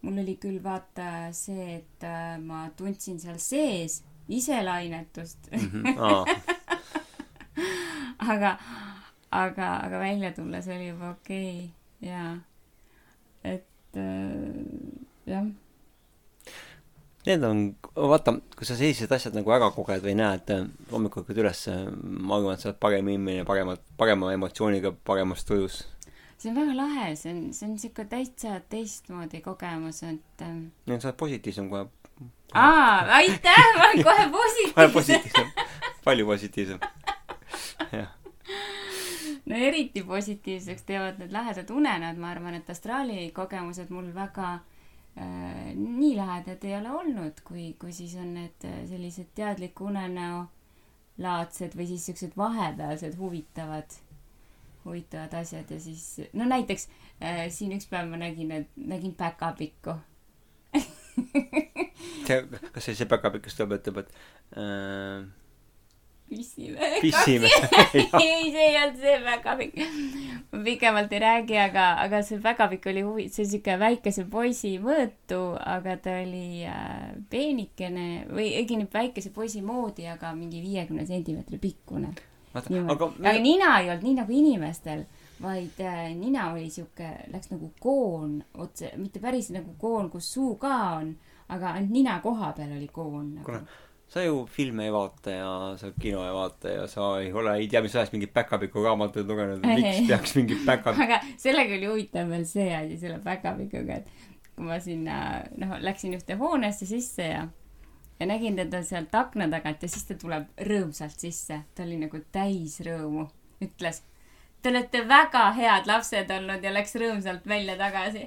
mul 0.02 0.18
oli 0.22 0.38
küll 0.40 0.62
vaata 0.62 1.32
see 1.32 1.74
et 1.76 2.04
äh, 2.04 2.38
ma 2.40 2.70
tundsin 2.76 3.20
seal 3.20 3.38
sees 3.38 4.02
ise 4.28 4.62
lainetust 4.62 5.50
aa, 5.98 6.24
aga 8.32 8.58
aga 9.30 9.70
aga 9.84 9.98
välja 9.98 10.32
tulles 10.32 10.68
oli 10.68 10.88
juba 10.88 11.10
okei 11.10 11.54
okay. 11.56 12.10
jaa 12.10 12.36
et 13.44 13.96
äh, 13.96 15.26
jah 15.26 15.48
need 17.28 17.44
on, 17.44 17.62
vaata, 17.94 18.32
kui 18.56 18.66
sa 18.66 18.76
sellised 18.78 19.12
asjad 19.12 19.36
nagu 19.36 19.52
ära 19.52 19.68
koged 19.74 20.04
või 20.04 20.14
näed, 20.18 20.50
hommikul 20.92 21.24
hakkad 21.24 21.40
üles, 21.42 21.64
ma 22.00 22.38
arvan, 22.38 22.56
et 22.56 22.64
sa 22.64 22.70
oled 22.70 22.80
parem 22.80 23.10
inimene, 23.12 23.44
paremat, 23.48 23.82
parema 24.00 24.32
emotsiooniga, 24.36 24.94
paremas 25.06 25.44
tujus. 25.48 25.82
see 26.38 26.52
on 26.52 26.56
väga 26.60 26.74
lahe 26.78 27.06
see 27.18 27.32
on 27.34 27.38
see 27.52 27.66
on 27.66 27.78
siuke 27.82 28.04
täitsa 28.06 28.60
teistmoodi 28.70 29.40
kogemus 29.42 30.04
et 30.06 30.44
nii 30.46 30.94
et 30.94 31.02
sa 31.02 31.10
oled 31.10 31.18
positiivsem 31.18 31.66
kohe, 31.72 31.88
aa 32.54 33.16
aitäh 33.16 33.64
ma 33.74 33.88
olen 33.88 34.04
kohe 34.06 34.28
kohe 34.28 34.28
positiivne 34.36 34.92
positiivsem, 34.94 35.50
palju 36.04 36.28
positiivsem. 36.30 36.78
jah, 37.90 38.14
no 39.48 39.60
eriti 39.68 40.02
positiivseks 40.04 40.84
teevad 40.88 41.22
need 41.22 41.32
lahedad 41.32 41.70
unenäod 41.70 42.20
ma 42.20 42.32
arvan 42.34 42.58
et 42.58 42.70
astraali 42.70 43.30
kogemused 43.36 43.92
mul 43.94 44.10
väga 44.14 44.50
äh, 44.56 45.72
nii 45.74 46.14
lahedad 46.16 46.64
ei 46.64 46.76
ole 46.80 46.92
olnud 47.00 47.40
kui 47.44 47.70
kui 47.80 47.92
siis 47.92 48.16
on 48.20 48.34
need 48.40 48.68
äh, 48.68 48.82
sellised 48.90 49.32
teadliku 49.38 49.88
unenäo 49.92 50.44
laadsed 51.18 51.74
või 51.78 51.88
siis 51.92 52.06
siuksed 52.06 52.36
vahepealsed 52.38 53.16
huvitavad 53.18 53.98
huvitavad 54.84 55.34
asjad 55.40 55.70
ja 55.70 55.80
siis 55.80 56.20
no 56.32 56.44
näiteks 56.48 56.88
äh, 57.22 57.48
siin 57.52 57.74
üks 57.76 57.88
päev 57.90 58.08
ma 58.10 58.20
nägin 58.20 58.52
et 58.54 58.70
nägin 58.76 59.14
päkapikku. 59.14 59.96
See, 62.28 62.38
kas 62.72 62.84
see, 62.84 62.94
see 62.94 63.08
päkapikk, 63.10 63.48
kes 63.48 63.56
tuleb 63.58 63.78
ütleb, 63.78 64.02
et 64.04 64.10
äh, 64.60 65.24
pissime 66.28 66.78
pissime. 67.04 67.48
ei, 68.22 68.50
see 68.52 68.64
ei 68.64 68.76
olnud 68.82 69.00
see 69.02 69.16
päkapikk. 69.24 69.78
ma 70.52 70.62
pikemalt 70.64 71.12
ei 71.12 71.22
räägi, 71.24 71.58
aga, 71.62 71.86
aga 72.04 72.22
see 72.26 72.40
päkapikk 72.44 72.88
oli 72.92 73.04
huvi, 73.06 73.28
see 73.32 73.44
on 73.44 73.50
siuke 73.52 73.76
väikese 73.80 74.24
poisi 74.30 74.74
mõõtu, 74.82 75.42
aga 75.58 75.96
ta 76.04 76.18
oli 76.22 76.64
äh, 76.68 77.14
peenikene 77.30 78.08
või 78.30 78.50
õigemini 78.62 78.90
väikese 78.92 79.32
poisi 79.34 79.62
moodi, 79.64 80.08
aga 80.08 80.32
mingi 80.36 80.62
viiekümne 80.64 81.06
sentimeetri 81.08 81.60
pikkune. 81.62 82.12
aga 82.54 82.84
aga 83.08 83.38
nina 83.42 83.78
ei 83.80 83.90
olnud 83.90 84.06
nii 84.08 84.18
nagu 84.20 84.34
inimestel, 84.34 85.06
vaid 85.42 85.80
äh, 85.84 86.04
nina 86.18 86.52
oli 86.52 86.70
siuke, 86.72 87.10
läks 87.32 87.52
nagu 87.54 87.72
koon 87.80 88.38
otse, 88.58 88.92
mitte 88.96 89.20
päris 89.22 89.52
nagu 89.54 89.76
koon, 89.78 90.10
kus 90.10 90.32
suu 90.34 90.56
ka 90.60 90.76
on, 90.98 91.12
aga 91.48 91.76
ainult 91.76 91.92
nina 91.94 92.18
koha 92.24 92.52
peal 92.56 92.72
oli 92.76 92.88
koon 92.92 93.36
Kuule, 93.44 93.60
nagu.. 93.60 93.78
Sa 94.08 94.24
ju 94.24 94.46
filme 94.48 94.86
ei 94.88 94.92
vaata 94.92 95.34
ja 95.34 95.50
sa 95.80 95.90
kino 96.00 96.24
ei 96.24 96.32
vaata 96.32 96.72
ja 96.72 96.86
sa 96.88 97.10
ei 97.20 97.32
ole, 97.32 97.58
ei 97.60 97.68
tea, 97.68 97.82
mis 97.84 97.96
ajast 97.96 98.14
mingit 98.16 98.32
päkapiku 98.32 98.82
raamatuid 98.84 99.28
lugenud, 99.28 99.64
miks 99.68 100.00
peaks 100.08 100.34
mingit 100.38 100.64
päkapikku 100.66 101.04
aga 101.08 101.20
sellega 101.36 101.76
oli 101.76 101.90
huvitav 101.92 102.32
veel 102.32 102.48
see 102.48 102.72
asi 102.76 102.96
selle 103.02 103.20
päkapikuga, 103.24 104.00
et 104.00 104.28
kui 104.56 104.66
ma 104.66 104.80
sinna, 104.82 105.18
noh, 105.60 105.76
läksin 105.84 106.16
ühte 106.16 106.38
hoonesse 106.40 106.88
sisse 106.88 107.28
ja 107.28 107.46
ja 108.20 108.26
nägin 108.26 108.56
teda 108.56 108.82
sealt 108.82 109.14
akna 109.14 109.48
tagant 109.48 109.82
ja 109.82 109.88
siis 109.88 110.06
ta 110.08 110.16
tuleb 110.18 110.48
rõõmsalt 110.66 111.20
sisse, 111.22 111.60
ta 111.74 111.84
oli 111.84 111.98
nagu 112.00 112.20
täis 112.32 112.80
rõõmu, 112.82 113.28
ütles. 113.62 114.02
Te 114.62 114.72
olete 114.72 115.04
väga 115.08 115.44
head 115.54 115.86
lapsed 115.86 116.30
olnud 116.34 116.64
ja 116.64 116.72
läks 116.74 116.96
rõõmsalt 116.98 117.46
välja 117.46 117.76
tagasi. 117.78 118.24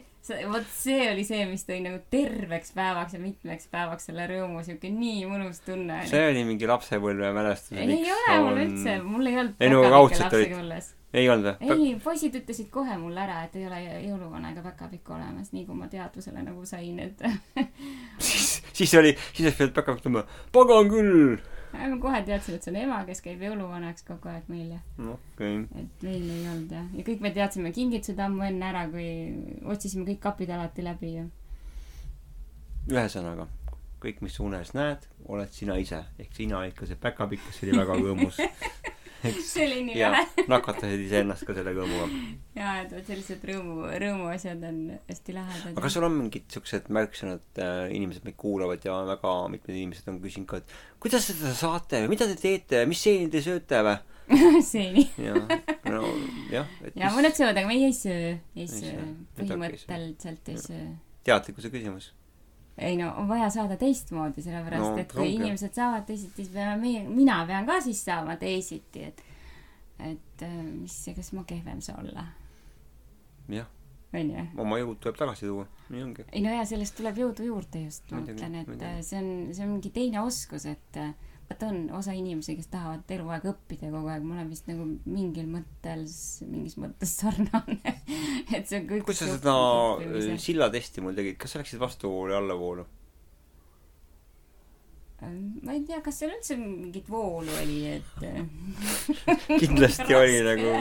Vot 0.51 0.67
see 0.73 1.09
oli 1.11 1.23
see, 1.27 1.43
mis 1.49 1.65
tõi 1.67 1.79
nagu 1.83 1.99
terveks 2.13 2.73
päevaks 2.77 3.17
ja 3.17 3.19
mitmeks 3.23 3.67
päevaks 3.71 4.09
selle 4.09 4.25
rõõmu, 4.31 4.63
siuke 4.65 4.89
nii 4.93 5.25
mõnus 5.29 5.61
tunne 5.65 5.99
oli. 6.01 6.09
see 6.11 6.23
oli 6.31 6.45
mingi 6.47 6.69
lapsepõlve 6.69 7.33
mälestus. 7.35 7.77
ei 7.77 8.01
ole 8.15 8.39
mul 8.47 8.63
üldse, 8.65 8.97
mul 9.03 9.31
ei 9.31 9.37
olnud 9.43 9.61
Ei, 9.61 9.69
no 9.73 9.83
raudselt 9.89 10.33
olid- 10.39 10.57
ei 11.13 11.29
olnud 11.29 11.49
või? 11.59 11.71
ei, 11.75 11.95
poisid 12.03 12.35
ütlesid 12.39 12.69
kohe 12.73 12.97
mulle 12.97 13.19
ära, 13.25 13.41
et 13.47 13.55
ei 13.59 13.65
ole 13.67 13.81
jõuluvana 14.07 14.51
ega 14.53 14.63
päkapikku 14.69 15.13
olemas, 15.17 15.51
nii 15.55 15.65
kui 15.67 15.75
ma 15.75 15.89
teadvusele 15.91 16.43
nagu 16.45 16.65
sain, 16.65 16.99
et 17.03 17.23
siis, 18.19 18.61
siis 18.77 18.93
oli, 18.99 19.15
siis 19.33 19.47
oleks 19.49 19.57
pidanud 19.59 19.75
päkapikku 19.79 20.07
ütlema, 20.07 20.23
pagan 20.55 20.91
küll. 20.93 21.41
ma 21.91 21.97
kohe 22.01 22.21
teadsin, 22.27 22.57
et 22.57 22.65
see 22.65 22.73
on 22.73 22.79
ema, 22.83 23.01
kes 23.07 23.23
käib 23.25 23.43
jõuluvanaks 23.45 24.05
kogu 24.07 24.31
aeg 24.31 24.49
meil 24.51 24.75
ja 24.75 24.81
okei, 25.13 25.61
et 25.81 26.05
meil 26.05 26.25
ei 26.35 26.47
olnud 26.51 26.73
jah, 26.75 26.89
ja 26.97 27.05
kõik 27.07 27.23
me 27.23 27.33
teadsime 27.35 27.73
kingitused 27.75 28.19
ammu 28.19 28.45
enne 28.47 28.67
ära, 28.71 28.87
kui 28.91 29.07
otsisime 29.73 30.07
kõik 30.09 30.21
kapid 30.23 30.53
alati 30.53 30.85
läbi 30.85 31.15
ja 31.15 31.27
ühesõnaga, 32.91 33.47
kõik, 34.01 34.23
mis 34.25 34.35
sa 34.37 34.45
unes 34.47 34.73
näed, 34.77 35.05
oled 35.29 35.51
sina 35.53 35.77
ise. 35.77 36.03
ehk 36.19 36.33
sina 36.35 36.59
olid 36.59 36.73
ka 36.77 36.89
see 36.89 36.99
päkapikk, 36.99 37.45
kes 37.47 37.63
oli 37.65 37.77
väga 37.77 37.99
rõõmus. 37.99 38.41
see 39.21 39.65
oli 39.65 39.81
nii 39.87 39.97
lahe. 40.01 40.45
nakatasid 40.51 41.03
iseennast 41.05 41.45
ka 41.47 41.55
selle 41.57 41.73
rõõmuga. 41.75 42.07
ja, 42.57 42.75
et 42.83 42.93
vot 42.95 43.11
sellised 43.11 43.43
rõõmu, 43.49 43.89
rõõmuasjad 44.03 44.63
on 44.69 44.79
hästi 45.09 45.35
lahedad. 45.37 45.73
aga 45.73 45.85
kas 45.85 45.97
sul 45.97 46.07
on 46.07 46.15
mingid 46.17 46.47
siuksed 46.53 46.89
märksõnad 46.93 47.61
äh,, 47.61 47.83
inimesed 47.97 48.25
meid 48.27 48.39
kuulavad 48.41 48.87
ja 48.87 49.01
väga 49.09 49.35
mitmed 49.53 49.75
inimesed 49.75 50.09
on 50.11 50.21
küsinud 50.23 50.49
ka, 50.51 50.61
et 50.61 50.73
kuidas 51.03 51.29
te 51.29 51.37
seda 51.37 51.53
saate 51.57 52.01
või 52.05 52.15
mida 52.15 52.29
te 52.31 52.39
teete, 52.39 52.85
mis 52.89 53.03
seeni 53.03 53.29
te 53.33 53.43
sööte 53.45 53.83
või? 53.87 53.99
seeni. 54.71 55.05
ja, 55.19 55.35
no 55.91 56.15
jah, 56.53 56.67
ja 56.95 57.13
mõned 57.13 57.35
söövad, 57.35 57.57
aga 57.57 57.67
meie 57.67 57.89
ei 57.91 57.95
söö, 57.95 58.35
ei 58.55 58.67
söö. 58.69 59.07
põhimõtteliselt 59.37 60.53
ei 60.53 60.59
söö 60.61 60.91
teadlikkuse 61.27 61.69
küsimus. 61.69 62.11
Ei 62.81 62.97
no 62.99 63.11
on 63.21 63.27
vaja 63.29 63.49
saada 63.53 63.77
teistmoodi, 63.79 64.43
sellepärast 64.45 64.89
No, 64.91 64.97
et 64.97 65.11
kui 65.13 65.25
ongi. 65.27 65.35
inimesed 65.39 65.75
saavad 65.77 66.05
teisiti, 66.07 66.41
siis 66.41 66.53
peame 66.53 66.77
meie, 66.81 67.03
mina 67.09 67.41
pean 67.49 67.67
ka 67.69 67.79
siis 67.81 68.01
saama 68.05 68.35
teisiti, 68.41 69.03
et 69.11 69.23
et 70.01 70.41
äh, 70.47 70.55
mis, 70.65 70.95
kas 71.15 71.31
ma 71.37 71.43
kehvem 71.45 71.81
saa 71.85 71.99
olla, 72.01 72.23
jah, 73.53 73.67
onju. 74.17 74.45
oma 74.63 74.79
jõud 74.81 74.97
tuleb 75.03 75.19
tagasi 75.19 75.45
tuua, 75.49 75.67
nii 75.93 76.05
ongi. 76.07 76.25
ei 76.31 76.41
no 76.41 76.53
ja 76.55 76.63
sellest 76.65 76.97
tuleb 76.97 77.19
jõudu 77.21 77.45
juurde 77.51 77.83
just, 77.85 78.07
ma 78.11 78.23
mõtlen, 78.25 78.55
et 78.63 78.87
äh, 78.87 78.97
see 79.05 79.19
on, 79.21 79.29
see 79.53 79.67
on 79.67 79.75
mingi 79.75 79.93
teine 79.93 80.23
oskus, 80.25 80.65
et 80.71 80.97
äh, 81.01 81.13
vaata 81.51 81.67
on 81.67 81.89
osa 81.97 82.15
inimesi, 82.15 82.55
kes 82.55 82.69
tahavad 82.71 83.11
eluaeg 83.11 83.45
õppida 83.51 83.91
kogu 83.91 84.11
aeg, 84.11 84.23
ma 84.23 84.37
olen 84.37 84.49
vist 84.51 84.69
nagu 84.71 84.87
mingil 85.09 85.49
mõttel, 85.51 86.05
mingis 86.47 86.77
mõttes 86.79 87.17
sarnane. 87.19 87.97
et 88.55 88.65
see 88.65 88.79
on 88.79 88.87
kõik. 88.87 89.05
kuidas 89.09 89.21
sa 89.25 89.35
seda 89.35 89.59
äh, 90.07 90.33
sillatesti 90.41 91.03
mul 91.03 91.17
tegid, 91.17 91.37
kas 91.41 91.55
sa 91.55 91.61
läksid 91.61 91.81
vastuvoolu 91.81 92.35
ja 92.35 92.41
allavoolu? 92.41 92.87
ma 95.21 95.75
ei 95.75 95.83
tea, 95.85 95.99
kas 96.01 96.15
seal 96.17 96.31
üldse 96.33 96.55
mingit 96.57 97.05
voolu 97.05 97.51
oli, 97.61 97.75
et 97.99 98.23
äh, 98.25 98.39
kindlasti 99.61 100.15
oli 100.17 100.39
nagu 100.47 100.71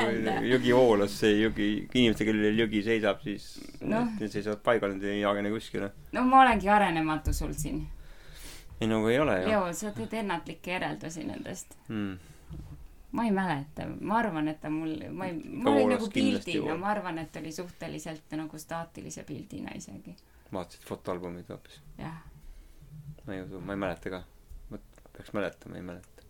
jõgi 0.48 0.72
voolas, 0.72 1.12
see 1.20 1.34
jõgi, 1.42 1.66
inimestel, 1.90 2.30
kellel 2.30 2.62
jõgi 2.62 2.80
seisab, 2.86 3.20
siis 3.20 3.50
Noh. 3.84 4.14
need 4.16 4.32
seisavad 4.32 4.62
paigal, 4.64 4.94
need 4.96 5.04
ei 5.12 5.26
agene 5.28 5.52
kuskile. 5.52 5.90
no 6.16 6.24
ma 6.24 6.40
olengi 6.46 6.72
arenematu 6.72 7.36
sul 7.36 7.52
siin. 7.52 7.82
Ei 8.80 8.88
nagu 8.88 9.06
ei 9.06 9.18
ole 9.20 9.40
ju 9.42 9.48
Leo, 9.48 9.72
sa 9.76 9.92
teed 9.96 10.14
ennatlikke 10.22 10.72
järeldusi 10.72 11.24
nendest. 11.28 11.76
mm.. 11.88 12.18
ma 13.12 13.24
ei 13.26 13.32
mäleta, 13.34 13.86
ma 14.00 14.18
arvan, 14.18 14.48
et 14.48 14.60
ta 14.60 14.70
mul, 14.70 14.94
ma 15.12 15.28
ei, 15.28 15.36
olin 15.36 15.64
voolas 15.64 15.96
nagu 15.96 16.10
pildina, 16.14 16.76
ma 16.80 16.92
arvan, 16.94 17.18
et 17.22 17.36
oli 17.36 17.52
suhteliselt 17.52 18.36
nagu 18.38 18.58
staatilise 18.58 19.24
pildina 19.28 19.74
isegi. 19.76 20.16
vaatasid 20.52 20.86
fotoalbumit 20.88 21.50
hoopis? 21.52 21.80
jah, 21.98 22.22
ma 23.26 23.36
ei 23.36 23.44
usu, 23.44 23.60
ma 23.60 23.76
ei 23.76 23.84
mäleta 23.84 24.16
ka. 24.16 24.24
ma 24.70 24.80
peaks 25.12 25.36
mäletama, 25.36 25.76
ei 25.76 25.86
mäleta. 25.92 26.26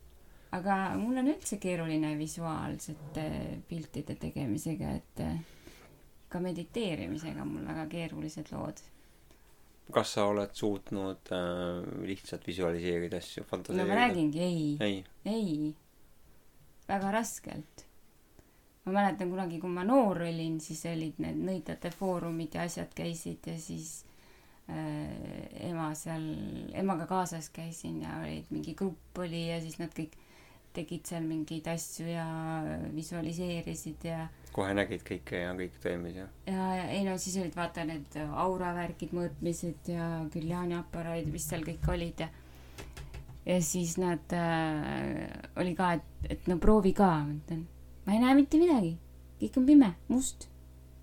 aga 0.59 0.81
mul 0.99 1.23
on 1.23 1.33
üldse 1.35 1.61
keeruline 1.63 2.17
visuaalsete 2.19 3.27
piltide 3.69 4.19
tegemisega, 4.19 4.95
et 4.99 5.27
ka 6.31 6.41
mediteerimisega 6.41 7.43
on 7.43 7.55
mul 7.55 7.67
väga 7.67 7.87
keerulised 7.91 8.51
lood. 8.55 8.83
Kas 9.95 10.15
sa 10.17 10.27
oled 10.31 10.53
suutnud 10.57 11.33
äh, 11.35 11.85
lihtsalt 12.07 12.47
visualiseerida 12.47 13.21
asju, 13.21 13.45
no 13.45 13.51
fantaseerida 13.51 13.95
ma? 13.95 14.01
räägingi, 14.01 14.43
ei, 14.45 14.77
ei, 14.81 14.99
ei. 15.25 15.73
väga 16.89 17.11
raskelt. 17.15 17.87
ma 18.85 18.95
mäletan 18.97 19.33
kunagi, 19.33 19.61
kui 19.61 19.73
ma 19.73 19.85
noor 19.85 20.23
olin, 20.29 20.61
siis 20.61 20.85
olid 20.91 21.21
need 21.23 21.43
nõidlate 21.49 21.93
foorumid 21.95 22.57
ja 22.57 22.65
asjad 22.69 22.95
käisid 22.97 23.51
ja 23.51 23.59
siis 23.61 23.93
äh, 24.71 25.69
ema 25.71 25.91
seal, 25.99 26.27
emaga 26.73 27.09
kaasas 27.11 27.51
käisin 27.55 28.03
ja 28.07 28.21
olid 28.23 28.51
mingi 28.55 28.75
grupp 28.79 29.25
oli 29.25 29.49
ja 29.51 29.61
siis 29.63 29.81
nad 29.83 29.95
kõik 29.97 30.17
tegid 30.75 31.09
seal 31.09 31.25
mingeid 31.27 31.67
asju 31.73 32.07
ja 32.07 32.27
visualiseerisid 32.95 34.05
ja 34.07 34.27
kohe 34.55 34.75
nägid 34.75 35.03
kõike 35.07 35.43
ja 35.45 35.55
kõik 35.59 35.79
toimis 35.83 36.19
ja 36.19 36.27
ja 36.47 36.69
ja 36.81 36.85
ei 36.95 37.03
no 37.07 37.17
siis 37.19 37.37
olid 37.43 37.57
vaata 37.57 37.85
need 37.87 38.19
auravärgid, 38.19 39.15
mõõtmised 39.17 39.91
ja 39.93 40.11
Giuliani 40.33 40.79
aparaadid, 40.79 41.31
mis 41.33 41.47
seal 41.51 41.67
kõik 41.67 41.91
olid 41.91 42.25
ja 42.27 42.31
ja 43.47 43.59
siis 43.65 43.97
nad 43.99 44.33
äh, 44.37 45.27
oli 45.57 45.75
ka, 45.75 45.95
et, 45.99 46.31
et 46.37 46.51
no 46.51 46.59
proovi 46.63 46.93
ka, 46.97 47.11
ma 47.25 47.35
ütlen, 47.35 47.65
ma 48.07 48.15
ei 48.15 48.23
näe 48.23 48.37
mitte 48.39 48.61
midagi, 48.61 48.95
kõik 49.41 49.59
on 49.61 49.67
pime, 49.71 49.91
must, 50.13 50.47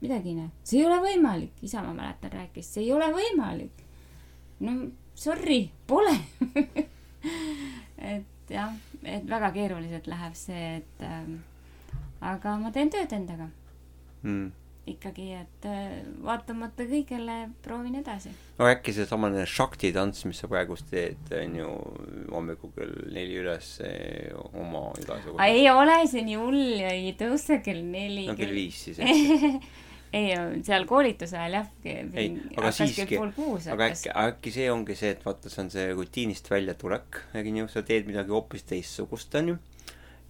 midagi 0.03 0.31
ei 0.31 0.37
näe, 0.41 0.53
see 0.63 0.81
ei 0.81 0.87
ole 0.87 1.01
võimalik, 1.03 1.57
isa 1.65 1.83
ma 1.85 1.95
mäletan 1.97 2.35
rääkis, 2.37 2.71
see 2.75 2.85
ei 2.85 2.93
ole 2.95 3.09
võimalik. 3.15 3.83
no 4.63 4.77
sorry, 5.17 5.63
pole. 5.89 6.13
et 8.13 8.36
jah, 8.53 8.75
et 9.03 9.25
väga 9.29 9.51
keeruliselt 9.55 10.07
läheb 10.11 10.37
see, 10.37 10.77
et 10.81 11.03
ähm, 11.05 11.41
aga 12.23 12.55
ma 12.61 12.71
teen 12.75 12.91
tööd 12.93 13.13
endaga 13.13 13.49
mm.. 14.23 14.51
ikkagi, 14.93 15.27
et 15.37 15.67
äh, 15.69 15.97
vaatamata 16.23 16.87
kõigele 16.89 17.37
proovin 17.65 17.97
edasi. 18.01 18.31
aga 18.57 18.75
äkki 18.77 18.95
seesamane 18.97 19.45
Shakti 19.49 19.91
tants, 19.95 20.23
mis 20.29 20.39
sa 20.41 20.49
praegust 20.51 20.89
teed, 20.91 21.19
on 21.37 21.57
ju 21.61 21.73
hommikul 22.33 22.73
kell 22.77 22.95
neli 23.13 23.41
üles 23.43 23.73
oma 24.53 24.87
igasugu. 25.01 25.39
ei 25.45 25.67
ole 25.73 25.99
see 26.07 26.23
nii 26.27 26.39
hull 26.39 26.87
ei 26.91 27.11
tõuse 27.19 27.61
kell 27.65 27.83
neli. 27.83 28.29
no 28.29 28.37
kell 28.39 28.55
viis 28.55 28.87
siis, 28.87 29.01
eks. 29.03 29.85
ei, 30.15 30.35
seal 30.65 30.85
koolituse 30.87 31.37
ajal 31.37 31.57
jah. 31.59 31.71
ei, 31.83 32.29
aga 32.55 32.71
siiski, 32.75 33.19
aga 33.73 33.89
äkki, 33.91 34.11
äkki 34.11 34.53
see 34.55 34.67
ongi 34.71 34.95
see, 34.97 35.13
et 35.15 35.25
vaata, 35.25 35.51
see 35.51 35.63
on 35.65 35.71
see 35.73 35.87
rutiinist 35.93 36.51
väljatulek, 36.51 37.23
on 37.35 37.57
ju, 37.61 37.71
sa 37.71 37.83
teed 37.87 38.07
midagi 38.09 38.33
hoopis 38.35 38.67
teistsugust, 38.69 39.35
on 39.39 39.53
ju. 39.53 39.57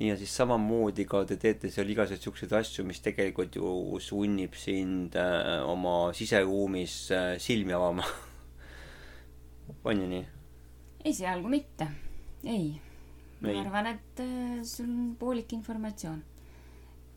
ja 0.01 0.17
siis 0.17 0.33
samamoodi 0.37 1.07
ka 1.09 1.23
te 1.29 1.39
teete 1.41 1.71
seal 1.73 1.89
igasuguseid 1.89 2.25
siukseid 2.25 2.55
asju, 2.59 2.85
mis 2.89 3.01
tegelikult 3.05 3.57
ju 3.57 3.99
sunnib 4.03 4.57
sind 4.57 5.17
äh, 5.17 5.61
oma 5.65 6.13
siseruumis 6.17 6.97
äh, 7.11 7.29
silmi 7.41 7.73
avama. 7.77 8.05
on 9.89 10.03
ju 10.03 10.09
nii? 10.15 10.25
esialgu 11.07 11.49
mitte, 11.49 11.87
ei. 12.45 12.73
ma 13.41 13.53
arvan, 13.61 13.93
et 13.93 14.25
äh, 14.25 14.57
sul 14.65 14.89
on 14.89 15.13
poolik 15.19 15.53
informatsioon. 15.57 16.23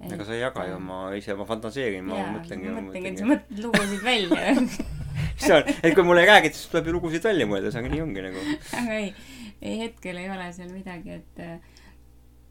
Ega 0.09 0.25
sa 0.25 0.33
ei 0.33 0.41
jaga 0.41 0.65
ju, 0.71 0.79
ma 0.81 1.03
ise, 1.17 1.37
ma 1.37 1.45
fantaseerin, 1.49 2.07
ma 2.07 2.23
jaa, 2.23 2.31
mõtlengi. 2.39 2.73
ma 2.73 2.87
mõtlengi, 2.87 3.13
et 3.13 3.21
sa 3.21 3.29
mõtled 3.29 3.65
lugusid 3.67 4.07
välja 4.07 4.55
see 5.41 5.57
on, 5.57 5.69
et 5.83 5.95
kui 5.95 6.07
mulle 6.07 6.25
räägid, 6.29 6.57
siis 6.57 6.71
tuleb 6.71 6.89
ju 6.89 6.95
lugusid 6.97 7.27
välja 7.27 7.49
mõelda, 7.49 7.73
see 7.73 7.83
on 7.83 7.93
nii 7.93 8.03
ongi 8.05 8.25
nagu. 8.27 8.47
aga 8.79 8.97
ei, 9.01 9.11
ei 9.61 9.77
hetkel 9.85 10.21
ei 10.21 10.31
ole 10.33 10.49
seal 10.57 10.73
midagi, 10.73 11.19
et 11.21 11.43
äh, 11.45 11.83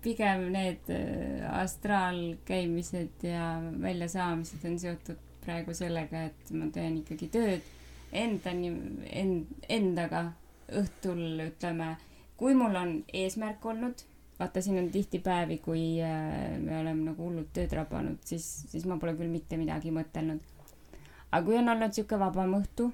pigem 0.03 0.45
need 0.53 0.91
äh, 0.93 1.47
astraalkäimised 1.61 3.25
ja 3.27 3.55
väljasaamised 3.81 4.65
on 4.69 4.77
seotud 4.81 5.25
praegu 5.45 5.73
sellega, 5.75 6.27
et 6.29 6.53
ma 6.55 6.69
teen 6.73 6.99
ikkagi 7.01 7.29
tööd 7.33 7.75
endani, 8.15 8.73
end, 9.09 9.49
endaga 9.69 10.29
õhtul 10.79 11.41
ütleme, 11.47 11.95
kui 12.39 12.55
mul 12.57 12.77
on 12.77 12.95
eesmärk 13.13 13.65
olnud, 13.65 14.05
vaata, 14.39 14.61
siin 14.63 14.79
on 14.81 14.87
tihti 14.93 15.19
päevi, 15.23 15.59
kui 15.63 15.83
äh, 16.03 16.55
me 16.61 16.79
oleme 16.79 17.11
nagu 17.11 17.27
hullult 17.27 17.51
tööd 17.55 17.75
rabanud, 17.75 18.21
siis, 18.25 18.47
siis 18.71 18.87
ma 18.89 18.97
pole 19.01 19.17
küll 19.19 19.31
mitte 19.31 19.59
midagi 19.59 19.91
mõtelnud. 19.95 20.41
aga 21.31 21.45
kui 21.45 21.59
on 21.59 21.69
olnud 21.75 21.93
sihuke 21.93 22.19
vabam 22.19 22.57
õhtu, 22.61 22.89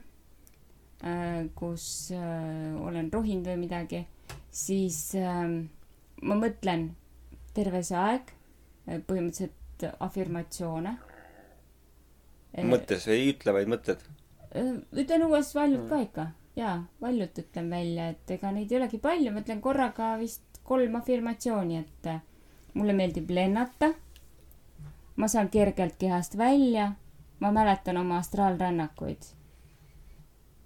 kus 1.55 2.11
äh, 2.15 2.75
olen 2.81 3.11
rohinud 3.13 3.47
või 3.51 3.59
midagi, 3.67 4.05
siis 4.55 4.99
äh, 5.19 5.43
ma 6.23 6.37
mõtlen 6.39 6.89
terve 7.55 7.81
see 7.85 7.99
aeg 7.99 8.31
äh, 8.31 9.01
põhimõtteliselt 9.07 9.85
afirmatsioone. 9.99 10.95
mõttes, 12.71 13.07
ei 13.11 13.33
ütle, 13.33 13.53
vaid 13.55 13.71
mõtted. 13.71 14.03
Äh, 14.55 14.73
ütlen 14.95 15.27
uues 15.27 15.51
valjult 15.55 15.89
ka 15.91 16.01
ikka, 16.05 16.27
jaa, 16.59 16.77
valjult 17.03 17.43
ütlen 17.43 17.71
välja, 17.71 18.09
et 18.15 18.35
ega 18.37 18.53
neid 18.55 18.71
ei 18.71 18.79
olegi 18.79 19.01
palju, 19.03 19.33
ma 19.35 19.43
ütlen 19.43 19.63
korraga 19.63 20.15
vist 20.21 20.44
kolm 20.65 20.95
afirmatsiooni, 20.99 21.77
et 21.77 22.09
äh, 22.09 22.21
mulle 22.73 22.93
meeldib 22.97 23.29
lennata, 23.29 23.91
ma 25.15 25.27
saan 25.31 25.49
kergelt 25.53 25.95
kehast 26.01 26.37
välja, 26.37 26.91
ma 27.39 27.51
mäletan 27.51 27.97
oma 28.01 28.17
astraalrännakuid. 28.23 29.29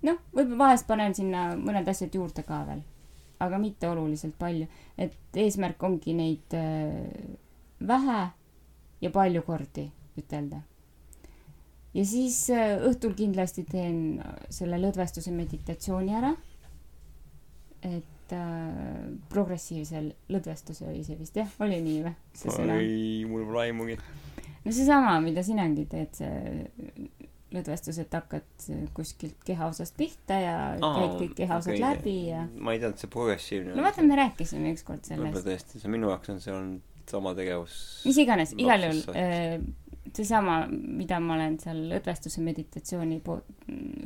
noh, 0.01 0.17
võib-olla 0.31 0.57
vahest 0.63 0.87
panen 0.87 1.15
sinna 1.15 1.49
mõned 1.59 1.87
asjad 1.91 2.15
juurde 2.15 2.43
ka 2.47 2.63
veel, 2.67 2.81
aga 3.43 3.59
mitte 3.59 3.89
oluliselt 3.89 4.37
palju, 4.39 4.67
et 4.97 5.39
eesmärk 5.43 5.83
ongi 5.83 6.15
neid 6.15 6.55
äh, 6.55 7.37
vähe 7.87 8.21
ja 9.01 9.11
palju 9.11 9.43
kordi 9.47 9.89
ütelda 10.19 10.61
ja 11.93 12.05
siis 12.05 12.37
äh, 12.53 12.77
õhtul 12.85 13.15
kindlasti 13.17 13.65
teen 13.67 14.21
selle 14.53 14.79
lõdvestuse 14.81 15.33
meditatsiooni 15.35 16.15
ära. 16.15 16.33
et 17.81 18.18
äh, 18.35 19.07
progressiivse 19.31 20.03
lõdvestuse 20.31 20.87
oli 20.89 21.03
see 21.05 21.17
vist 21.19 21.37
jah, 21.39 21.49
oli 21.65 21.79
nii 21.85 22.03
või? 22.05 22.13
ei, 22.75 23.25
mul 23.29 23.47
pole 23.47 23.65
aimugi. 23.67 23.97
no 24.65 24.75
seesama, 24.75 25.17
mida 25.23 25.43
sinagi 25.45 25.87
teed, 25.89 26.13
see 26.19 27.09
lõdvestus, 27.49 27.97
et 28.03 28.13
hakkad 28.13 28.67
kuskilt 28.93 29.39
kehaosast 29.45 29.95
pihta 29.97 30.37
ja 30.37 30.55
Aa, 30.75 30.91
käid 30.99 31.15
kõik 31.23 31.35
kehaosad 31.39 31.73
okay. 31.73 31.81
läbi 31.81 32.15
ja. 32.29 32.43
ma 32.61 32.75
ei 32.75 32.81
teadnud, 32.81 33.01
see 33.01 33.11
progressiivne. 33.13 33.73
no 33.77 33.85
vaata, 33.85 34.05
me 34.05 34.19
rääkisime 34.19 34.73
ükskord 34.75 35.01
võib-olla 35.07 35.41
sellest. 35.41 35.49
tõesti, 35.49 35.83
see 35.83 35.93
minu 35.93 36.11
jaoks 36.13 36.33
on 36.35 36.41
see 36.43 36.53
olnud 36.53 37.07
sama 37.09 37.33
tegevus. 37.37 37.77
mis 38.05 38.19
iganes, 38.21 38.53
igal 38.57 38.85
juhul 38.85 39.17
äh, 39.17 39.55
seesama, 40.13 40.59
mida 40.69 41.19
ma 41.23 41.35
olen 41.37 41.57
seal 41.61 41.81
lõdvestuse 41.89 42.43
meditatsiooni 42.45 43.19
po-. 43.25 43.41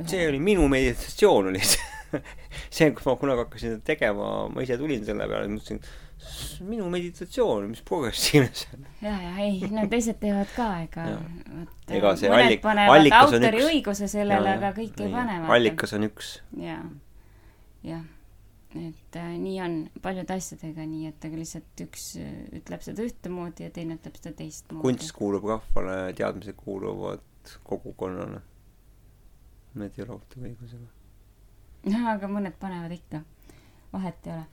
see 0.07 0.23
oli 0.29 0.39
minu 0.43 0.69
meditatsioon 0.71 1.51
oli 1.51 1.63
see. 1.63 1.91
see, 2.73 2.89
kui 2.95 3.05
ma 3.07 3.15
kunagi 3.19 3.45
hakkasin 3.45 3.75
seda 3.75 3.85
tegema, 3.93 4.31
ma 4.53 4.65
ise 4.65 4.77
tulin 4.79 5.05
selle 5.07 5.27
peale, 5.29 5.51
mõtlesin, 5.51 5.81
minu 6.63 6.87
meditatsioon, 6.93 7.67
mis 7.73 7.81
progressiivne 7.85 8.49
see 8.55 8.77
on. 8.77 8.87
ja, 9.03 9.13
ja 9.25 9.33
ei, 9.43 9.59
no 9.73 9.83
teised 9.91 10.19
teevad 10.21 10.51
ka, 10.55 10.69
ega 10.85 11.07
vot 11.17 11.95
Ega 11.99 12.15
see 12.19 12.31
mõned 12.31 12.47
allik- 12.47 12.63
panevad 12.63 12.97
allikas 12.97 13.27
on 13.27 13.37
autori 13.39 13.59
üks. 13.63 13.71
õiguse 13.73 14.09
sellele, 14.13 14.57
aga 14.57 14.73
kõik 14.77 15.03
ei 15.03 15.11
pane. 15.11 15.39
allikas 15.57 15.95
on 15.97 16.07
üks. 16.07 16.31
ja, 16.63 16.77
jah, 17.83 18.05
et 18.79 19.19
äh, 19.19 19.33
nii 19.37 19.59
on 19.65 19.75
paljude 20.01 20.33
asjadega 20.37 20.87
nii, 20.87 21.11
et 21.11 21.27
aga 21.27 21.37
lihtsalt 21.41 21.83
üks 21.85 22.07
äh, 22.21 22.31
ütleb 22.61 22.81
seda 22.85 23.05
ühtemoodi 23.05 23.67
ja 23.67 23.73
teine 23.75 23.99
ütleb 23.99 24.17
seda 24.21 24.33
teistmoodi. 24.39 24.85
kunst 24.87 25.13
kuulub 25.17 25.45
rahvale, 25.51 25.97
teadmised 26.17 26.57
kuuluvad 26.57 27.21
kogukonnale. 27.67 28.41
Need 29.73 29.95
ei 29.97 30.03
ole 30.05 30.15
autori 30.15 30.51
õigusega. 30.51 30.87
jah, 30.87 31.02
aga 32.13 32.29
mõned 32.31 32.55
panevad 32.59 32.91
ikka, 32.95 33.21
vahet 33.93 34.27
ei 34.27 34.33
ole. 34.33 34.45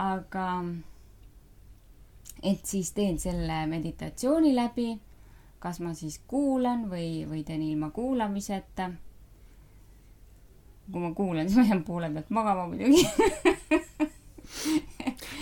aga 0.00 0.46
et 2.42 2.64
siis 2.64 2.92
teen 2.96 3.18
selle 3.20 3.66
meditatsiooni 3.68 4.54
läbi, 4.56 4.94
kas 5.60 5.80
ma 5.84 5.92
siis 5.96 6.20
kuulan 6.28 6.86
või, 6.90 7.26
või 7.28 7.44
teen 7.44 7.62
ilma 7.66 7.90
kuulamiseta. 7.92 8.90
kui 10.90 11.02
ma 11.02 11.12
kuulan, 11.14 11.48
siis 11.48 11.60
ma 11.60 11.66
jään 11.68 11.84
poole 11.84 12.10
pealt 12.10 12.30
magama 12.30 12.66
muidugi. 12.66 13.06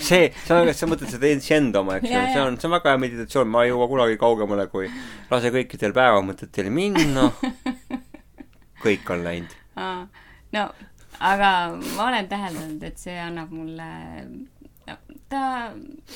see, 0.08 0.32
sa, 0.44 0.60
sa 0.74 0.86
mõtled 0.90 1.10
seda 1.12 1.26
iseenda 1.30 1.80
oma, 1.80 1.96
eks 1.96 2.10
ju 2.10 2.24
see 2.34 2.42
on, 2.42 2.58
see 2.58 2.68
on 2.68 2.74
väga 2.76 2.92
hea 2.92 3.00
meditatsioon, 3.06 3.48
ma 3.48 3.58
ei 3.64 3.70
jõua 3.70 3.86
kunagi 3.88 4.16
kaugemale, 4.20 4.66
kui 4.72 4.86
lase 5.30 5.48
kõikidel 5.54 5.92
päevamõtetel 5.96 6.68
minna. 6.74 7.30
kõik 8.84 9.04
on 9.14 9.20
läinud. 9.24 9.52
no 10.52 10.62
aga 11.20 11.50
ma 11.96 12.08
olen 12.08 12.30
täheldanud, 12.30 12.82
et 12.86 12.98
see 13.00 13.18
annab 13.20 13.52
mulle, 13.54 13.90
ta 15.28 15.42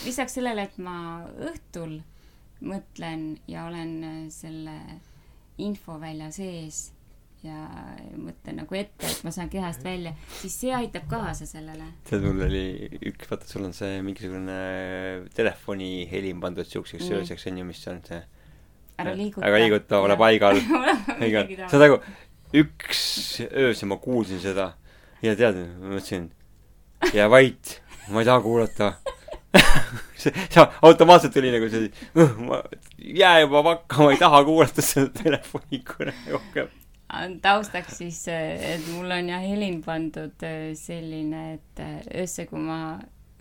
lisaks 0.04 0.38
sellele, 0.38 0.68
et 0.68 0.78
ma 0.82 0.96
õhtul 1.50 2.00
mõtlen 2.62 3.32
ja 3.50 3.66
olen 3.66 4.28
selle 4.30 4.76
infovälja 5.62 6.30
sees 6.34 6.92
ja 7.42 7.64
mõtlen 8.14 8.60
nagu 8.60 8.76
ette, 8.78 9.08
et 9.08 9.24
ma 9.26 9.32
saan 9.34 9.50
kehast 9.50 9.82
välja, 9.82 10.12
siis 10.38 10.54
see 10.62 10.74
aitab 10.74 11.08
kaasa 11.10 11.46
sellele. 11.48 11.88
tead, 12.06 12.22
mul 12.22 12.44
oli 12.46 12.90
üks, 13.10 13.26
vaata, 13.30 13.48
sul 13.50 13.66
on 13.66 13.74
see 13.74 13.98
mingisugune 14.06 14.58
telefoniheli 15.34 16.30
on 16.36 16.44
pandud 16.44 16.68
siukseks 16.68 17.08
Nii. 17.08 17.16
ööseks, 17.18 17.48
on 17.50 17.58
ju, 17.58 17.66
mis 17.66 17.82
on 17.90 17.98
see 18.06 18.20
ära 19.02 19.16
liiguta. 19.18 19.46
ära 19.48 19.62
liiguta, 19.64 20.02
ole 20.06 20.18
paigal. 20.20 20.62
saad 21.72 21.86
aru, 21.88 21.98
üks 22.62 23.02
öösel 23.50 23.90
ma 23.90 23.98
kuulsin 24.02 24.38
seda 24.42 24.70
ja 25.22 25.34
tead, 25.38 25.58
ma 25.78 25.94
mõtlesin, 25.94 26.28
jää 27.14 27.28
vait, 27.30 27.78
ma 28.10 28.22
ei 28.22 28.28
taha 28.28 28.42
kuulata. 28.42 28.92
see, 30.22 30.32
see 30.50 30.64
automaatselt 30.82 31.34
tuli 31.34 31.52
nagu 31.52 31.68
see, 31.70 31.90
ma, 32.46 32.62
jää 32.98 33.42
juba 33.44 33.64
vakka, 33.64 34.02
ma 34.02 34.12
ei 34.14 34.20
taha 34.20 34.42
kuulata 34.48 34.84
seda 34.84 35.10
telefonikõne 35.22 36.14
rohkem. 36.32 36.70
taustaks 37.44 37.98
siis, 38.00 38.22
et 38.28 38.86
mul 38.94 39.12
on 39.18 39.28
jah 39.34 39.42
helin 39.44 39.82
pandud 39.84 40.46
äh, 40.48 40.72
selline, 40.78 41.42
et 41.58 41.82
äh, 41.84 41.98
öösel, 42.22 42.48
kui 42.50 42.62
ma 42.62 42.78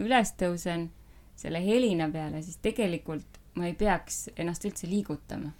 üles 0.01 0.35
tõusen 0.37 0.89
selle 1.39 1.61
helina 1.63 2.09
peale, 2.11 2.43
siis 2.45 2.59
tegelikult 2.61 3.39
ma 3.55 3.67
ei 3.67 3.73
peaks 3.75 4.27
ennast 4.35 4.67
üldse 4.67 4.89
liigutama, 4.91 5.53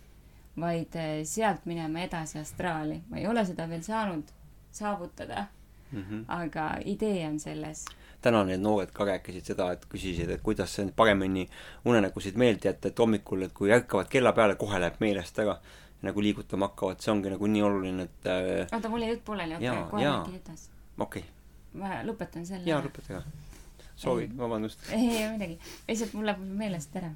vaid 0.60 1.00
äh, 1.00 1.24
sealt 1.28 1.66
minema 1.66 2.04
edasi 2.04 2.42
astraali. 2.44 3.02
ma 3.10 3.24
ei 3.24 3.28
ole 3.32 3.46
seda 3.48 3.66
veel 3.72 3.82
saanud 3.88 4.30
saavutada 4.72 5.48
mm, 5.92 6.04
-hmm. 6.04 6.24
aga 6.28 6.70
idee 6.86 7.28
on 7.28 7.40
selles 7.40 7.86
täna 8.22 8.44
need 8.46 8.62
noored 8.62 8.92
ka 8.94 9.06
rääkisid 9.06 9.52
seda, 9.54 9.72
et 9.76 9.86
küsisid, 9.90 10.30
et 10.30 10.42
kuidas 10.46 10.76
see 10.78 10.92
paremini 10.96 11.48
unenägusid 11.86 12.38
meelde 12.38 12.70
jätta, 12.70 12.92
et 12.92 13.00
hommikul, 13.00 13.48
et 13.48 13.54
kui 13.58 13.72
ärkavad 13.74 14.10
kella 14.12 14.34
peale, 14.38 14.56
kohe 14.56 14.80
läheb 14.80 15.00
meelest 15.00 15.40
ära. 15.40 15.60
nagu 16.02 16.22
liigutama 16.22 16.66
hakkavad, 16.66 16.98
see 16.98 17.12
ongi 17.12 17.30
nagu 17.30 17.48
nii 17.48 17.62
oluline, 17.62 18.04
et 18.08 18.26
äh... 18.26 18.68
oota, 18.74 18.90
mul 18.90 19.04
jäi 19.06 19.12
jutt 19.12 19.26
pooleli, 19.26 19.54
oota, 19.54 19.84
kohe 19.90 20.06
räägi 20.06 20.40
edasi. 20.40 20.70
okei 20.98 21.22
okay.. 21.22 21.82
ma 21.82 22.00
lõpetan 22.08 22.46
selle. 22.46 22.70
jaa, 22.70 22.80
lõpeta 22.82 23.20
ka. 23.20 23.84
soovi, 23.96 24.30
vabandust. 24.38 24.88
ei, 24.98 25.12
ei 25.18 25.28
midagi. 25.30 25.60
lihtsalt 25.88 26.16
mul 26.18 26.26
läheb 26.32 26.48
meelest 26.64 26.98
ära 26.98 27.12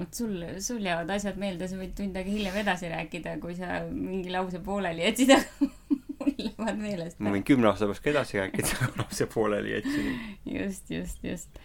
vot 0.00 0.14
sul, 0.14 0.44
sul 0.60 0.84
jäävad 0.84 1.10
asjad 1.16 1.40
meelde, 1.40 1.68
sa 1.68 1.80
võid 1.80 1.96
tund 1.96 2.16
aega 2.16 2.32
hiljem 2.32 2.60
edasi 2.60 2.88
rääkida, 2.92 3.38
kui 3.40 3.56
sa 3.56 3.82
mingi 3.88 4.32
lause 4.32 4.60
pooleli 4.64 5.04
jätsid, 5.04 5.32
lähevad 6.46 6.82
meelest. 6.82 7.20
ma 7.20 7.34
võin 7.34 7.46
kümne 7.46 7.70
aasta 7.70 7.88
pärast 7.88 8.04
ka 8.04 8.12
edasi 8.14 8.40
rääkida, 8.40 8.76
aga 8.86 9.04
lause 9.04 9.24
pooleli 9.30 9.76
jätsin. 9.76 10.10
just, 10.56 10.90
just, 10.90 11.24
just. 11.24 11.62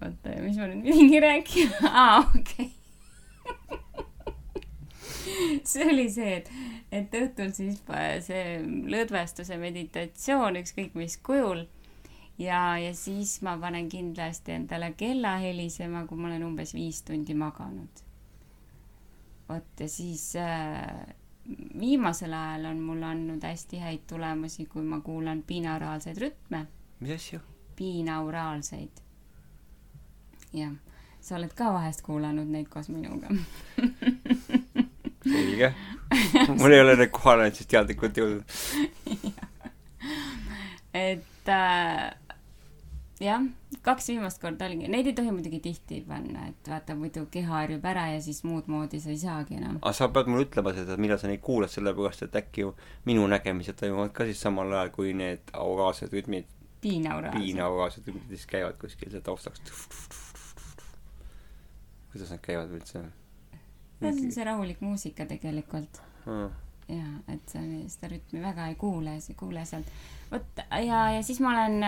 oota, 0.00 0.38
mis 0.44 0.56
ma 0.60 0.70
nüüd 0.70 0.82
pidingi 0.88 1.18
rääkima? 1.24 1.92
aa, 1.92 2.24
okei 2.30 2.72
see 5.70 5.86
oli 5.88 6.08
see, 6.12 6.40
et, 6.40 6.50
et 6.92 7.16
õhtul 7.18 7.52
siis 7.56 7.80
see 8.26 8.44
lõdvestuse 8.90 9.56
meditatsioon, 9.60 10.60
ükskõik 10.62 10.96
mis 10.98 11.16
kujul 11.24 11.64
ja, 12.38 12.78
ja 12.78 12.94
siis 12.96 13.38
ma 13.46 13.56
panen 13.60 13.88
kindlasti 13.92 14.56
endale 14.58 14.92
kella 14.98 15.36
helisema, 15.42 16.04
kui 16.08 16.18
ma 16.18 16.30
olen 16.30 16.46
umbes 16.50 16.74
viis 16.74 17.02
tundi 17.06 17.34
maganud. 17.38 18.02
vot 19.48 19.80
ja 19.80 19.88
siis 19.88 20.32
äh, 20.40 21.04
viimasel 21.80 22.32
ajal 22.32 22.64
on 22.70 22.80
mul 22.80 23.02
andnud 23.02 23.42
hästi 23.44 23.80
häid 23.82 24.06
tulemusi, 24.08 24.66
kui 24.66 24.82
ma 24.82 25.00
kuulan 25.00 25.42
binauraalseid 25.42 26.18
rütme. 26.18 26.66
mis 27.00 27.10
asju? 27.16 27.40
binauraalseid. 27.76 29.02
jah, 30.52 30.72
sa 31.20 31.36
oled 31.36 31.54
ka 31.54 31.72
vahest 31.72 32.02
kuulanud 32.02 32.48
neid 32.48 32.68
koos 32.68 32.88
minuga 32.88 33.28
selge. 35.24 35.74
mul 36.58 36.72
ei 36.72 36.80
ole 36.80 36.96
neid 36.96 37.10
kohale 37.10 37.50
siis 37.54 37.66
teadlikult 37.66 38.16
jõudnud 38.16 38.44
et 41.08 41.48
äh, 41.48 42.12
jah, 43.22 43.42
kaks 43.86 44.08
viimast 44.10 44.40
korda 44.42 44.66
oligi, 44.66 44.88
neid 44.90 45.06
ei 45.06 45.14
tohi 45.16 45.32
muidugi 45.34 45.60
tihti 45.62 46.00
panna, 46.08 46.48
et 46.50 46.70
vaata 46.70 46.96
muidu 46.98 47.26
keha 47.30 47.52
harjub 47.60 47.84
ära 47.86 48.08
ja 48.12 48.20
siis 48.24 48.42
muud 48.46 48.68
moodi 48.70 49.00
sa 49.02 49.12
ei 49.12 49.20
saagi 49.22 49.58
enam. 49.60 49.78
aga 49.82 49.92
sa 49.96 50.08
pead 50.14 50.30
mulle 50.30 50.48
ütlema 50.48 50.74
seda, 50.76 50.96
millal 51.00 51.20
sa 51.22 51.30
neid 51.30 51.42
kuulad, 51.44 51.70
sellepärast 51.72 52.26
et 52.26 52.40
äkki 52.42 52.66
ju 52.66 52.74
minu 53.06 53.26
nägemised 53.30 53.78
toimuvad 53.80 54.14
ka 54.16 54.26
siis 54.30 54.42
samal 54.42 54.72
ajal, 54.72 54.90
kui 54.96 55.14
need 55.14 55.54
auraalsed 55.66 56.14
rütmid 56.16 56.50
piinauraalsed. 56.82 57.40
piinauraalsed 57.40 58.10
rütmid 58.10 58.34
siis 58.34 58.48
käivad 58.50 58.80
kuskil 58.82 59.14
seal 59.14 59.22
taustaks. 59.26 59.62
kuidas 62.10 62.34
nad 62.34 62.42
käivad 62.42 62.74
üldse? 62.74 63.06
see 64.00 64.10
on 64.10 64.32
see 64.34 64.44
rahulik 64.44 64.82
muusika 64.82 65.26
tegelikult 65.30 66.02
hmm 66.26 66.63
jaa, 66.88 67.14
et 67.32 67.48
sa 67.48 67.62
seda 67.88 68.10
rütmi 68.12 68.42
väga 68.42 68.68
ei 68.68 68.76
kuule, 68.80 69.16
ei 69.16 69.36
kuule 69.38 69.64
sealt. 69.64 69.88
vot 70.30 70.60
ja, 70.84 71.00
ja 71.16 71.22
siis 71.22 71.40
ma 71.40 71.54
olen, 71.54 71.78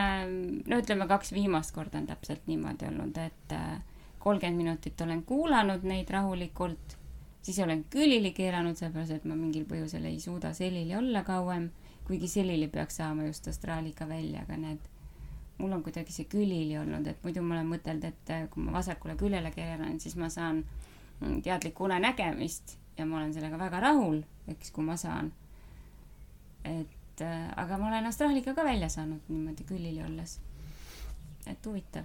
no 0.66 0.78
ütleme, 0.80 1.08
kaks 1.08 1.32
viimast 1.36 1.74
korda 1.74 2.00
on 2.00 2.06
täpselt 2.06 2.46
niimoodi 2.46 2.88
olnud, 2.88 3.18
et 3.20 3.56
äh, 3.56 3.80
kolmkümmend 4.18 4.56
minutit 4.62 5.00
olen 5.00 5.22
kuulanud 5.22 5.84
neid 5.86 6.10
rahulikult, 6.10 6.96
siis 7.42 7.58
olen 7.64 7.84
külili 7.90 8.32
keeranud, 8.36 8.78
sellepärast 8.78 9.18
et 9.18 9.28
ma 9.28 9.36
mingil 9.38 9.66
põhjusel 9.68 10.08
ei 10.08 10.20
suuda 10.20 10.52
selili 10.56 10.96
olla 10.96 11.22
kauem, 11.26 11.70
kuigi 12.06 12.28
selili 12.28 12.68
peaks 12.68 12.96
saama 13.02 13.28
just 13.28 13.48
astraalika 13.48 14.08
välja, 14.08 14.42
aga 14.46 14.56
need, 14.62 14.88
mul 15.58 15.76
on 15.76 15.84
kuidagi 15.84 16.14
see 16.14 16.30
külili 16.30 16.78
olnud, 16.78 17.06
et 17.06 17.22
muidu 17.24 17.44
ma 17.44 17.58
olen 17.58 17.70
mõtelnud, 17.76 18.08
et 18.08 18.34
äh, 18.34 18.48
kui 18.50 18.64
ma 18.64 18.78
vasakule 18.80 19.18
küljele 19.20 19.52
keeran, 19.52 20.00
siis 20.00 20.16
ma 20.16 20.32
saan 20.32 20.64
mm, 21.20 21.40
teadlikku 21.44 21.84
unenägemist 21.84 22.78
ja 22.96 23.06
ma 23.06 23.20
olen 23.20 23.32
sellega 23.34 23.58
väga 23.60 23.80
rahul, 23.82 24.20
eks, 24.50 24.72
kui 24.74 24.84
ma 24.84 24.96
saan. 25.00 25.32
et 26.66 27.22
äh, 27.22 27.52
aga 27.56 27.78
ma 27.78 27.88
olen 27.88 28.06
astraalika 28.08 28.54
ka 28.54 28.64
välja 28.66 28.88
saanud 28.90 29.28
niimoodi 29.28 29.64
külili 29.68 30.02
olles. 30.02 30.40
et 31.46 31.66
huvitav. 31.66 32.04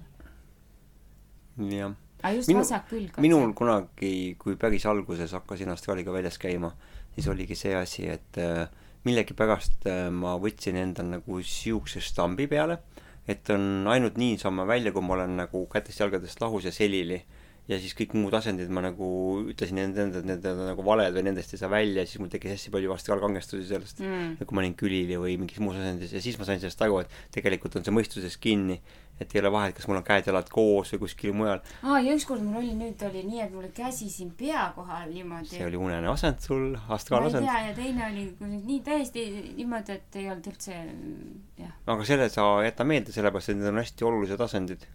jah. 1.57 1.95
aga 2.21 2.35
just 2.35 2.51
Minu, 2.51 2.59
vasak 2.59 2.89
külg. 2.89 3.17
minul 3.17 3.53
kunagi, 3.53 4.35
kui 4.39 4.55
päris 4.55 4.85
alguses 4.85 5.31
hakkasin 5.31 5.69
astraalika 5.69 6.13
väljas 6.13 6.37
käima, 6.37 6.75
siis 7.15 7.27
oligi 7.27 7.55
see 7.55 7.75
asi, 7.75 8.07
et 8.07 8.37
äh, 8.37 8.67
millegipärast 9.05 9.87
äh, 9.89 10.07
ma 10.13 10.35
võtsin 10.37 10.77
endal 10.77 11.09
nagu 11.15 11.41
siukse 11.41 12.01
stambi 12.01 12.47
peale, 12.47 12.81
et 13.27 13.49
on 13.53 13.87
ainult 13.87 14.17
niisama 14.17 14.67
välja, 14.67 14.91
kui 14.91 15.01
ma 15.05 15.15
olen 15.15 15.37
nagu 15.39 15.65
kätest-jalgadest 15.71 16.41
lahus 16.41 16.67
ja 16.67 16.71
selili 16.75 17.21
ja 17.69 17.77
siis 17.81 17.93
kõik 17.97 18.15
muud 18.17 18.33
asendid 18.35 18.71
ma 18.73 18.81
nagu 18.83 19.07
ütlesin 19.51 19.79
endale, 19.83 20.21
et 20.21 20.27
need 20.27 20.47
on 20.49 20.63
nagu 20.71 20.85
valed 20.85 21.13
või 21.13 21.25
nendest 21.27 21.53
ei 21.53 21.61
saa 21.61 21.69
välja 21.71 22.03
ja 22.03 22.09
siis 22.09 22.21
mul 22.21 22.31
tekkis 22.31 22.55
hästi 22.55 22.73
palju 22.73 22.89
vastujalkangestusi 22.91 23.67
sellest 23.69 24.01
mm., 24.01 24.41
kui 24.41 24.57
ma 24.57 24.63
olin 24.63 24.73
külili 24.77 25.19
või 25.21 25.37
mingis 25.41 25.61
muus 25.61 25.77
asendis 25.77 26.15
ja 26.15 26.23
siis 26.23 26.39
ma 26.39 26.47
sain 26.47 26.61
sellest 26.61 26.81
aru, 26.81 27.03
et 27.03 27.15
tegelikult 27.35 27.77
on 27.77 27.85
see 27.85 27.93
mõistuses 27.93 28.37
kinni, 28.41 28.79
et 29.21 29.35
ei 29.35 29.41
ole 29.43 29.51
vahet, 29.53 29.75
kas 29.77 29.85
mul 29.89 29.99
on 29.99 30.05
käed-jalad 30.07 30.49
koos 30.51 30.95
või 30.95 31.03
kuskil 31.03 31.35
mujal. 31.37 31.61
aa, 31.85 31.99
ja 32.01 32.15
ükskord 32.17 32.41
mul 32.45 32.63
oli, 32.63 32.73
nüüd 32.79 33.03
oli 33.07 33.21
nii, 33.27 33.43
et 33.45 33.53
mul 33.53 33.67
oli 33.67 33.73
käsi 33.77 34.09
siin 34.09 34.33
pea 34.37 34.65
kohal 34.75 35.11
niimoodi. 35.13 35.53
see 35.53 35.67
oli 35.67 35.77
unene 35.77 36.09
asend 36.09 36.41
sul, 36.41 36.71
astraalasend. 36.89 37.45
ma 37.45 37.59
ei 37.59 37.69
tea, 37.69 37.69
ja 37.69 37.77
teine 37.77 38.07
oli 38.09 38.57
nii 38.71 38.81
täiesti 38.87 39.27
niimoodi, 39.59 39.99
et 39.99 40.17
ei 40.17 40.31
olnud 40.33 40.49
üldse, 40.49 40.81
jah. 41.61 41.77
aga 41.95 42.09
selle 42.09 42.27
sa 42.33 42.49
jäta 42.65 42.87
meelde, 42.87 43.13
sellepärast 43.13 43.53
et 43.53 43.61
need 43.61 43.69
on 43.69 43.83
hästi 43.83 44.09
olulised 44.09 44.49
asendid 44.49 44.89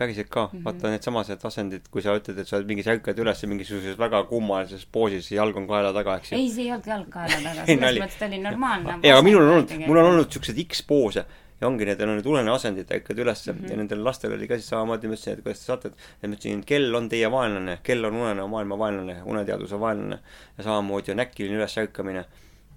päriselt 0.00 0.30
ka 0.32 0.46
mm, 0.46 0.58
-hmm. 0.58 0.64
vaata 0.64 0.94
needsamased 0.94 1.44
asendid, 1.50 1.90
kui 1.92 2.02
sa 2.04 2.16
ütled, 2.16 2.40
et 2.40 2.48
sa 2.48 2.56
oled 2.58 2.70
mingis 2.70 2.88
ärkad 2.94 3.20
üles 3.24 3.44
mingisuguses 3.52 3.98
väga 4.00 4.22
kummalises 4.30 4.86
poosis, 4.92 5.30
jalg 5.36 5.56
on 5.60 5.68
kaela 5.68 5.92
taga, 5.96 6.16
eks 6.20 6.32
ju. 6.32 6.38
ei, 6.40 6.48
see 6.54 6.64
ei 6.64 6.72
olnud 6.72 6.90
jalg 6.94 7.12
kaela 7.12 7.38
taga, 7.44 7.66
selles 7.74 8.00
mõttes 8.04 8.18
ta 8.22 8.30
oli 8.30 8.40
normaalne. 8.46 8.98
ei, 9.02 9.12
aga 9.12 9.22
minul 9.26 9.46
on 9.46 9.54
olnud, 9.58 9.76
mul 9.86 10.02
on 10.02 10.10
olnud 10.14 10.32
siukseid 10.36 10.64
X-poose 10.66 11.24
ja 11.60 11.68
ongi, 11.68 11.84
need 11.84 12.00
on 12.04 12.14
need 12.16 12.28
unene 12.32 12.52
asendid, 12.54 12.92
ärkad 12.96 13.18
ülesse 13.20 13.52
mm 13.52 13.58
-hmm. 13.58 13.70
ja 13.70 13.76
nendel 13.76 14.04
lastel 14.04 14.32
oli 14.32 14.48
ka 14.48 14.56
siis 14.56 14.68
samamoodi, 14.72 15.08
ma 15.08 15.14
ütlesin, 15.14 15.32
et 15.38 15.42
kuidas 15.44 15.58
te 15.60 15.64
saate, 15.64 15.88
et 15.88 16.28
ma 16.28 16.36
ütlesin, 16.36 16.62
kell 16.66 16.94
on 16.94 17.08
teie 17.08 17.30
vaenlane, 17.30 17.78
kell 17.82 18.04
on 18.04 18.14
unenäo 18.14 18.46
maailma 18.48 18.78
vaenlane, 18.78 19.16
uneteaduse 19.24 19.80
vaenlane 19.80 20.18
ja 20.58 20.64
samamoodi 20.64 21.12
on 21.12 21.20
äkiline 21.20 21.56
ülesärkamine. 21.56 22.24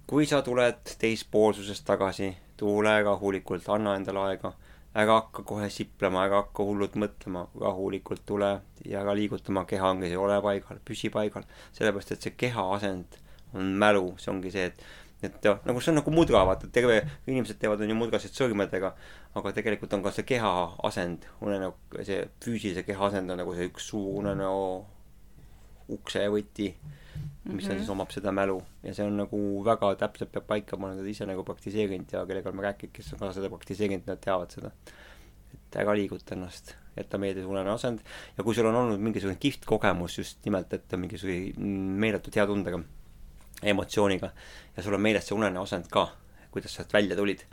kui 0.06 0.26
sa 0.26 0.42
tuled 0.42 0.90
teispoolsusest 0.98 1.84
tagasi, 1.84 2.36
tule 2.56 3.02
rahulikult, 3.02 3.68
anna 3.68 3.94
endale 3.96 4.18
aega 4.18 4.52
ära 4.94 5.18
hakka 5.18 5.42
kohe 5.46 5.68
siplema, 5.72 6.24
ära 6.28 6.42
hakka 6.44 6.66
hullult 6.66 6.94
mõtlema, 7.00 7.46
rahulikult 7.60 8.22
tule 8.26 8.50
ja 8.86 9.00
ära 9.02 9.14
liigutama, 9.18 9.64
keha 9.70 9.90
ongi 9.90 10.10
see, 10.12 10.20
ole 10.20 10.36
paigal, 10.44 10.78
püsi 10.86 11.10
paigal. 11.14 11.46
sellepärast, 11.74 12.14
et 12.14 12.26
see 12.28 12.36
keha 12.44 12.68
asend 12.76 13.18
on 13.54 13.74
mälu, 13.82 14.12
see 14.22 14.30
ongi 14.34 14.54
see, 14.54 14.70
et 14.70 14.84
et 15.24 15.46
jah, 15.46 15.60
nagu 15.64 15.80
see 15.80 15.88
on 15.88 15.96
nagu 16.02 16.12
mudra, 16.12 16.42
vaata, 16.44 16.68
terve, 16.72 16.98
inimesed 17.26 17.56
teevad 17.60 17.80
on 17.80 17.88
ju 17.88 17.96
mudrasid 17.96 18.34
sõrmedega, 18.36 18.90
aga 19.40 19.52
tegelikult 19.56 19.94
on 19.96 20.02
ka 20.04 20.12
see 20.12 20.26
keha 20.28 20.50
asend, 20.84 21.24
unenäo, 21.40 21.72
see 22.02 22.26
füüsilise 22.44 22.84
keha 22.84 23.08
asend 23.08 23.32
on 23.32 23.40
nagu 23.40 23.54
see 23.56 23.70
üks 23.70 23.88
suur 23.88 24.18
unenäo 24.20 24.58
uksevõti 25.94 26.74
mis 27.44 27.66
on 27.66 27.74
mhm. 27.74 27.80
siis, 27.80 27.90
omab 27.92 28.12
seda 28.14 28.32
mälu 28.32 28.56
ja 28.82 28.94
see 28.96 29.04
on 29.04 29.18
nagu 29.20 29.40
väga 29.66 29.90
täpselt 30.00 30.32
peab 30.32 30.46
paika, 30.48 30.78
ma 30.80 30.88
olen 30.88 31.02
seda 31.02 31.10
ise 31.12 31.26
nagu 31.28 31.44
praktiseerinud 31.46 32.14
ja 32.14 32.22
kellega 32.28 32.50
olen 32.50 32.64
rääkinud, 32.68 32.92
kes 32.94 33.12
on 33.14 33.20
ka 33.20 33.32
seda 33.36 33.50
praktiseerinud, 33.52 34.06
nad 34.08 34.22
teavad 34.24 34.54
seda. 34.54 34.72
et 35.54 35.76
ära 35.82 35.94
liiguta 35.94 36.34
ennast, 36.34 36.74
jäta 36.96 37.18
meelde 37.20 37.44
unene 37.46 37.70
asend 37.74 38.00
ja 38.38 38.44
kui 38.46 38.56
sul 38.56 38.70
on 38.70 38.78
olnud 38.80 39.02
mingisugune 39.02 39.36
kihvt 39.40 39.66
kogemus 39.68 40.18
just 40.18 40.40
nimelt, 40.46 40.72
et 40.72 40.96
mingisuguse 40.96 41.66
meeletult 42.04 42.38
hea 42.40 42.46
tundega, 42.48 42.80
emotsiooniga 43.74 44.30
ja 44.76 44.86
sul 44.86 44.96
on 44.96 45.04
meeles 45.04 45.28
see 45.28 45.36
unene 45.36 45.60
asend 45.60 45.90
ka, 45.92 46.08
kuidas 46.54 46.78
sealt 46.78 46.96
välja 46.96 47.18
tulid, 47.18 47.44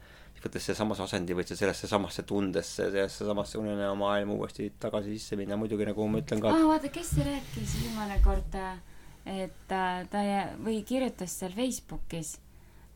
võttes 0.42 0.64
seesamase 0.66 1.04
asendi, 1.04 1.36
võid 1.38 1.52
sa 1.52 1.58
sellesse 1.58 1.90
samasse 1.90 2.24
tundesse, 2.26 2.88
sellesse 2.90 3.28
samasse 3.28 3.60
unenäo 3.62 3.92
maailma 4.00 4.34
uuesti 4.34 4.72
tagasi 4.82 5.14
sisse 5.14 5.38
minna, 5.38 5.58
muidugi 5.60 5.86
nagu 5.86 6.08
ma 6.10 6.22
ütlen 6.24 6.42
ka 6.42 6.50
et.... 6.50 6.64
aa, 6.64 6.70
vaata, 6.72 6.90
kes 6.96 7.12
see 7.18 7.28
rääkis 7.28 7.76
viimane 7.84 8.18
kord 8.26 8.58
äh 8.58 8.80
et 9.26 9.72
äh, 9.72 10.08
ta 10.10 10.24
või 10.64 10.82
kirjutas 10.88 11.38
seal 11.40 11.54
Facebookis, 11.56 12.38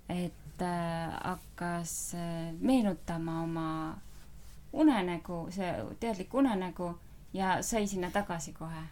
et 0.10 0.62
äh, 0.62 1.16
hakkas 1.22 2.14
äh, 2.18 2.52
meenutama 2.60 3.42
oma 3.44 3.70
unenägu, 4.74 5.46
see 5.56 5.72
teadlik 6.00 6.34
unenägu 6.34 6.92
ja 7.34 7.62
sai 7.64 7.88
sinna 7.88 8.12
tagasi 8.12 8.54
kohe 8.54 8.84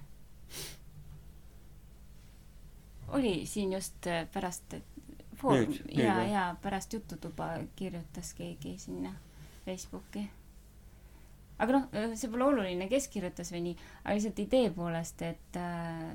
oli 3.14 3.46
siin 3.46 3.74
just 3.74 4.08
pärast 4.34 4.74
Foorum 5.36 5.74
ja 5.92 6.24
ja 6.24 6.56
pärast 6.62 6.94
Jututuba 6.94 7.50
kirjutas 7.76 8.34
keegi 8.34 8.78
sinna 8.78 9.14
Facebooki. 9.66 10.30
aga 11.60 11.74
noh, 11.74 11.90
see 12.16 12.30
pole 12.32 12.46
oluline, 12.46 12.88
kes 12.92 13.08
kirjutas 13.08 13.52
või 13.54 13.62
nii, 13.68 13.76
aga 14.04 14.16
lihtsalt 14.18 14.40
idee 14.44 14.70
poolest, 14.74 15.22
et 15.22 15.60
äh, 15.60 16.08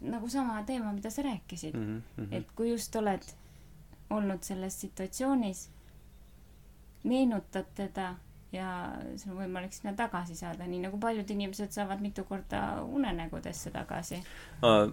nagu 0.00 0.28
sama 0.28 0.62
teema, 0.68 0.92
mida 0.92 1.10
sa 1.10 1.22
rääkisid 1.22 1.74
mm, 1.74 2.02
-hmm. 2.18 2.34
et 2.34 2.52
kui 2.56 2.70
just 2.70 2.96
oled 2.96 3.22
olnud 4.10 4.42
selles 4.42 4.80
situatsioonis, 4.80 5.70
meenutad 7.04 7.64
teda 7.74 8.14
ja 8.52 8.68
sul 9.18 9.32
on 9.34 9.40
võimalik 9.42 9.74
sinna 9.74 9.92
tagasi 9.96 10.36
saada, 10.38 10.66
nii 10.68 10.84
nagu 10.84 10.98
paljud 11.02 11.30
inimesed 11.30 11.74
saavad 11.74 12.00
mitu 12.00 12.24
korda 12.24 12.82
unenägudesse 12.82 13.70
tagasi. 13.70 14.20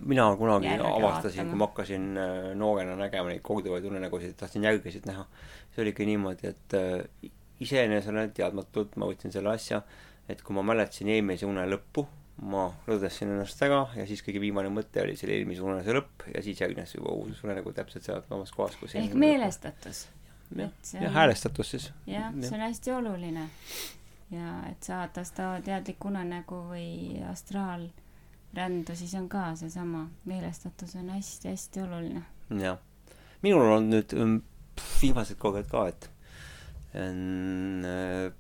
mina 0.06 0.36
kunagi 0.36 0.68
Järge 0.68 0.88
avastasin, 0.88 1.50
kui 1.50 1.60
ma 1.62 1.68
hakkasin 1.68 2.18
äh, 2.18 2.56
noorena 2.56 2.96
nägema 2.96 3.30
neid 3.30 3.42
kogutavaid 3.42 3.86
unenägusid, 3.86 4.36
tahtsin 4.38 4.64
järgesid 4.64 5.06
näha. 5.06 5.26
see 5.76 5.82
oligi 5.82 6.06
niimoodi, 6.06 6.48
et 6.48 6.74
äh, 6.74 7.30
iseenesele 7.60 8.28
teadmatult 8.34 8.98
ma 8.98 9.08
võtsin 9.10 9.32
selle 9.32 9.54
asja, 9.54 9.82
et 10.30 10.42
kui 10.42 10.56
ma 10.56 10.64
mäletasin 10.64 11.10
eelmise 11.10 11.46
une 11.46 11.66
lõppu, 11.70 12.08
ma 12.42 12.66
lõdvesin 12.88 13.30
ennast 13.30 13.62
ära 13.62 13.84
ja 13.96 14.06
siis 14.10 14.24
kõige 14.26 14.42
viimane 14.42 14.72
mõte 14.74 15.04
oli 15.04 15.16
selle 15.20 15.36
eelmise 15.38 15.62
unese 15.62 15.94
lõpp 15.94 16.26
ja 16.34 16.42
siis 16.44 16.62
järgnes 16.62 16.96
juba 16.96 17.14
uus 17.14 17.44
unenägu 17.46 17.74
täpselt 17.78 18.06
sealt 18.08 18.28
samas 18.30 18.52
kohas, 18.52 18.78
kus 18.80 18.96
ehk. 18.98 19.14
meelestatus. 19.14 20.08
jah 20.56 20.72
ja 20.94 21.08
on- 21.08 21.14
häälestatus 21.14 21.72
siis. 21.76 21.92
jah, 22.10 22.34
see 22.42 22.56
on 22.58 22.66
hästi 22.66 22.92
oluline. 22.92 23.50
ja 24.32 24.56
et 24.72 24.84
saada 24.84 25.24
seda 25.24 25.60
teadlik 25.66 26.06
unenägu 26.06 26.64
või 26.72 27.22
astraalrändu, 27.30 28.96
siis 28.96 29.14
on 29.20 29.30
ka 29.30 29.52
seesama 29.56 30.08
meelestatus 30.26 30.96
on 30.96 31.14
hästi-hästi 31.14 31.86
oluline 31.86 32.26
jah, 32.60 32.82
minul 33.46 33.78
on 33.78 33.90
nüüd 33.94 34.18
mm, 34.18 34.42
viimased 35.02 35.38
koged 35.38 35.70
ka, 35.70 35.88
et 35.94 36.10
en, 36.98 37.86
äh, 37.86 38.32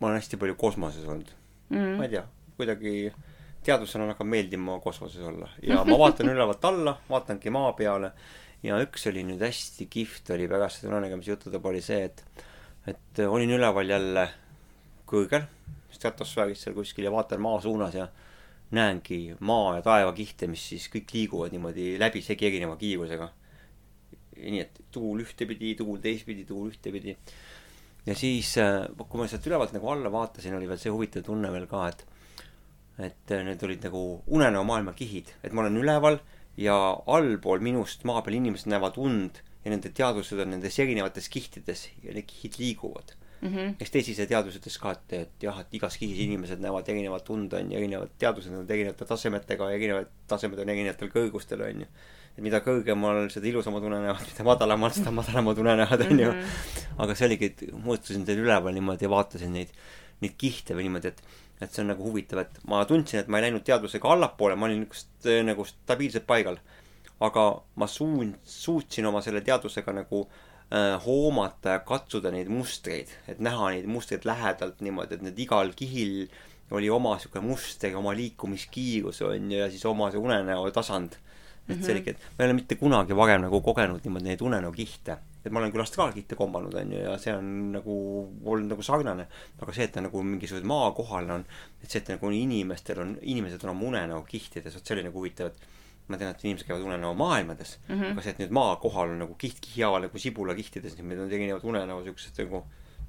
ma 0.00 0.08
olen 0.08 0.18
hästi 0.18 0.38
palju 0.42 0.58
kosmoses 0.58 1.06
olnud 1.06 1.30
mm., 1.70 1.96
ma 1.98 2.06
ei 2.06 2.16
tea, 2.16 2.24
kuidagi 2.56 3.12
teadvusena 3.64 4.10
hakkab 4.12 4.28
meeldima 4.28 4.78
kosmoses 4.84 5.24
olla 5.24 5.48
ja 5.62 5.84
ma 5.84 5.98
vaatan 5.98 6.32
ülevalt 6.34 6.64
alla, 6.68 6.96
vaatangi 7.10 7.52
maa 7.54 7.72
peale 7.78 8.12
ja 8.64 8.78
üks 8.82 9.08
oli 9.10 9.24
nüüd 9.26 9.42
hästi 9.44 9.88
kihvt 9.92 10.34
oli 10.36 10.48
pärast 10.48 10.82
seda 10.82 10.94
unenägemise 10.94 11.34
juttude 11.34 11.60
oli 11.62 11.82
see, 11.84 12.04
et 12.04 12.24
et 12.88 13.24
olin 13.24 13.50
üleval 13.56 13.88
jälle 13.88 14.28
kõrgel 15.08 15.46
stratosfääris 15.94 16.64
seal 16.64 16.76
kuskil 16.76 17.06
ja 17.08 17.12
vaatan 17.12 17.40
maa 17.40 17.60
suunas 17.64 17.96
ja 17.96 18.08
näengi 18.74 19.36
maa 19.40 19.76
ja 19.78 19.82
taeva 19.86 20.12
kihte, 20.16 20.48
mis 20.50 20.62
siis 20.72 20.88
kõik 20.92 21.12
liiguvad 21.14 21.54
niimoodi 21.54 21.94
läbisegi 22.00 22.48
erineva 22.48 22.76
kiirusega. 22.80 23.30
nii 24.34 24.60
et 24.60 24.80
tuul 24.92 25.22
ühtepidi, 25.22 25.76
tuul 25.78 26.00
teistpidi, 26.02 26.44
tuul 26.44 26.72
ühtepidi. 26.72 27.16
ja 28.06 28.14
siis, 28.14 28.56
kui 28.98 29.20
ma 29.20 29.28
sealt 29.30 29.46
ülevalt 29.46 29.72
nagu 29.76 29.90
alla 29.92 30.12
vaatasin, 30.12 30.56
oli 30.58 30.68
veel 30.68 30.80
see 30.80 30.92
huvitav 30.92 31.22
tunne 31.22 31.52
veel 31.52 31.68
ka, 31.70 31.86
et 31.88 32.06
et 32.98 33.34
äh, 33.34 33.42
need 33.46 33.62
olid 33.66 33.82
nagu 33.88 34.04
unenäo 34.26 34.64
maailma 34.64 34.94
kihid, 34.96 35.32
et 35.42 35.52
ma 35.52 35.64
olen 35.64 35.80
üleval 35.80 36.20
ja 36.60 36.76
allpool 37.10 37.62
minust 37.64 38.04
maa 38.06 38.22
peal 38.22 38.38
inimesed 38.38 38.70
näevad 38.70 38.98
und 39.02 39.42
ja 39.64 39.72
nende 39.72 39.90
teadvused 39.96 40.38
on 40.38 40.52
nendes 40.54 40.78
erinevates 40.78 41.28
kihtides 41.32 41.88
ja 42.04 42.14
need 42.14 42.28
kihid 42.30 42.58
liiguvad. 42.60 43.14
Mm 43.44 43.54
-hmm. 43.54 43.74
eks 43.80 43.90
teisise 43.90 44.26
teadus 44.26 44.56
ütles 44.56 44.78
ka, 44.80 44.92
et, 44.92 45.12
et 45.12 45.42
jah, 45.42 45.58
et 45.60 45.74
igas 45.76 45.96
kihis 46.00 46.18
inimesed 46.24 46.60
näevad 46.64 46.88
erinevat 46.88 47.30
und, 47.30 47.52
on 47.52 47.72
ju, 47.72 47.78
erinevad 47.78 48.12
teadused 48.18 48.52
on 48.52 48.64
erinevate 48.68 49.04
tasemetega 49.04 49.70
ja 49.70 49.76
erinevad 49.76 50.06
tasemed 50.28 50.58
on 50.58 50.68
erinevatel 50.68 51.10
kõrgustel, 51.12 51.60
on 51.66 51.82
ju. 51.84 51.88
et 52.36 52.42
mida 52.42 52.60
kõrgemal, 52.64 53.28
seda 53.30 53.46
ilusamad 53.46 53.84
unenäod, 53.84 54.22
mida 54.30 54.44
madalamal, 54.44 54.90
seda 54.96 55.10
madalamad 55.10 55.58
unenäod, 55.58 56.06
on 56.06 56.20
ju. 56.20 56.32
aga 56.98 57.14
see 57.14 57.26
oligi, 57.26 57.44
et 57.52 57.66
muutusin 57.72 58.24
teil 58.24 58.40
üleval 58.46 58.72
niimoodi 58.72 59.04
ja 59.04 59.12
vaatasin 59.12 59.52
neid, 59.52 59.76
neid 60.24 60.38
kihte 60.40 60.78
või 60.78 60.88
niimoodi, 60.88 61.12
et 61.12 61.22
et 61.60 61.70
see 61.70 61.82
on 61.84 61.92
nagu 61.92 62.06
huvitav, 62.06 62.42
et 62.44 62.56
ma 62.70 62.82
tundsin, 62.88 63.22
et 63.22 63.28
ma 63.30 63.38
ei 63.38 63.48
läinud 63.48 63.64
teadvusega 63.66 64.10
allapoole, 64.14 64.56
ma 64.58 64.68
olin 64.68 64.82
niisugust 64.82 65.28
äh, 65.30 65.42
nagu 65.46 65.66
stabiilselt 65.68 66.26
paigal. 66.26 66.58
aga 67.24 67.44
ma 67.80 67.86
suun-, 67.86 68.34
suutsin 68.44 69.06
oma 69.06 69.22
selle 69.22 69.40
teadvusega 69.46 69.92
nagu 69.94 70.24
äh, 70.24 70.96
hoomata 71.04 71.76
ja 71.76 71.84
katsuda 71.86 72.32
neid 72.34 72.50
mustreid, 72.52 73.12
et 73.30 73.38
näha 73.40 73.70
neid 73.76 73.86
mustreid 73.88 74.26
lähedalt 74.28 74.82
niimoodi, 74.84 75.14
et 75.14 75.22
need 75.22 75.38
igal 75.46 75.70
kihil 75.78 76.26
oli 76.74 76.90
oma 76.90 77.14
sihuke 77.22 77.40
muster, 77.44 77.94
oma 77.96 78.14
liikumiskiirus 78.16 79.22
on 79.22 79.52
ju, 79.52 79.60
ja 79.60 79.68
siis 79.70 79.84
oma 79.86 80.10
see 80.10 80.20
unenäo 80.20 80.66
tasand. 80.74 81.20
et 81.68 81.80
see 81.80 81.94
oligi, 81.94 82.12
et 82.12 82.24
ma 82.36 82.44
ei 82.44 82.50
ole 82.50 82.58
mitte 82.58 82.76
kunagi 82.76 83.16
varem 83.16 83.46
nagu 83.46 83.60
kogenud 83.64 84.02
niimoodi 84.04 84.32
neid 84.32 84.42
unenäo 84.44 84.72
kihte. 84.72 85.16
Et 85.44 85.52
ma 85.52 85.60
olen 85.60 85.72
küll 85.74 85.84
astraalkihte 85.84 86.38
kombanud, 86.40 86.74
on 86.80 86.92
ju, 86.94 87.02
ja 87.04 87.14
see 87.20 87.34
on 87.36 87.48
nagu 87.74 87.94
olnud 88.44 88.72
nagu 88.72 88.84
sarnane, 88.86 89.26
aga 89.60 89.76
see, 89.76 89.88
et 89.88 89.94
ta 89.96 90.04
nagu 90.04 90.22
mingisugune 90.24 90.68
maa 90.68 90.90
kohal 90.96 91.30
on, 91.36 91.44
et 91.82 91.88
see, 91.90 92.00
et 92.00 92.14
nagu 92.14 92.32
inimestel 92.32 93.02
on, 93.04 93.16
inimesed 93.22 93.64
on 93.66 93.74
oma 93.74 93.90
unenäo 93.92 94.22
kihtides, 94.28 94.76
vot 94.78 94.84
see 94.84 94.96
oli 94.96 95.06
nagu 95.08 95.20
huvitav, 95.20 95.52
et 95.52 96.08
ma 96.08 96.20
tean, 96.20 96.32
et 96.34 96.44
inimesed 96.44 96.68
käivad 96.68 96.84
unenäo 96.84 97.12
maailmades 97.16 97.78
mm, 97.88 97.94
-hmm. 97.94 98.12
aga 98.12 98.24
see, 98.24 98.34
et 98.36 98.40
nüüd 98.44 98.56
maa 98.56 98.76
kohal 98.80 99.12
on 99.14 99.22
nagu 99.24 99.36
kiht 99.40 99.60
kihi 99.60 99.84
haaval 99.84 100.08
nagu 100.08 100.24
sibulakihtides, 100.24 100.96
need 101.00 101.20
on 101.20 101.32
erinevad 101.32 101.64
unenäo 101.64 102.02
siuksed 102.04 102.40
nagu 102.44 102.64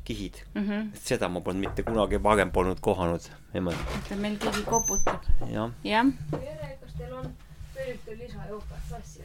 kihid 0.06 0.36
Mm 0.54 0.68
-hmm. 0.68 0.96
et 0.96 1.02
seda 1.02 1.30
ma 1.30 1.42
polnud 1.42 1.68
mitte 1.68 1.84
kunagi 1.84 2.24
varem 2.24 2.52
polnud 2.52 2.80
kohanud 2.80 3.26
niimoodi, 3.54 3.78
et 4.12 4.20
meil 4.20 4.38
keegi 4.38 4.64
koputab. 4.64 5.24
jah. 5.52 5.72
jah 5.84 6.06
Jere, 6.32 6.78
kas 6.82 6.94
teil 6.98 7.14
on 7.14 7.34
veel 7.76 7.96
ühte 7.96 8.12
või? 8.20 8.28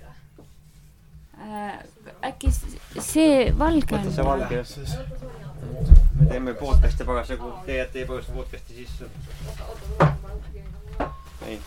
äh,, 0.03 0.15
äkki 2.31 2.51
s- 2.53 2.77
see 3.01 3.51
valge 3.59 3.97
võta 3.97 4.11
see 4.13 4.23
on? 4.23 4.29
valge 4.29 4.55
ja 4.61 4.65
siis 4.65 4.97
me 6.21 6.27
teeme 6.29 6.55
podcast'i 6.55 7.05
parasjagu, 7.09 7.53
te 7.67 7.79
jääte 7.79 8.03
ebaõigesti 8.05 8.33
podcast'i 8.37 8.75
sisse. 8.75 9.09
ei, 11.47 11.61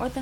oota, 0.00 0.20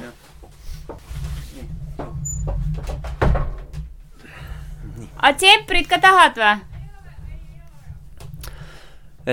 aga 5.18 5.32
tsemprit 5.38 5.88
ka 5.90 5.98
tahad 6.02 6.38
või? 6.38 6.54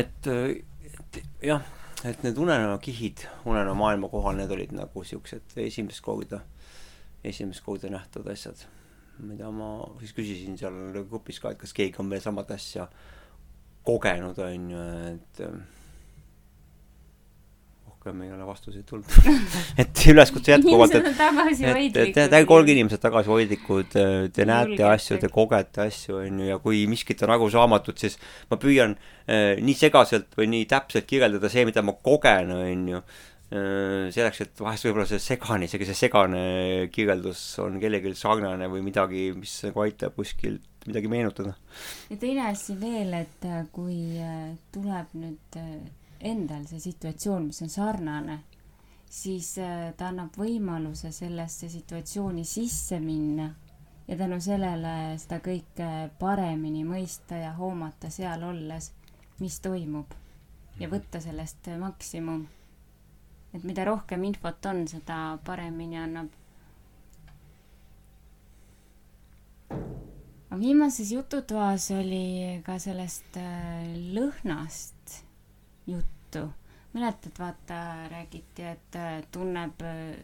et, 0.02 0.28
et 0.32 1.22
jah, 1.44 1.64
et 2.08 2.22
need 2.24 2.38
unenäokihid 2.40 3.26
unenäo 3.46 3.74
maailma 3.78 4.08
kohal, 4.12 4.38
need 4.40 4.52
olid 4.56 4.72
nagu 4.76 5.04
siuksed 5.04 5.58
esimest 5.60 6.02
korda, 6.06 6.40
esimest 7.24 7.64
korda 7.66 7.92
nähtavad 7.92 8.32
asjad, 8.34 8.64
mida 9.22 9.52
ma 9.54 9.74
siis 10.00 10.16
küsisin 10.18 10.58
seal 10.60 11.04
grupis 11.10 11.42
ka, 11.42 11.54
et 11.54 11.62
kas 11.62 11.76
keegi 11.78 12.02
on 12.02 12.10
veel 12.10 12.24
samat 12.24 12.56
asja 12.58 12.88
kogenud, 13.86 14.38
on 14.46 14.72
ju, 14.72 14.88
et 15.12 15.44
äh, 15.46 15.82
rohkem 18.02 18.22
ei 18.26 18.32
ole 18.34 18.46
vastuseid 18.46 18.86
tulnud. 18.90 19.06
et 19.82 20.04
üleskutse 20.10 20.52
jätkuvalt, 20.56 20.96
et 20.96 21.06
et, 21.06 21.98
et 22.02 22.14
te 22.16 22.24
ärge 22.26 22.54
olge 22.56 22.74
inimesed 22.74 23.02
tagasihoidlikud, 23.04 23.94
te 24.34 24.46
näete 24.50 24.86
asju, 24.90 25.20
te 25.22 25.30
kogete 25.30 25.86
asju, 25.86 26.18
on 26.24 26.40
ju, 26.42 26.48
ja 26.50 26.58
kui 26.64 26.86
miskit 26.90 27.22
on 27.22 27.36
arusaamatut, 27.36 28.02
siis 28.02 28.18
ma 28.50 28.58
püüan 28.62 28.96
eh, 29.28 29.62
nii 29.62 29.78
segaselt 29.78 30.34
või 30.38 30.50
nii 30.56 30.66
täpselt 30.72 31.06
kirjeldada 31.10 31.52
see, 31.52 31.66
mida 31.70 31.86
ma 31.86 31.94
kogen, 32.02 32.56
on 32.58 32.88
ju. 32.96 33.04
selleks, 33.52 34.42
et 34.46 34.62
vahest 34.64 34.86
võib-olla 34.88 35.04
see 35.10 35.20
segane, 35.20 35.68
isegi 35.68 35.84
see 35.90 35.98
segane 36.06 36.44
kirjeldus 36.94 37.42
on 37.60 37.80
kellelgi 37.82 38.14
sarnane 38.16 38.70
või 38.72 38.86
midagi, 38.86 39.26
mis 39.36 39.58
nagu 39.66 39.84
aitab 39.84 40.16
kuskilt 40.16 40.88
midagi 40.88 41.08
meenutada. 41.12 41.56
ja 42.10 42.18
teine 42.18 42.48
asi 42.50 42.76
veel, 42.80 43.14
et 43.14 43.46
äh, 43.46 43.66
kui 43.72 44.18
äh, 44.20 44.54
tuleb 44.72 45.12
nüüd 45.20 45.58
äh, 45.60 45.74
endal 46.22 46.66
see 46.70 46.80
situatsioon, 46.80 47.50
mis 47.50 47.62
on 47.66 47.70
sarnane, 47.70 48.40
siis 49.10 49.58
äh, 49.60 49.92
ta 49.98 50.10
annab 50.12 50.38
võimaluse 50.38 51.12
sellesse 51.12 51.70
situatsiooni 51.70 52.46
sisse 52.46 53.00
minna 53.00 53.50
ja 54.08 54.18
tänu 54.18 54.40
sellele 54.42 55.18
seda 55.22 55.42
kõike 55.44 55.92
paremini 56.20 56.84
mõista 56.88 57.38
ja 57.40 57.54
hoomata 57.58 58.10
seal 58.10 58.44
olles, 58.44 58.92
mis 59.40 59.60
toimub 59.62 60.18
ja 60.80 60.90
võtta 60.90 61.22
sellest 61.22 61.68
äh, 61.70 61.80
maksimum. 61.80 62.48
Et 63.54 63.64
mida 63.64 63.86
rohkem 63.86 64.24
infot 64.24 64.66
on, 64.72 64.86
seda 64.88 65.38
paremini 65.46 66.00
annab 66.00 66.30
aga 70.52 70.60
viimases 70.60 71.14
jututoas 71.16 71.88
oli 71.96 72.60
ka 72.66 72.76
sellest 72.80 73.38
äh, 73.40 73.88
lõhnast 74.16 75.22
juttu. 75.88 76.50
mäletad, 76.92 77.32
vaata, 77.40 78.08
räägiti, 78.12 78.66
et 78.68 78.96
äh, 79.00 79.22
tunneb 79.32 79.80
äh, 79.82 80.18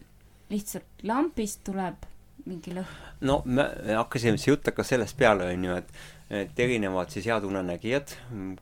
lihtsalt 0.50 1.00
lambist 1.02 1.62
tuleb 1.64 2.04
mingi 2.44 2.74
lõhn. 2.76 2.98
no 3.20 3.40
me 3.44 3.64
hakkasime, 3.96 4.36
see 4.36 4.52
jutt 4.52 4.68
hakkas 4.68 4.92
sellest 4.92 5.16
peale, 5.16 5.48
on 5.54 5.64
ju, 5.64 5.78
et, 5.80 5.96
et 6.28 6.60
erinevad 6.60 7.08
siis 7.08 7.24
head 7.24 7.48
unenägijad, 7.48 8.12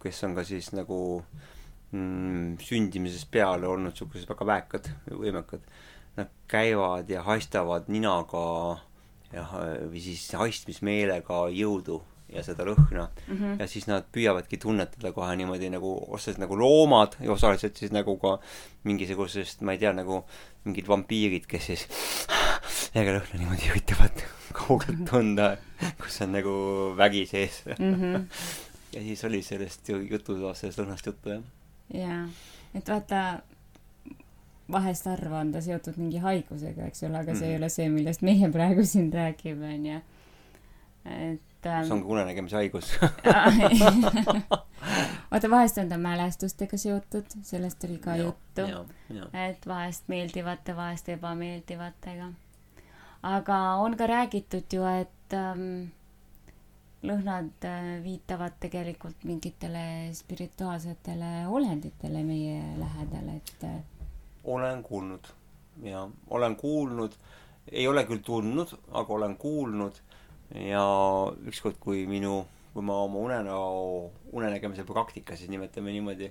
kes 0.02 0.22
on 0.22 0.38
ka 0.38 0.46
siis 0.46 0.70
nagu 0.70 1.00
mm, 1.92 2.56
sündimisest 2.62 3.30
peale 3.30 3.68
olnud 3.68 3.94
niisugused 3.94 4.28
väga 4.28 4.48
väekad 4.52 4.90
võimekad. 5.10 5.64
Nad 6.16 6.32
käivad 6.48 7.10
ja 7.12 7.22
haistavad 7.26 7.90
ninaga 7.92 8.44
ja, 9.32 9.46
või 9.90 10.00
siis 10.00 10.28
haistmismeelega 10.38 11.46
jõudu 11.52 12.00
ja 12.32 12.42
seda 12.42 12.64
lõhna 12.66 13.06
mm. 13.06 13.36
-hmm. 13.36 13.58
ja 13.60 13.66
siis 13.70 13.86
nad 13.86 14.06
püüavadki 14.12 14.58
tunnetada 14.58 15.12
kohe 15.14 15.36
niimoodi 15.38 15.70
nagu 15.70 15.92
osaliselt 16.08 16.42
nagu 16.42 16.58
loomad 16.58 17.14
ja 17.20 17.32
osaliselt 17.32 17.76
siis 17.78 17.92
nagu 17.94 18.16
ka 18.18 18.38
mingisugusest, 18.88 19.62
ma 19.62 19.76
ei 19.76 19.82
tea, 19.82 19.92
nagu 19.94 20.24
mingid 20.64 20.88
vampiirid, 20.90 21.46
kes 21.46 21.68
siis 21.70 21.86
äge 22.96 23.14
lõhna 23.18 23.42
niimoodi 23.42 23.70
üritavad 23.70 24.24
kaugelt 24.58 25.04
tunda, 25.10 25.52
kus 26.02 26.18
on 26.26 26.34
nagu 26.34 26.56
vägi 26.98 27.26
sees 27.30 27.62
mm. 27.78 27.94
-hmm. 27.94 28.26
ja 28.96 29.04
siis 29.06 29.24
oli 29.24 29.42
sellest 29.42 29.88
ju 29.88 30.00
jutu, 30.10 30.40
sellest 30.54 30.82
lõhnast 30.82 31.06
juttu, 31.06 31.36
jah. 31.36 31.44
Jaa, 31.94 32.28
et 32.74 32.88
vaata, 32.88 33.22
vahest 34.72 35.06
harva 35.06 35.40
on 35.40 35.52
ta 35.54 35.60
seotud 35.64 35.98
mingi 36.00 36.18
haigusega, 36.22 36.86
eks 36.90 37.02
ole, 37.06 37.18
aga 37.18 37.34
see 37.34 37.34
mm 37.34 37.40
-hmm. 37.40 37.50
ei 37.50 37.56
ole 37.56 37.68
see, 37.68 37.88
millest 37.88 38.22
meie 38.22 38.52
praegu 38.52 38.84
siin 38.84 39.12
räägime, 39.12 39.74
onju. 39.74 40.00
et 41.04 41.66
ähm.... 41.66 41.84
see 41.84 41.92
on 41.92 42.02
ka 42.02 42.08
unenägemise 42.08 42.56
haigus 42.56 42.98
vaata, 45.30 45.50
vahest 45.50 45.78
on 45.78 45.88
ta 45.88 45.98
mälestustega 45.98 46.76
seotud, 46.76 47.26
sellest 47.42 47.84
oli 47.84 47.98
ka 47.98 48.16
ja, 48.16 48.24
juttu. 48.24 48.62
et 49.32 49.66
vahest 49.66 50.08
meeldivate, 50.08 50.76
vahest 50.76 51.08
ebameeldivatega. 51.08 52.32
aga 53.22 53.58
on 53.74 53.96
ka 53.96 54.06
räägitud 54.06 54.72
ju, 54.72 54.84
et 54.84 55.32
ähm, 55.32 55.86
lõhnad 57.04 57.64
äh, 57.68 57.88
viitavad 58.04 58.56
tegelikult 58.60 59.24
mingitele 59.28 60.12
spirituaalsetele 60.16 61.46
olenditele 61.52 62.22
meie 62.24 62.62
lähedal, 62.80 63.28
et 63.36 63.66
äh, 63.68 63.82
olen 64.44 64.82
kuulnud 64.82 65.28
ja 65.82 66.08
olen 66.30 66.56
kuulnud, 66.56 67.12
ei 67.72 67.88
ole 67.88 68.06
küll 68.08 68.22
tundnud, 68.24 68.72
aga 68.92 69.14
olen 69.14 69.36
kuulnud 69.36 70.00
ja 70.54 70.84
ükskord, 71.46 71.76
kui 71.80 72.06
minu, 72.08 72.44
kui 72.72 72.84
ma 72.86 73.00
oma 73.04 73.18
unenäo, 73.18 74.10
unenägemise 74.32 74.86
praktika 74.88 75.36
siis 75.36 75.50
nimetame 75.50 75.92
niimoodi, 75.92 76.30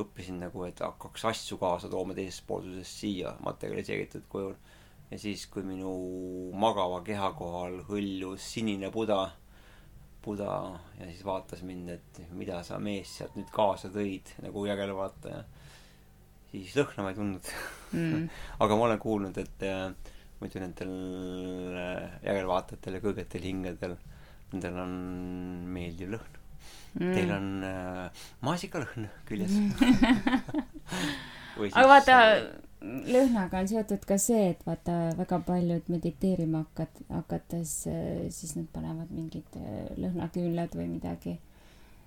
õppisin 0.00 0.40
nagu, 0.42 0.64
et 0.66 0.80
hakkaks 0.82 1.24
asju 1.30 1.58
kaasa 1.58 1.88
tooma 1.90 2.14
teisest 2.14 2.44
poolsusest 2.46 3.02
siia 3.02 3.34
materialiseeritud 3.46 4.26
kujul. 4.28 4.54
ja 5.10 5.18
siis, 5.18 5.46
kui 5.46 5.62
minu 5.62 5.90
magava 6.58 7.00
keha 7.06 7.30
kohal 7.38 7.82
hõljus 7.88 8.46
sinine 8.54 8.90
Buda, 8.90 9.28
Buda 10.24 10.48
ja 10.98 11.08
siis 11.10 11.24
vaatas 11.26 11.62
mind, 11.66 11.90
et 11.94 12.20
mida 12.32 12.62
sa 12.66 12.78
mees 12.82 13.12
sealt 13.18 13.36
nüüd 13.38 13.50
kaasa 13.54 13.90
tõid 13.92 14.32
nagu 14.44 14.64
järelevaataja, 14.66 15.42
siis 16.52 16.74
lõhna 16.78 17.04
ma 17.04 17.12
ei 17.12 17.18
tundnud 17.18 17.50
mm. 17.92 18.26
aga 18.64 18.78
ma 18.78 18.88
olen 18.88 19.02
kuulnud, 19.02 19.40
et 19.42 19.66
äh, 19.68 20.14
muidu 20.40 20.62
nendel 20.62 20.94
äh, 21.78 22.16
järelvaatajatel 22.26 22.98
ja 22.98 23.02
kõrgetel 23.04 23.46
hingedel, 23.48 23.98
nendel 24.52 24.80
on 24.84 24.96
meeldiv 25.74 26.16
lõhn. 26.16 26.40
Mm.. 26.94 27.10
Teil 27.10 27.32
on 27.34 27.48
äh, 27.66 28.26
maasikalõhn 28.46 29.08
küljes. 29.28 29.54
Siis... 31.54 31.70
aga 31.70 31.86
vaata, 31.86 32.14
lõhnaga 32.84 33.62
on 33.62 33.70
seotud 33.70 34.04
ka 34.08 34.18
see, 34.20 34.50
et 34.52 34.62
vaata, 34.66 35.14
väga 35.18 35.38
paljud 35.46 35.88
mediteerima 35.92 36.64
hakkad, 36.64 37.00
hakates, 37.08 37.74
äh, 37.90 38.26
siis 38.34 38.54
nad 38.58 38.68
panevad 38.74 39.12
mingid 39.14 39.58
äh, 39.60 39.88
lõhnaküünlad 40.00 40.76
või 40.78 40.88
midagi, 40.96 41.38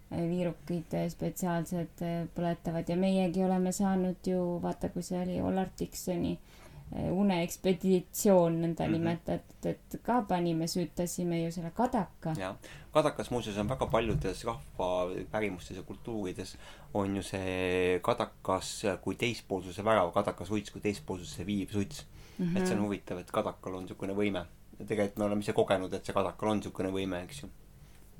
viirukid 0.07 0.93
spetsiaalsed 1.11 1.99
põletavad. 2.32 2.88
Ja 2.88 2.95
meiegi 2.95 3.41
oleme 3.43 3.73
saanud 3.75 4.23
ju, 4.23 4.39
vaata, 4.63 4.88
kui 4.93 5.03
see 5.03 5.19
oli 5.19 5.41
Ollar 5.43 5.67
Diksoni 5.80 6.32
äh, 6.38 6.66
Eh, 6.66 6.66
uneekspeditsioon 6.91 8.61
nõnda 8.61 8.88
mm 8.88 8.93
-hmm. 9.03 9.39
et 9.65 9.97
ka 10.03 10.21
panime, 10.21 10.67
süütasime 10.67 11.41
ju 11.43 11.51
selle 11.51 11.71
kadaka. 11.75 12.33
jah, 12.38 12.55
kadakas 12.91 13.31
muuseas 13.31 13.57
on 13.57 13.69
väga 13.69 13.85
paljudes 13.85 14.45
rahvapärimustes 14.45 15.77
ja 15.77 15.83
kultuurides 15.83 16.57
on 16.93 17.15
ju 17.15 17.23
see 17.23 17.99
kadakas 18.01 18.83
kui 19.01 19.15
teispoolsuse 19.15 19.83
värav, 19.83 20.13
kadakasuits 20.13 20.71
kui 20.71 20.81
teispoolsuse 20.81 21.45
viiv 21.45 21.71
suits 21.71 22.05
mm. 22.38 22.45
-hmm. 22.45 22.57
et 22.57 22.67
see 22.67 22.77
on 22.77 22.83
huvitav, 22.83 23.17
et 23.17 23.31
kadakal 23.31 23.73
on 23.73 23.83
niisugune 23.83 24.13
võime. 24.13 24.45
tegelikult 24.88 25.17
me 25.17 25.25
oleme 25.25 25.41
ise 25.41 25.53
kogenud, 25.53 25.93
et 25.93 26.05
see 26.05 26.13
kadakal 26.13 26.49
on 26.49 26.57
niisugune 26.57 26.89
võime, 26.89 27.23
eks 27.23 27.43
ju 27.43 27.49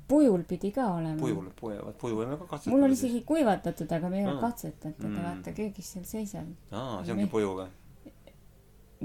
pujul 0.08 0.42
pidi 0.42 0.70
ka 0.72 0.86
olema. 0.94 1.20
pujul, 1.20 1.50
puju, 1.60 1.92
puju 2.00 2.16
võime 2.16 2.38
ka 2.38 2.46
katsetada. 2.46 2.76
mul 2.76 2.84
oli 2.84 2.92
isegi 2.92 3.20
kuivatatud, 3.24 3.92
aga 3.92 4.08
me 4.08 4.20
ei 4.20 4.26
ole 4.26 4.40
katsetanud 4.40 4.96
teda 4.96 5.08
mm., 5.08 5.24
vaata 5.24 5.52
köögis 5.52 5.92
seal 5.92 6.04
seisab. 6.04 6.48
aa, 6.70 7.04
see 7.04 7.12
ongi 7.12 7.24
me... 7.24 7.30
puju 7.30 7.52
või? 7.60 7.68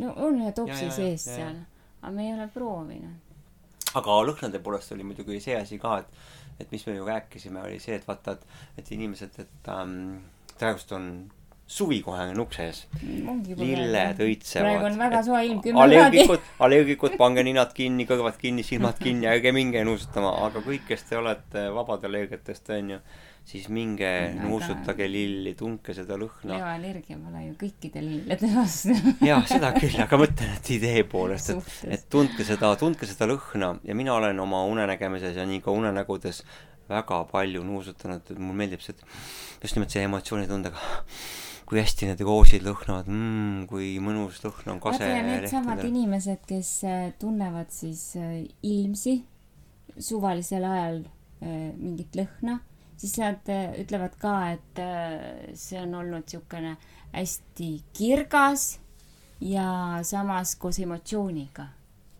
No 0.01 0.13
on 0.25 0.39
ühe 0.41 0.53
topsi 0.55 0.89
sees 0.91 1.27
ja, 1.27 1.37
seal, 1.37 1.61
aga 2.01 2.13
me 2.15 2.27
ei 2.27 2.33
ole 2.35 2.47
proovinud. 2.53 3.37
aga 3.99 4.17
lõhnade 4.29 4.61
poolest 4.63 4.95
oli 4.95 5.05
muidugi 5.07 5.39
see 5.43 5.57
asi 5.59 5.79
ka, 5.81 5.99
et, 6.01 6.25
et 6.63 6.73
mis 6.73 6.85
me 6.87 6.97
ju 6.97 7.07
rääkisime, 7.07 7.61
oli 7.61 7.79
see, 7.83 7.99
et 7.99 8.07
vaata, 8.07 8.37
et, 8.37 8.59
et 8.81 8.91
inimesed, 8.97 9.39
et 9.43 9.71
ähm, 9.73 9.97
praegust 10.57 10.91
on 10.97 11.09
suvi 11.73 12.01
kohe 12.05 12.25
on 12.29 12.39
ukse 12.43 12.65
ees. 12.67 12.79
lilled 13.01 14.19
õitsevad. 14.21 14.65
praegu 14.67 14.87
on 14.89 14.97
väga 14.99 15.21
soe 15.25 15.43
ilm, 15.47 15.61
kümme 15.63 15.85
kraadi. 15.89 16.25
allergikud, 16.65 17.17
pange 17.19 17.45
ninad 17.47 17.71
kinni, 17.77 18.07
kõrvad 18.09 18.37
kinni, 18.41 18.65
silmad 18.67 18.99
kinni, 19.01 19.29
ärge 19.31 19.53
minge 19.55 19.83
nuusutama, 19.87 20.33
aga 20.47 20.63
kõik, 20.65 20.87
kes 20.89 21.07
te 21.09 21.17
olete 21.19 21.69
vabad 21.73 22.03
allergiatest, 22.09 22.73
onju 22.77 22.99
siis 23.47 23.67
minge 23.73 24.07
Aga... 24.07 24.47
nuusutage 24.47 25.07
lilli, 25.11 25.53
tundke 25.59 25.95
seda 25.95 26.15
lõhna. 26.19 26.55
bioallergia 26.55 27.17
pole 27.19 27.43
ju 27.43 27.55
kõikide 27.59 28.03
lillede 28.03 28.49
vastu. 28.53 28.95
Jah, 29.29 29.43
seda 29.49 29.73
küll, 29.75 29.97
aga 30.03 30.19
mõtlen, 30.21 30.53
et 30.57 30.73
idee 30.77 31.03
poolest, 31.09 31.53
et, 31.53 31.71
et 31.97 32.05
tundke 32.11 32.47
seda, 32.47 32.73
tundke 32.79 33.09
seda 33.09 33.27
lõhna. 33.29 33.73
Ja 33.83 33.97
mina 33.99 34.15
olen 34.15 34.39
oma 34.43 34.63
unenägemises 34.71 35.39
ja 35.39 35.47
nii 35.49 35.63
ka 35.65 35.75
unenägudes 35.75 36.43
väga 36.89 37.23
palju 37.31 37.63
nuusutanud, 37.67 38.23
et 38.23 38.39
mulle 38.39 38.63
meeldib 38.63 38.83
see, 38.83 38.95
et 38.95 39.63
just 39.63 39.77
nimelt 39.77 39.93
see 39.93 40.03
emotsioonitundega 40.07 40.91
kui 41.67 41.79
hästi 41.79 42.09
need 42.09 42.21
roosid 42.27 42.65
lõhnavad. 42.65 43.07
Mm,, 43.07 43.63
kui 43.71 43.95
mõnus 44.03 44.41
lõhn 44.43 44.75
on 44.75 44.81
kase. 44.83 45.07
needsamad 45.25 45.83
inimesed, 45.87 46.43
kes 46.47 46.75
äh, 46.87 47.05
tunnevad 47.19 47.71
siis 47.73 48.11
äh, 48.19 48.43
ilmsi 48.67 49.21
suvalisel 49.97 50.67
ajal 50.67 51.01
äh, 51.03 51.71
mingit 51.79 52.15
lõhna 52.19 52.59
siis 52.97 53.17
nad 53.19 53.49
äh, 53.51 53.73
ütlevad 53.81 54.17
ka, 54.21 54.33
et 54.53 54.81
äh, 54.81 55.53
see 55.57 55.79
on 55.81 55.95
olnud 55.99 56.27
niisugune 56.27 56.75
hästi 57.13 57.69
kirgas 57.93 58.79
ja 59.43 59.99
samas 60.07 60.55
koos 60.55 60.79
emotsiooniga. 60.79 61.67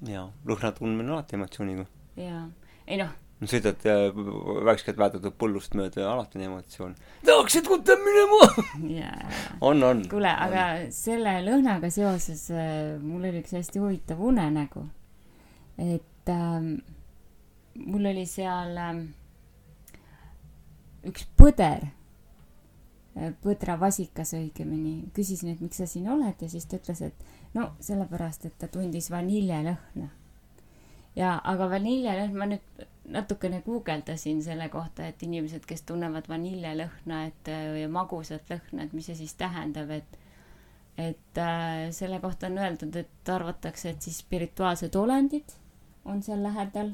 jaa, 0.08 0.28
lõhna 0.46 0.72
tundmine 0.76 1.12
on 1.12 1.18
alati 1.18 1.38
emotsiooniga. 1.40 1.86
jaa, 2.20 2.46
ei 2.88 3.00
noh. 3.02 3.14
sõidad 3.44 3.88
äh, 3.90 4.06
värskelt 4.66 5.00
väetatud 5.00 5.38
põllust 5.40 5.76
mööda 5.80 6.04
ja 6.04 6.12
alati 6.14 6.40
on 6.40 6.46
emotsioon. 6.50 6.96
tahaks, 7.26 7.58
et 7.62 7.72
võtta 7.72 7.98
minema 8.04 8.42
on, 9.70 9.84
on. 9.84 10.06
kuule, 10.12 10.34
aga 10.48 10.68
selle 10.96 11.40
lõhnaga 11.48 11.92
seoses 11.94 12.50
mul 13.04 13.30
oli 13.30 13.44
üks 13.44 13.56
hästi 13.60 13.84
huvitav 13.84 14.22
unenägu. 14.22 14.88
et 15.78 16.30
ähm, 16.34 16.76
mul 17.86 18.12
oli 18.12 18.26
seal 18.30 18.78
ähm, 18.78 19.06
üks 21.10 21.28
põder, 21.38 21.90
põdravasikas 23.44 24.34
õigemini, 24.38 25.12
küsisin, 25.14 25.54
et 25.54 25.62
miks 25.62 25.78
sa 25.82 25.88
siin 25.90 26.10
oled 26.10 26.40
ja 26.42 26.50
siis 26.50 26.66
ta 26.66 26.80
ütles, 26.80 27.04
et 27.06 27.54
no 27.54 27.70
sellepärast, 27.84 28.48
et 28.50 28.58
ta 28.58 28.70
tundis 28.72 29.12
vaniljelõhna. 29.14 30.10
ja, 31.16 31.36
aga 31.44 31.70
vaniljelõhn, 31.76 32.34
ma 32.38 32.50
nüüd 32.50 32.88
natukene 33.14 33.62
guugeldasin 33.66 34.42
selle 34.44 34.70
kohta, 34.74 35.06
et 35.08 35.24
inimesed, 35.24 35.66
kes 35.70 35.86
tunnevad 35.86 36.30
vaniljelõhna, 36.32 37.26
et 37.30 37.54
ja 37.82 37.90
magusat 37.92 38.50
lõhna, 38.50 38.88
et 38.88 38.94
mis 38.94 39.06
see 39.06 39.20
siis 39.22 39.36
tähendab, 39.38 39.92
et 39.94 40.20
et 40.98 41.38
äh, 41.42 41.90
selle 41.90 42.20
kohta 42.22 42.48
on 42.48 42.58
öeldud, 42.62 42.96
et 42.96 43.30
arvatakse, 43.30 43.90
et 43.90 44.02
siis 44.02 44.20
spirituaalsed 44.22 44.94
olendid 44.96 45.56
on 46.06 46.22
seal 46.22 46.44
lähedal. 46.44 46.94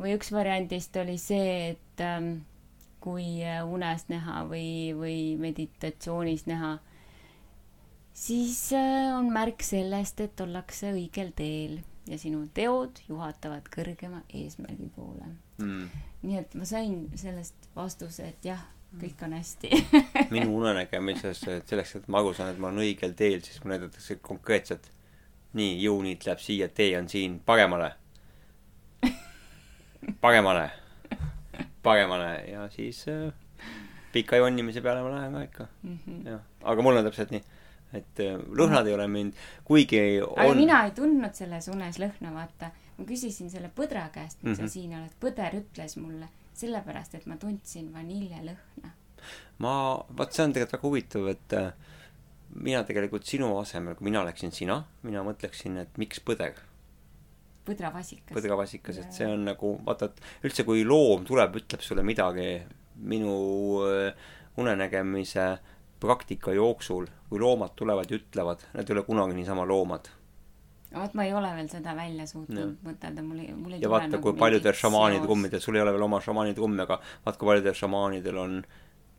või 0.00 0.14
üks 0.16 0.32
variandist 0.32 0.96
oli 0.96 1.18
see, 1.20 1.74
et 1.74 2.00
ähm, 2.00 2.30
kui 3.02 3.42
äh, 3.44 3.60
unes 3.66 4.06
näha 4.10 4.42
või, 4.48 4.92
või 4.96 5.16
meditatsioonis 5.42 6.46
näha, 6.48 6.76
siis 8.14 8.58
äh, 8.76 9.10
on 9.16 9.32
märk 9.34 9.64
sellest, 9.66 10.22
et 10.22 10.40
ollakse 10.44 10.92
õigel 10.94 11.32
teel 11.36 11.80
ja 12.08 12.18
sinu 12.18 12.44
teod 12.54 13.02
juhatavad 13.08 13.66
kõrgema 13.72 14.22
eesmärgi 14.34 14.90
poole. 14.94 15.34
Mm.. 15.62 15.90
nii 16.26 16.38
et 16.40 16.54
ma 16.58 16.66
sain 16.66 17.04
sellest 17.18 17.68
vastuse, 17.76 18.32
et 18.32 18.46
jah, 18.46 18.62
kõik 18.98 19.22
on 19.26 19.36
hästi. 19.36 19.70
Minu 20.34 20.56
unenägemises, 20.58 21.42
et 21.50 21.70
selleks, 21.70 21.96
et 22.00 22.10
ma 22.10 22.22
aru 22.22 22.34
saan, 22.36 22.52
et 22.54 22.60
ma 22.62 22.70
olen 22.70 22.82
õigel 22.86 23.14
teel, 23.18 23.42
siis 23.46 23.62
mulle 23.62 23.78
näidatakse 23.78 24.18
konkreetselt 24.22 24.90
nii, 25.58 25.74
jõuniit 25.84 26.26
läheb 26.26 26.42
siia, 26.42 26.70
tee 26.72 26.94
on 26.98 27.10
siin, 27.12 27.38
paremale. 27.46 27.92
paremale 30.24 30.70
paremale 31.82 32.44
ja 32.50 32.68
siis 32.70 33.04
äh, 33.08 33.32
pika 34.12 34.36
jonnimise 34.36 34.80
peale 34.84 35.02
ma 35.02 35.10
lähen 35.16 35.32
ka 35.32 35.42
ikka, 35.42 35.66
-hmm. 35.84 36.28
jah. 36.28 36.40
aga 36.62 36.82
mul 36.82 36.96
on 36.96 37.04
täpselt 37.04 37.30
nii, 37.30 37.42
et 37.94 38.20
äh, 38.20 38.36
lõhnad 38.60 38.86
ei 38.86 38.94
ole 38.94 39.08
mind, 39.08 39.34
kuigi 39.64 40.00
aga 40.20 40.48
on 40.50 40.56
mina 40.56 40.84
ei 40.84 40.90
tundnud 40.96 41.34
selles 41.34 41.68
unes 41.68 41.98
lõhna, 41.98 42.32
vaata. 42.34 42.70
ma 42.98 43.04
küsisin 43.08 43.50
selle 43.50 43.70
põdra 43.76 44.08
käest, 44.12 44.42
miks 44.42 44.58
mm 44.58 44.64
Mhm. 44.64 44.64
-hmm. 44.64 44.68
sa 44.68 44.72
siin 44.72 44.94
oled. 44.98 45.14
põder 45.20 45.54
ütles 45.62 45.96
mulle 45.96 46.28
sellepärast, 46.54 47.14
et 47.14 47.26
ma 47.26 47.36
tundsin 47.36 47.92
vaniljelõhna. 47.94 48.90
ma, 49.58 50.04
vot 50.18 50.32
see 50.32 50.44
on 50.44 50.52
tegelikult 50.52 50.72
väga 50.72 50.88
huvitav, 50.88 51.28
et 51.28 51.52
äh, 51.52 51.72
mina 52.54 52.82
tegelikult 52.84 53.24
sinu 53.24 53.58
asemel, 53.58 53.94
kui 53.94 54.04
mina 54.04 54.20
oleksin 54.20 54.52
sina, 54.52 54.82
mina 55.02 55.22
mõtleksin, 55.22 55.78
et 55.78 55.98
miks 55.98 56.20
põder, 56.20 56.52
põdravasikas. 57.66 58.34
põdravasikas, 58.36 59.02
et 59.02 59.16
see 59.16 59.28
on 59.28 59.44
nagu, 59.50 59.74
vaata, 59.86 60.10
et 60.10 60.48
üldse 60.48 60.66
kui 60.68 60.84
loom 60.86 61.26
tuleb, 61.28 61.60
ütleb 61.62 61.84
sulle 61.84 62.04
midagi 62.06 62.48
minu 63.08 63.36
äh, 63.86 64.32
unenägemise 64.60 65.46
praktika 66.02 66.52
jooksul, 66.52 67.06
kui 67.30 67.40
loomad 67.40 67.76
tulevad 67.78 68.10
ja 68.10 68.18
ütlevad, 68.18 68.66
nad 68.74 68.88
ei 68.88 68.96
ole 68.96 69.06
kunagi 69.06 69.38
niisama 69.38 69.66
loomad. 69.68 70.10
vot 70.92 71.14
ma 71.16 71.24
ei 71.24 71.32
ole 71.32 71.48
veel 71.56 71.68
seda 71.72 71.94
välja 71.96 72.26
suutnud 72.28 72.82
mõtelda, 72.84 73.22
mul 73.24 73.38
ei, 73.40 73.52
mul 73.56 73.76
ei 73.76 73.78
ja 73.80 73.86
tule 73.86 73.94
vaata, 73.94 74.10
nagu 74.12 74.26
kui 74.26 74.38
paljudel 74.38 74.76
šamaanide 74.76 75.22
trummidel, 75.24 75.62
sul 75.64 75.78
ei 75.78 75.84
ole 75.84 75.94
veel 75.94 76.04
oma 76.04 76.20
šamaani 76.20 76.56
trummi, 76.58 76.82
aga 76.84 76.98
vaat 77.24 77.38
kui 77.40 77.48
paljudel 77.48 77.78
šamaanidel 77.78 78.40
on 78.42 78.58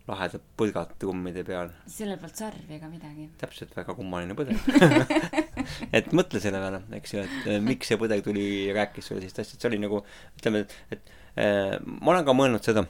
lahedad 0.08 0.44
põlgad 0.60 0.94
trummide 1.00 1.46
peal. 1.48 1.72
selle 1.88 2.20
pealt 2.22 2.44
sarvi 2.44 2.78
ega 2.78 2.92
midagi. 2.92 3.30
täpselt 3.42 3.74
väga 3.80 3.96
kummaline 3.98 4.36
põder 4.38 4.60
et 5.98 6.12
mõtle 6.16 6.42
selle 6.44 6.62
peale, 6.64 6.82
eks 7.00 7.16
ju, 7.16 7.24
et 7.24 7.48
äh, 7.52 7.62
miks 7.64 7.92
see 7.92 8.00
põder 8.02 8.24
tuli 8.26 8.48
ja 8.70 8.76
rääkis 8.80 9.10
sulle 9.10 9.22
sellist 9.22 9.44
asja, 9.44 9.58
et 9.58 9.64
see 9.64 9.72
oli 9.72 9.82
nagu 9.84 10.02
ütleme, 10.40 10.66
et, 10.66 10.76
et 10.98 11.16
äh, 11.38 11.78
ma 11.84 12.14
olen 12.16 12.28
ka 12.28 12.36
mõelnud 12.38 12.66
seda, 12.66 12.86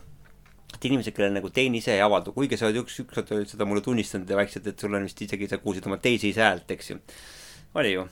et 0.74 0.90
inimesed, 0.90 1.16
kellel 1.16 1.36
nagu 1.36 1.52
teine 1.54 1.80
ise 1.80 1.94
ei 1.96 2.04
avaldu, 2.04 2.34
kuigi 2.36 2.60
sa 2.60 2.70
oled 2.70 2.82
üks, 2.84 2.98
ükskord 3.06 3.32
olid 3.36 3.52
seda 3.52 3.68
mulle 3.70 3.84
tunnistanud 3.86 4.30
ja 4.30 4.40
väikselt, 4.40 4.68
et 4.72 4.82
sul 4.82 4.98
on 4.98 5.06
vist 5.08 5.22
isegi, 5.26 5.50
sa 5.52 5.62
kuulsid 5.62 5.88
oma 5.90 6.00
teise 6.02 6.32
ise 6.32 6.44
häält, 6.44 6.70
eks 6.74 6.94
ju. 6.94 7.00
oli 7.80 7.96
ju? 7.96 8.10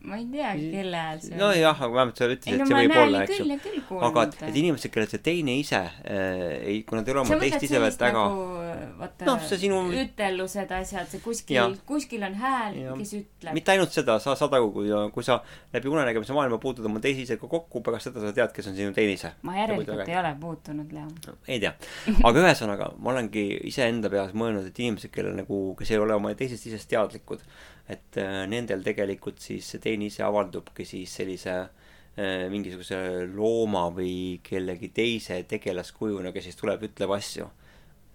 Ma 0.00 0.16
ei 0.16 0.26
tea, 0.32 0.52
kelle 0.56 1.00
hääl 1.04 1.18
see 1.24 1.36
nojah, 1.40 1.76
aga 1.76 1.92
vähemalt 1.96 2.20
sa 2.20 2.28
ütlesid, 2.30 2.52
ei 2.54 2.58
no 2.60 2.64
et 2.64 2.70
see 2.70 2.78
võib 2.78 2.96
olla, 3.02 3.24
eks 3.26 3.40
ju 3.40 4.00
aga 4.08 4.26
et, 4.28 4.38
et 4.48 4.60
inimesed, 4.62 4.94
kellel 4.94 5.10
see 5.12 5.24
teine 5.26 5.58
ise 5.60 5.80
äh, 5.80 6.56
ei, 6.60 6.82
kui 6.88 6.96
nad 7.00 7.08
ei 7.08 7.16
ole 7.16 7.24
oma 7.26 7.40
teist 7.42 7.68
ise 7.68 7.82
veel 7.82 7.98
väga 8.00 8.24
nagu 8.24 8.60
vaata 9.00 9.26
Noh, 9.28 9.40
see 9.48 9.58
sinu- 9.64 9.80
ütellused, 10.02 10.72
asjad, 10.76 11.08
see 11.10 11.22
kuskil, 11.24 11.76
kuskil 11.88 12.24
on 12.26 12.36
hääl 12.40 12.78
kes 13.00 13.12
ütleb. 13.18 13.56
mitte 13.56 13.74
ainult 13.74 13.94
seda, 13.94 14.18
sa 14.22 14.34
saad 14.38 14.54
aru, 14.58 14.70
kui, 14.74 14.90
kui 15.14 15.26
sa 15.26 15.40
läbi 15.74 15.90
unenägemise 15.92 16.36
maailma 16.36 16.60
puutud 16.62 16.86
oma 16.88 17.02
teise 17.04 17.24
isega 17.24 17.50
kokku, 17.50 17.82
pärast 17.86 18.10
seda 18.10 18.22
sa 18.24 18.32
tead, 18.36 18.54
kes 18.56 18.70
on 18.70 18.78
sinu 18.78 18.94
teine 18.96 19.16
ise. 19.16 19.32
ma 19.46 19.56
järelikult 19.58 20.04
ei 20.06 20.18
ole 20.20 20.32
puutunud, 20.40 20.94
Leo. 20.96 21.36
ei 21.48 21.60
tea, 21.62 21.74
aga 22.22 22.40
ühesõnaga, 22.44 22.92
ma 22.98 23.14
olengi 23.14 23.46
iseenda 23.70 24.12
peas 24.12 24.34
mõelnud, 24.36 24.70
et 24.70 24.82
inimesed, 24.84 25.12
kellel 25.14 25.36
nagu, 25.38 25.62
kes 25.78 25.94
ei 25.94 26.00
ole 26.02 26.16
oma 26.16 26.34
teisest 26.38 26.70
isest 26.70 26.90
teadlikud, 26.92 27.44
et 27.90 28.18
äh, 28.20 28.42
nendel 28.50 28.84
tegelikult 28.86 29.40
siis 29.42 29.66
see 29.72 29.82
teine 29.82 30.06
ise 30.10 30.22
avaldubki 30.26 30.86
siis 30.86 31.14
sellise 31.20 31.56
äh, 31.60 32.46
mingisuguse 32.52 33.00
looma 33.32 33.88
või 33.94 34.38
kellegi 34.46 34.92
teise 34.94 35.42
tegelaskujuna, 35.50 36.32
kes 36.34 36.50
siis 36.50 36.60
tuleb, 36.60 36.86
ütleb 36.90 37.16
asju. 37.16 37.48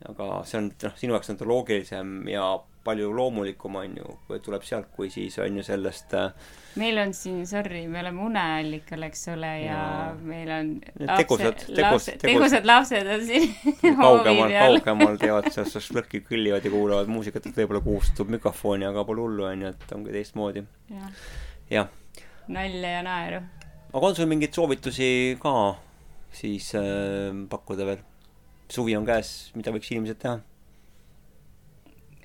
aga 0.09 0.29
see 0.45 0.59
on, 0.59 0.71
noh, 0.83 0.95
sinu 0.99 1.15
jaoks 1.15 1.31
on 1.33 1.39
ta 1.39 1.49
loogilisem 1.49 2.15
ja 2.29 2.47
palju 2.85 3.09
loomulikum, 3.17 3.75
on 3.81 3.95
ju, 3.97 4.37
tuleb 4.45 4.63
sealt, 4.65 4.91
kui 4.95 5.09
siis 5.13 5.35
on 5.41 5.57
ju 5.59 5.63
sellest 5.65 6.13
äh, 6.17 6.29
meil 6.79 6.97
on 7.01 7.13
siin, 7.15 7.41
sorry, 7.47 7.85
me 7.91 8.01
oleme 8.03 8.21
uneallikal, 8.27 9.05
eks 9.07 9.23
ole, 9.33 9.51
ja 9.63 9.79
meil 10.21 10.51
on 10.53 10.71
tegusad- 10.99 11.61
tegus- 11.65 11.81
lapsed, 11.81 12.19
tegus- 12.21 12.27
tegusad 12.27 12.67
lapsed 12.69 13.11
on 13.15 13.25
siin 13.25 13.47
kaugemal, 14.01 14.53
kaugemal 14.55 15.19
teevad 15.21 15.49
seal 15.55 15.69
šašlõkki, 15.71 16.23
kõllivad 16.29 16.65
ja 16.67 16.73
kuulavad 16.73 17.11
muusikat, 17.11 17.47
et 17.49 17.61
võib-olla 17.61 17.83
kuulutub 17.85 18.33
mikrofoni, 18.35 18.87
aga 18.89 19.05
pole 19.07 19.23
hullu, 19.25 19.47
onju, 19.49 19.71
et 19.73 19.95
ongi 19.95 20.15
teistmoodi. 20.15 20.65
jah, 21.71 21.89
nalja 22.47 22.97
ja 22.97 23.05
naeru. 23.05 23.43
aga 23.95 24.11
on 24.11 24.17
sul 24.17 24.29
mingeid 24.29 24.53
soovitusi 24.53 25.07
ka 25.41 25.55
siis 26.35 26.73
äh, 26.77 27.31
pakkuda 27.49 27.87
veel? 27.87 28.03
suvi 28.69 28.95
on 28.97 29.05
käes, 29.07 29.51
mida 29.55 29.71
võiks 29.71 29.91
inimesed 29.93 30.19
teha? 30.21 30.39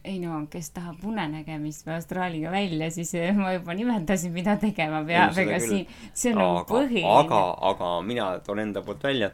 Ei 0.05 0.19
no, 0.23 0.39
kes 0.51 0.71
tahab 0.77 1.03
unenägemist 1.05 1.85
või 1.87 1.95
astraaliga 1.99 2.53
välja, 2.53 2.89
siis 2.95 3.13
eh, 3.19 3.35
ma 3.37 3.53
juba 3.55 3.75
nimetasin, 3.77 4.33
mida 4.33 4.57
tegema 4.61 5.03
peab, 5.07 5.37
ega 5.43 5.61
siin, 5.61 5.87
see 6.17 6.33
on 6.33 6.41
nagu 6.41 6.61
aga, 6.63 6.67
põhiline. 6.71 7.17
aga, 7.19 7.41
aga 7.71 7.91
mina 8.07 8.31
toon 8.47 8.63
enda 8.65 8.83
poolt 8.87 9.05
välja, 9.05 9.31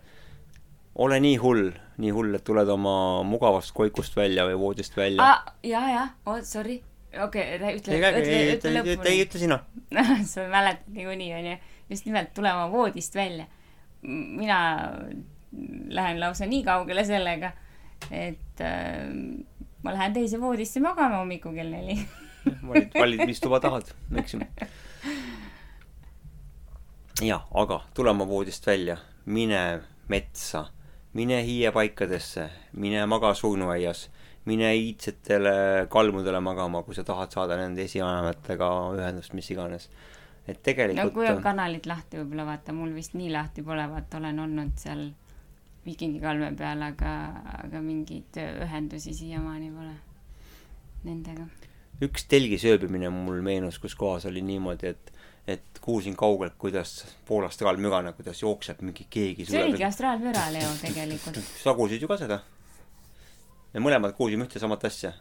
ole 1.02 1.20
nii 1.22 1.36
hull, 1.42 1.70
nii 2.02 2.12
hull, 2.16 2.34
et 2.38 2.44
tuled 2.46 2.70
oma 2.72 2.96
mugavast 3.28 3.74
koikust 3.76 4.18
välja 4.18 4.46
või 4.48 4.58
voodist 4.64 4.98
välja. 4.98 5.22
ah,. 5.22 5.54
ja, 5.66 5.84
ja, 5.92 6.04
oh 6.26 6.42
sorry, 6.46 6.80
okei 7.14 7.56
okay,, 7.56 7.78
ütle, 7.78 7.98
ütle, 8.00 8.18
ei, 8.26 8.52
ütle 8.56 8.72
ei, 8.72 8.80
ei, 8.80 8.96
lõpuni. 8.98 9.16
ütle 9.28 9.44
sina. 9.46 9.60
sa 10.32 10.48
mäletad 10.50 10.90
niikuinii, 10.98 11.32
onju. 11.38 11.58
just 11.94 12.10
nimelt 12.10 12.34
tule 12.34 12.50
oma 12.52 12.70
voodist 12.72 13.14
välja. 13.14 13.46
mina 14.02 14.58
lähen 15.88 16.18
lausa 16.20 16.46
nii 16.46 16.64
kaugele 16.66 17.04
sellega, 17.06 17.52
et 18.10 18.60
äh, 18.60 19.06
ma 19.82 19.92
lähen 19.94 20.14
teise 20.16 20.40
voodisse 20.40 20.80
magama 20.80 21.20
hommikul 21.22 21.54
kell 21.54 21.70
neli. 21.70 21.98
valid, 22.68 22.94
valid, 22.94 23.26
mis 23.26 23.40
tuba 23.42 23.60
tahad, 23.60 23.90
eks 24.20 24.34
ju. 24.34 24.40
jah, 27.26 27.46
aga 27.54 27.80
tule 27.94 28.12
oma 28.12 28.26
voodist 28.28 28.66
välja, 28.66 28.98
mine 29.26 29.62
metsa, 30.08 30.66
mine 31.16 31.40
hiiepaikadesse, 31.46 32.48
mine 32.82 33.06
maga 33.10 33.32
surnuaias, 33.34 34.06
mine 34.46 34.70
iidsetele 34.78 35.86
kalmudele 35.90 36.40
magama, 36.40 36.82
kui 36.86 36.94
sa 36.94 37.04
tahad 37.06 37.34
saada 37.34 37.58
nende 37.58 37.86
esivanematega 37.86 38.70
ühendust, 38.98 39.34
mis 39.34 39.50
iganes. 39.50 39.90
et 40.46 40.58
no 40.60 40.62
tegelikult 40.62 41.14
kui 41.14 41.26
on 41.26 41.42
kanalid 41.42 41.88
lahti, 41.90 42.20
võib-olla 42.20 42.44
vaata, 42.46 42.72
mul 42.72 42.92
vist 42.94 43.16
nii 43.18 43.32
lahti 43.34 43.64
pole, 43.66 43.88
vaata 43.90 44.20
olen 44.20 44.38
olnud 44.44 44.76
seal 44.78 45.08
viikingikalme 45.86 46.50
peal, 46.58 46.82
aga, 46.82 47.12
aga 47.62 47.80
mingeid 47.84 48.38
ühendusi 48.42 49.14
siiamaani 49.14 49.70
pole 49.74 49.94
nendega. 51.06 51.46
üks 52.02 52.26
telgis 52.28 52.66
ööbimine 52.68 53.10
mul 53.14 53.40
meenus, 53.44 53.78
kus 53.82 53.94
kohas 53.98 54.26
oli 54.28 54.42
niimoodi, 54.44 54.94
et 54.94 55.12
et 55.46 55.78
kuulsin 55.80 56.16
kaugelt, 56.18 56.56
kuidas 56.58 57.04
Poola 57.26 57.46
astraalmügana, 57.46 58.12
kuidas 58.18 58.42
jookseb 58.42 58.80
mingi 58.82 59.06
keegi 59.10 59.46
see 59.46 59.62
oligi 59.62 59.84
astraalmüra, 59.86 60.48
Leo, 60.52 60.72
tegelikult. 60.80 61.38
sa 61.62 61.74
kuulsid 61.78 62.02
ju 62.02 62.10
ka 62.10 62.18
seda? 62.18 62.40
me 63.74 63.82
mõlemad 63.84 64.16
kuulsime 64.18 64.46
ühte 64.48 64.58
samat 64.62 64.88
asja. 64.88 65.12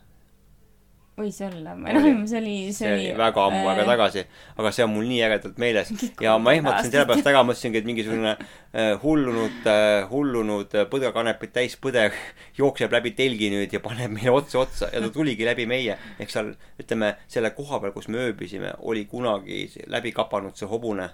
Võis 1.16 1.38
olla, 1.46 1.74
Oli. 1.80 1.94
noh, 1.96 2.24
see 2.28 2.40
oli, 2.42 2.54
see 2.76 2.90
oli 2.92 3.06
väga 3.16 3.46
ammu 3.48 3.70
aega. 3.72 3.86
tagasi, 3.88 4.24
aga 4.60 4.72
see 4.76 4.84
on 4.84 4.92
mul 4.92 5.06
nii 5.08 5.22
ägedalt 5.24 5.60
meeles 5.64 5.92
ja 6.24 6.34
ma 6.42 6.54
ehmatasin 6.58 6.92
selle 6.92 7.08
pärast 7.08 7.30
ära, 7.32 7.44
mõtlesingi, 7.48 7.80
et 7.80 7.88
mingisugune 7.88 8.34
äh, 8.36 8.90
hullunud 9.04 9.70
äh,, 9.72 10.04
hullunud 10.12 10.76
äh, 10.76 10.88
põdrakanepit 10.92 11.56
täis 11.56 11.78
põder 11.80 12.16
jookseb 12.60 12.92
läbi 12.96 13.16
telgi 13.16 13.52
nüüd 13.54 13.76
ja 13.76 13.80
paneb 13.84 14.12
meile 14.18 14.36
otse 14.36 14.60
otsa 14.60 14.92
ja 14.92 15.04
ta 15.06 15.12
tuligi 15.16 15.48
läbi 15.48 15.68
meie. 15.72 15.96
ehk 16.20 16.36
seal, 16.36 16.52
ütleme, 16.84 17.16
selle 17.32 17.54
koha 17.56 17.80
peal, 17.84 17.96
kus 17.96 18.12
me 18.12 18.28
ööbisime, 18.28 18.76
oli 18.84 19.08
kunagi 19.08 19.70
läbi 19.88 20.12
kapanud 20.16 20.60
see 20.60 20.68
hobune. 20.68 21.14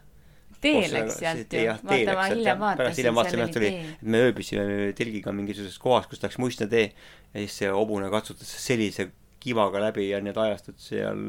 tee 0.62 0.82
läks 0.90 1.22
sealt 1.22 1.54
ju, 1.54 1.78
vaata 1.86 2.18
ma 2.18 2.28
hiljem 2.34 2.68
pärast 2.82 2.98
hiljem 2.98 3.22
vaatasin, 3.22 3.46
vaatasin, 3.46 3.62
tee. 3.62 3.74
et 4.02 4.14
me 4.18 4.26
ööbisime 4.26 4.94
telgiga 4.98 5.34
mingisuguses 5.34 5.78
kohas, 5.82 6.10
kus 6.10 6.26
läks 6.26 6.42
muistne 6.42 6.66
tee 6.70 6.90
ja 6.90 7.42
siis 7.42 7.62
see 7.62 7.70
hobune 7.74 8.10
katsutas 8.10 8.50
sellise 8.66 9.12
kivaga 9.42 9.82
läbi 9.82 10.10
ja 10.10 10.22
need 10.24 10.38
ajastud 10.38 10.80
seal 10.82 11.26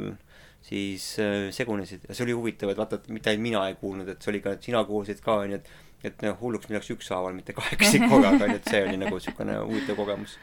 siis 0.62 1.16
äh, 1.18 1.48
segunesid 1.54 2.04
ja 2.08 2.14
see 2.14 2.26
oli 2.26 2.36
huvitav, 2.38 2.70
et 2.70 2.78
vaata, 2.78 3.00
et 3.00 3.08
mitte 3.12 3.32
ainult 3.32 3.48
mina 3.48 3.64
ei 3.68 3.78
kuulnud, 3.80 4.08
et 4.08 4.22
see 4.22 4.32
oli 4.32 4.42
ka, 4.44 4.54
et 4.56 4.68
sina 4.68 4.84
kuulsid 4.86 5.22
ka, 5.24 5.40
onju, 5.46 5.58
et 5.58 5.72
et 6.02 6.24
noh, 6.26 6.34
hulluks 6.40 6.66
minnakse 6.66 6.96
ükshaaval, 6.96 7.34
mitte 7.36 7.54
kahekesi 7.54 8.00
korraga, 8.10 8.46
onju, 8.46 8.58
et 8.58 8.70
see 8.70 8.82
oli 8.86 8.98
nagu 8.98 9.20
siukene 9.22 9.58
huvitav 9.60 9.98
kogemus. 9.98 10.36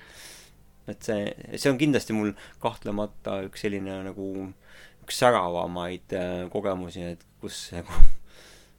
et 0.90 1.06
see, 1.06 1.26
see 1.56 1.72
on 1.72 1.80
kindlasti 1.80 2.16
mul 2.16 2.32
kahtlemata 2.64 3.42
üks 3.48 3.66
selline 3.66 4.00
nagu, 4.08 4.30
üks 5.04 5.20
säravamaid 5.22 6.16
äh, 6.18 6.46
kogemusi, 6.54 7.04
et 7.16 7.26
kus 7.44 7.68
nagu, 7.76 8.04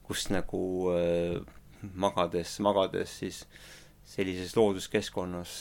kus 0.09 0.29
nagu 0.33 0.63
äh, 0.97 1.37
magades, 1.95 2.57
magades 2.65 3.21
siis 3.23 3.45
sellises 4.11 4.57
looduskeskkonnas 4.59 5.53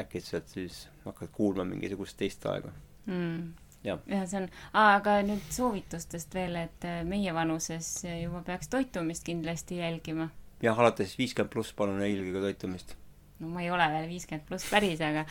äkitselt 0.00 0.48
siis 0.52 0.86
hakkad 1.04 1.30
kuulma 1.32 1.64
mingisugust 1.68 2.18
teist 2.20 2.44
aega. 2.50 2.72
mm.. 3.06 3.54
Jah. 3.86 4.00
ja 4.10 4.24
see 4.26 4.40
on, 4.40 4.46
aga 4.80 5.20
nüüd 5.22 5.44
soovitustest 5.54 6.32
veel, 6.34 6.56
et 6.58 6.86
äh, 6.88 7.02
meie 7.06 7.30
vanuses 7.36 7.90
juba 8.08 8.40
peaks 8.46 8.72
toitumist 8.72 9.26
kindlasti 9.26 9.78
jälgima. 9.78 10.30
jah, 10.64 10.78
alates 10.78 11.14
viiskümmend 11.18 11.52
pluss 11.52 11.74
palun 11.76 12.00
jälgige 12.02 12.42
toitumist. 12.42 12.96
no 13.38 13.52
ma 13.52 13.62
ei 13.62 13.70
ole 13.70 13.86
veel 13.92 14.08
viiskümmend 14.10 14.48
pluss 14.48 14.66
päris, 14.70 15.04
aga, 15.06 15.26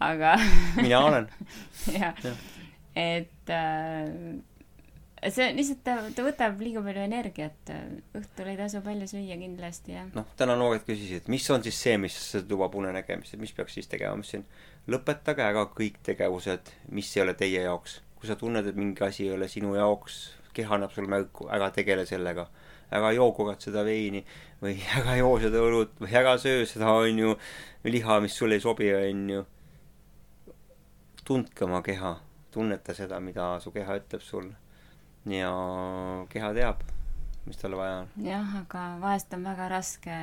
aga 0.00 0.36
mina 0.80 1.02
olen. 1.10 1.28
jah 2.00 2.24
Jah. 2.24 2.46
et 2.96 3.52
äh, 3.52 4.08
see 5.30 5.46
on 5.46 5.58
lihtsalt, 5.58 5.82
ta, 5.86 5.96
ta 6.16 6.24
võtab 6.26 6.60
liiga 6.62 6.82
palju 6.82 7.04
energiat. 7.04 7.72
õhtul 8.18 8.50
ei 8.50 8.58
tasu 8.58 8.82
palju 8.82 9.06
süüa 9.10 9.38
kindlasti 9.38 9.94
ja 9.94 10.04
noh, 10.16 10.26
täna 10.38 10.56
noored 10.58 10.82
küsisid, 10.86 11.28
mis 11.32 11.46
on 11.54 11.62
siis 11.62 11.78
see, 11.78 11.96
mis 12.00 12.16
lubab 12.50 12.74
unenägemist, 12.78 13.36
et 13.36 13.42
mis 13.42 13.54
peaks 13.54 13.78
siis 13.78 13.90
tegema, 13.90 14.16
ma 14.18 14.26
ütlesin, 14.26 14.46
lõpetage 14.90 15.44
ära 15.46 15.66
kõik 15.70 16.00
tegevused, 16.06 16.72
mis 16.90 17.10
ei 17.16 17.22
ole 17.22 17.36
teie 17.38 17.62
jaoks. 17.68 18.00
kui 18.18 18.30
sa 18.30 18.36
tunned, 18.38 18.66
et 18.66 18.76
mingi 18.78 19.02
asi 19.02 19.26
ei 19.26 19.32
ole 19.34 19.48
sinu 19.50 19.74
jaoks, 19.74 20.18
keha 20.54 20.76
annab 20.76 20.92
sulle 20.94 21.10
märku, 21.10 21.48
ära 21.50 21.70
tegele 21.70 22.06
sellega. 22.06 22.48
ära 22.92 23.08
joo 23.16 23.30
kurat 23.32 23.62
seda 23.64 23.84
veini 23.84 24.20
või 24.60 24.74
ära 24.98 25.16
joo 25.16 25.38
seda 25.40 25.62
õlut 25.64 25.94
või 26.00 26.12
ära 26.18 26.34
söö 26.38 26.66
seda, 26.66 26.90
onju, 26.92 27.36
liha, 27.84 28.18
mis 28.20 28.34
sulle 28.36 28.58
ei 28.58 28.60
sobi, 28.60 28.90
onju. 28.94 29.46
tundke 31.24 31.64
oma 31.64 31.82
keha, 31.82 32.16
tunneta 32.50 32.94
seda, 32.94 33.20
mida 33.20 33.54
su 33.60 33.70
keha 33.72 33.96
ütleb 34.02 34.22
sulle. 34.22 34.61
Ja 35.30 35.52
keha 36.32 36.50
teab, 36.56 36.82
mis 37.46 37.58
talle 37.60 37.78
vaja 37.78 38.00
on. 38.02 38.08
jah, 38.26 38.56
aga 38.62 38.86
vahest 39.02 39.34
on 39.36 39.44
väga 39.46 39.68
raske, 39.70 40.16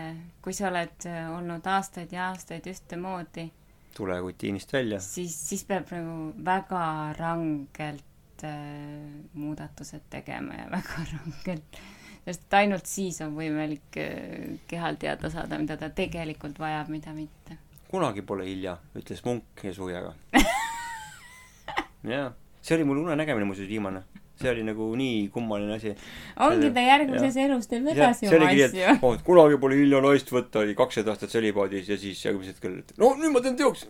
kui 0.43 0.56
sa 0.56 0.68
oled 0.72 1.08
äh, 1.08 1.30
olnud 1.32 1.68
aastaid 1.68 2.12
ja 2.16 2.30
aastaid 2.32 2.68
ühtemoodi, 2.68 3.50
tule 3.95 4.20
rutiinist 4.20 4.74
välja. 4.74 5.00
siis, 5.00 5.36
siis 5.50 5.64
peab 5.68 5.91
nagu 5.95 6.34
väga 6.45 6.84
rangelt 7.20 8.43
äh, 8.43 9.08
muudatused 9.34 10.10
tegema 10.10 10.60
ja 10.60 10.68
väga 10.78 11.08
rangelt, 11.14 11.82
sest 12.26 12.60
ainult 12.60 12.89
siis 12.89 13.22
on 13.26 13.36
võimalik 13.39 14.00
äh, 14.04 14.60
kehal 14.68 15.00
teada 15.00 15.32
saada, 15.32 15.60
mida 15.62 15.80
ta 15.80 15.91
tegelikult 15.95 16.60
vajab, 16.60 16.91
mida 16.91 17.16
mitte. 17.16 17.60
kunagi 17.89 18.22
pole 18.22 18.45
hilja, 18.52 18.78
ütles 19.00 19.24
munk 19.26 19.64
ja 19.64 19.74
suri 19.74 19.95
ära. 19.95 20.14
jaa, 22.16 22.32
see 22.62 22.76
oli 22.76 22.88
mul 22.88 23.06
unenägemine 23.08 23.47
muuseas 23.47 23.72
viimane. 23.72 24.04
See 24.40 24.52
oli 24.54 24.64
nagu 24.64 24.90
nii 24.96 25.28
kummaline 25.36 25.74
asi. 25.76 25.92
ongi 26.46 26.72
ta 26.76 26.84
järgmises 26.86 27.36
elus 27.46 27.68
teeb 27.68 27.88
edasi 27.94 28.28
oma 28.32 28.48
asju 28.50 28.66
et. 28.86 29.04
oh, 29.04 29.14
et 29.18 29.24
kunagi 29.28 29.58
pole 29.62 29.76
hilja 29.80 30.00
naist 30.06 30.32
võtta, 30.32 30.64
oli 30.64 30.76
kaksteist 30.80 31.08
aastat 31.12 31.34
sölibaadis 31.36 31.90
ja 31.92 31.98
siis 32.00 32.22
järgmisel 32.26 32.54
hetkel, 32.56 32.78
et 32.84 32.94
no 33.02 33.14
nüüd 33.20 33.34
ma 33.36 33.42
teen 33.46 33.58
teoks. 33.60 33.88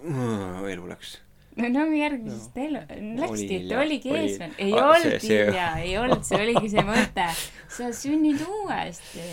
elu 0.74 0.88
läks. 0.90 1.20
no 1.60 1.86
järgmisest 2.00 2.58
elu, 2.66 2.82
Oli 2.96 3.14
läksti, 3.22 3.48
hilja, 3.54 3.80
oligi 3.84 4.12
oli- 4.14 4.20
eesmärk, 4.26 4.58
ei 4.64 4.74
Ah, 4.74 4.90
olnud 4.96 5.24
hilja, 5.30 5.70
ei 5.84 5.96
olnud, 6.02 6.24
see 6.28 6.42
oligi 6.44 6.70
see 6.76 6.84
mõte. 6.88 7.26
sa 7.78 7.90
sünnid 7.94 8.42
uuesti. 8.48 9.26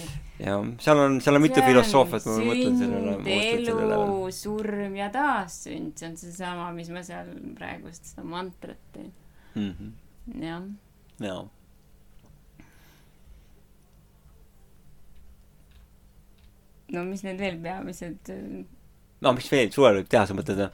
ja 0.42 0.56
seal 0.84 0.98
on, 1.00 1.20
seal 1.24 1.38
on 1.38 1.42
mitu 1.46 1.62
filosoofiat, 1.64 2.26
ma 2.28 2.38
mõtlen 2.50 2.74
selle 2.80 2.98
üle, 3.00 3.12
ma 3.12 3.22
mõtlen 3.24 3.84
elu 3.92 4.32
surm 4.36 4.96
ja 4.98 5.06
taassünd, 5.14 5.94
see 5.96 6.08
on 6.10 6.16
seesama, 6.20 6.72
mis 6.76 6.90
ma 6.92 7.00
seal 7.06 7.30
praegust 7.56 8.10
seda 8.12 8.26
mantrat 8.26 8.82
teen. 8.92 9.12
jah, 10.42 10.66
jaa. 11.20 11.44
no 16.92 17.02
mis 17.04 17.22
need 17.26 17.38
veel 17.40 17.58
peamised, 17.62 18.30
no 19.24 19.32
mis 19.36 19.48
veel 19.52 19.72
suvel 19.74 20.00
võib 20.00 20.10
teha, 20.12 20.24
sa 20.28 20.36
mõtled 20.38 20.60
või? 20.62 20.70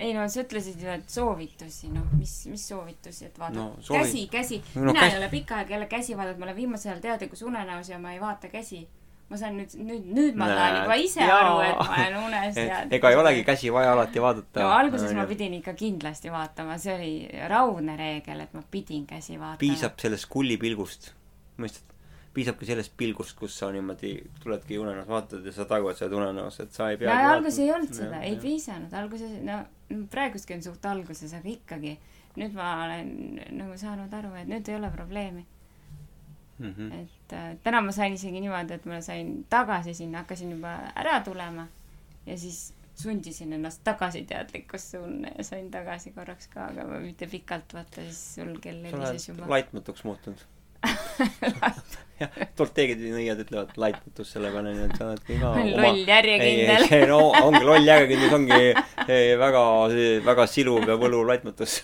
ei 0.00 0.14
no 0.16 0.24
sa 0.32 0.40
ütlesid 0.42 0.80
ju, 0.80 0.88
et 0.96 1.12
soovitusi, 1.12 1.90
noh, 1.92 2.06
mis, 2.16 2.32
mis 2.48 2.62
soovitusi, 2.70 3.26
et 3.28 3.36
vaata 3.38 3.52
No 3.58 3.66
soovi- 3.84 4.00
käsi, 4.00 4.22
käsi 4.32 4.58
no,, 4.78 4.86
mina 4.88 5.02
käs- 5.04 5.12
ei 5.12 5.18
ole 5.20 5.28
pikka 5.34 5.58
aega 5.60 5.74
jälle 5.76 5.88
käsi 5.92 6.16
vaadanud, 6.16 6.40
ma 6.40 6.48
olen 6.48 6.56
viimasel 6.56 6.92
ajal 6.94 7.02
teadlikus 7.04 7.42
unenäos 7.44 7.88
ja 7.92 7.98
ma 8.00 8.14
ei 8.14 8.20
vaata 8.22 8.48
käsi. 8.48 8.86
Ma 9.30 9.38
saan 9.38 9.58
nüüd, 9.60 9.74
nüüd, 9.78 10.06
nüüd 10.16 10.38
ma 10.38 10.48
saan 10.50 10.76
juba 10.80 10.96
ise 10.98 11.22
jaa. 11.22 11.36
aru, 11.38 11.58
et 11.62 11.76
ma 11.78 11.98
olen 11.98 12.16
unes 12.26 12.56
ja 12.58 12.80
ega 12.98 13.12
ei 13.12 13.18
olegi 13.20 13.44
käsi 13.46 13.70
vaja 13.74 13.92
alati 13.94 14.22
vaadata. 14.22 14.64
no 14.64 14.72
alguses 14.74 15.14
ma 15.14 15.26
pidin 15.30 15.54
ikka 15.60 15.76
kindlasti 15.78 16.32
vaatama, 16.34 16.78
see 16.82 16.96
oli 16.96 17.12
raudne 17.52 17.94
reegel, 18.00 18.42
et 18.46 18.56
ma 18.58 18.64
pidin 18.74 19.06
käsi 19.06 19.38
vaatama. 19.38 19.60
piisab 19.62 20.02
sellest 20.02 20.26
kullipilgust, 20.32 21.12
mõistad? 21.62 21.86
piisabki 22.34 22.66
sellest 22.66 22.94
pilgust, 22.98 23.34
kus 23.38 23.56
sa 23.58 23.70
niimoodi 23.74 24.12
tuledki 24.42 24.78
unenäos 24.78 25.08
vaatad 25.08 25.46
ja 25.46 25.54
saad 25.54 25.72
aru, 25.78 25.90
et 25.90 25.98
sa 25.98 26.06
oled 26.06 26.18
unenäos, 26.20 26.58
et 26.62 26.74
sa 26.74 26.90
ei 26.90 26.98
pea. 26.98 27.14
no 27.14 27.32
alguses 27.36 27.62
ei 27.62 27.72
olnud 27.74 27.94
seda, 27.94 28.20
ei 28.26 28.36
piisanud, 28.42 28.94
alguses, 29.02 29.32
no 29.46 29.62
praeguski 30.10 30.54
on 30.58 30.62
suht 30.66 30.90
alguses, 30.90 31.34
aga 31.38 31.50
ikkagi. 31.54 31.96
nüüd 32.38 32.54
ma 32.54 32.68
olen 32.84 33.40
nagu 33.58 33.74
saanud 33.78 34.12
aru, 34.14 34.30
et 34.38 34.50
nüüd 34.50 34.68
ei 34.70 34.76
ole 34.78 34.90
probleemi, 34.94 35.42
mm. 36.60 36.74
-hmm. 36.74 37.02
et 37.02 37.32
äh, 37.32 37.56
täna 37.64 37.80
ma 37.80 37.92
sain 37.92 38.14
isegi 38.14 38.40
niimoodi, 38.40 38.74
et 38.74 38.86
ma 38.86 39.00
sain 39.00 39.44
tagasi 39.50 39.94
sinna, 39.94 40.24
hakkasin 40.24 40.50
juba 40.56 40.76
ära 40.94 41.20
tulema 41.24 41.66
ja 42.26 42.38
siis 42.38 42.74
sundisin 42.94 43.52
ennast 43.52 43.80
tagasi 43.84 44.22
teadlikkusse 44.28 44.98
unne 44.98 45.32
ja 45.38 45.44
sain 45.44 45.70
tagasi 45.70 46.12
korraks 46.12 46.48
ka, 46.52 46.70
aga 46.72 47.00
mitte 47.00 47.26
pikalt, 47.26 47.74
vaata 47.74 48.06
siis 48.06 48.22
sul 48.34 48.56
kell 48.62 48.82
helises 48.84 49.28
oled 49.28 49.28
juba. 49.28 49.52
laitmatuks 49.54 50.04
muutunud. 50.04 50.46
jah, 52.20 52.36
torteegid 52.56 53.02
ja 53.04 53.12
nõiad 53.12 53.42
ütlevad 53.42 53.74
laitmatus 53.80 54.30
selle 54.32 54.52
peale, 54.52 54.72
nii 54.76 54.86
et 54.86 54.94
sa 54.96 55.08
oledki 55.10 55.36
ka 55.40 55.50
loll 55.82 56.00
järjekindel. 56.08 56.86
ei, 56.96 57.08
no 57.10 57.18
ongi 57.42 57.64
loll 57.68 57.88
järjekindlus 57.88 58.36
ongi 58.38 58.60
eh, 58.70 59.34
väga, 59.40 59.64
väga 60.28 60.46
siluv 60.48 60.88
ja 60.88 60.96
võluv 61.00 61.28
laitmatus. 61.28 61.82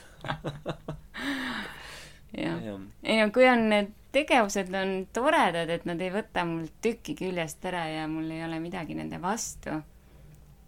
jah, 2.47 2.57
ei 3.05 3.21
no 3.21 3.29
kui 3.35 3.49
on 3.53 3.69
need 3.73 3.93
tegevused 4.13 4.73
on 4.75 4.95
toredad, 5.13 5.71
et 5.73 5.85
nad 5.89 6.01
ei 6.01 6.13
võta 6.15 6.45
mul 6.49 6.69
tükki 6.83 7.17
küljest 7.19 7.65
ära 7.69 7.85
ja 7.91 8.07
mul 8.11 8.31
ei 8.33 8.45
ole 8.47 8.61
midagi 8.63 8.97
nende 8.99 9.19
vastu, 9.23 9.81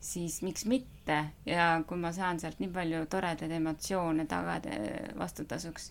siis 0.01 0.41
miks 0.47 0.67
mitte 0.71 1.19
ja 1.49 1.71
kui 1.89 1.99
ma 2.01 2.13
saan 2.15 2.41
sealt 2.41 2.61
nii 2.63 2.71
palju 2.75 3.05
toredaid 3.11 3.55
emotsioone 3.59 4.27
tagada 4.31 4.77
vastutasuks, 5.19 5.91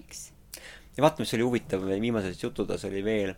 eks. 0.00 0.26
ja 0.96 1.06
vaata, 1.06 1.22
mis 1.24 1.34
oli 1.36 1.46
huvitav, 1.46 1.86
viimases 1.88 2.42
jutudes 2.42 2.84
oli 2.90 3.02
veel, 3.04 3.34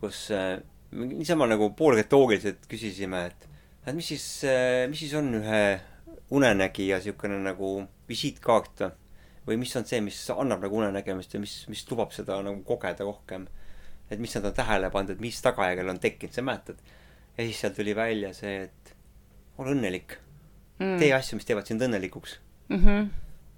kus 0.00 0.26
äh, 0.34 0.58
niisama 0.94 1.48
nagu 1.50 1.70
poolretooriliselt 1.76 2.68
küsisime, 2.70 3.26
et 3.30 3.50
et 3.84 3.92
mis 3.92 4.06
siis, 4.14 4.26
mis 4.88 5.00
siis 5.04 5.12
on 5.18 5.34
ühe 5.40 5.64
unenägija 6.34 7.00
niisugune 7.00 7.40
nagu 7.44 7.76
visiitkaart 8.08 8.84
või? 8.84 8.92
Või 9.46 9.58
mis 9.60 9.74
on 9.76 9.86
see, 9.88 10.00
mis 10.04 10.18
annab 10.32 10.64
nagu 10.64 10.78
unenägemist 10.80 11.34
ja 11.34 11.40
mis, 11.40 11.62
mis 11.68 11.84
lubab 11.90 12.12
seda 12.16 12.40
nagu 12.42 12.62
kogeda 12.66 13.04
rohkem. 13.04 13.46
et 14.10 14.20
mis 14.20 14.34
nad 14.36 14.44
on 14.44 14.54
tähele 14.54 14.90
pannud, 14.90 15.16
et 15.16 15.20
mis 15.20 15.40
tagajärjel 15.42 15.88
on 15.88 15.98
tekkinud, 15.98 16.34
sa 16.34 16.42
mäletad? 16.42 16.80
ja 17.36 17.44
siis 17.44 17.60
sealt 17.60 17.76
tuli 17.76 17.96
välja 17.96 18.32
see, 18.34 18.62
et 18.68 18.94
ole 19.58 19.74
õnnelik, 19.74 20.16
mm. 20.78 20.96
tee 21.00 21.12
asju, 21.16 21.38
mis 21.38 21.48
teevad 21.48 21.68
sind 21.68 21.82
õnnelikuks. 21.82 22.38
mm. 22.68 22.80
-hmm. 22.84 23.08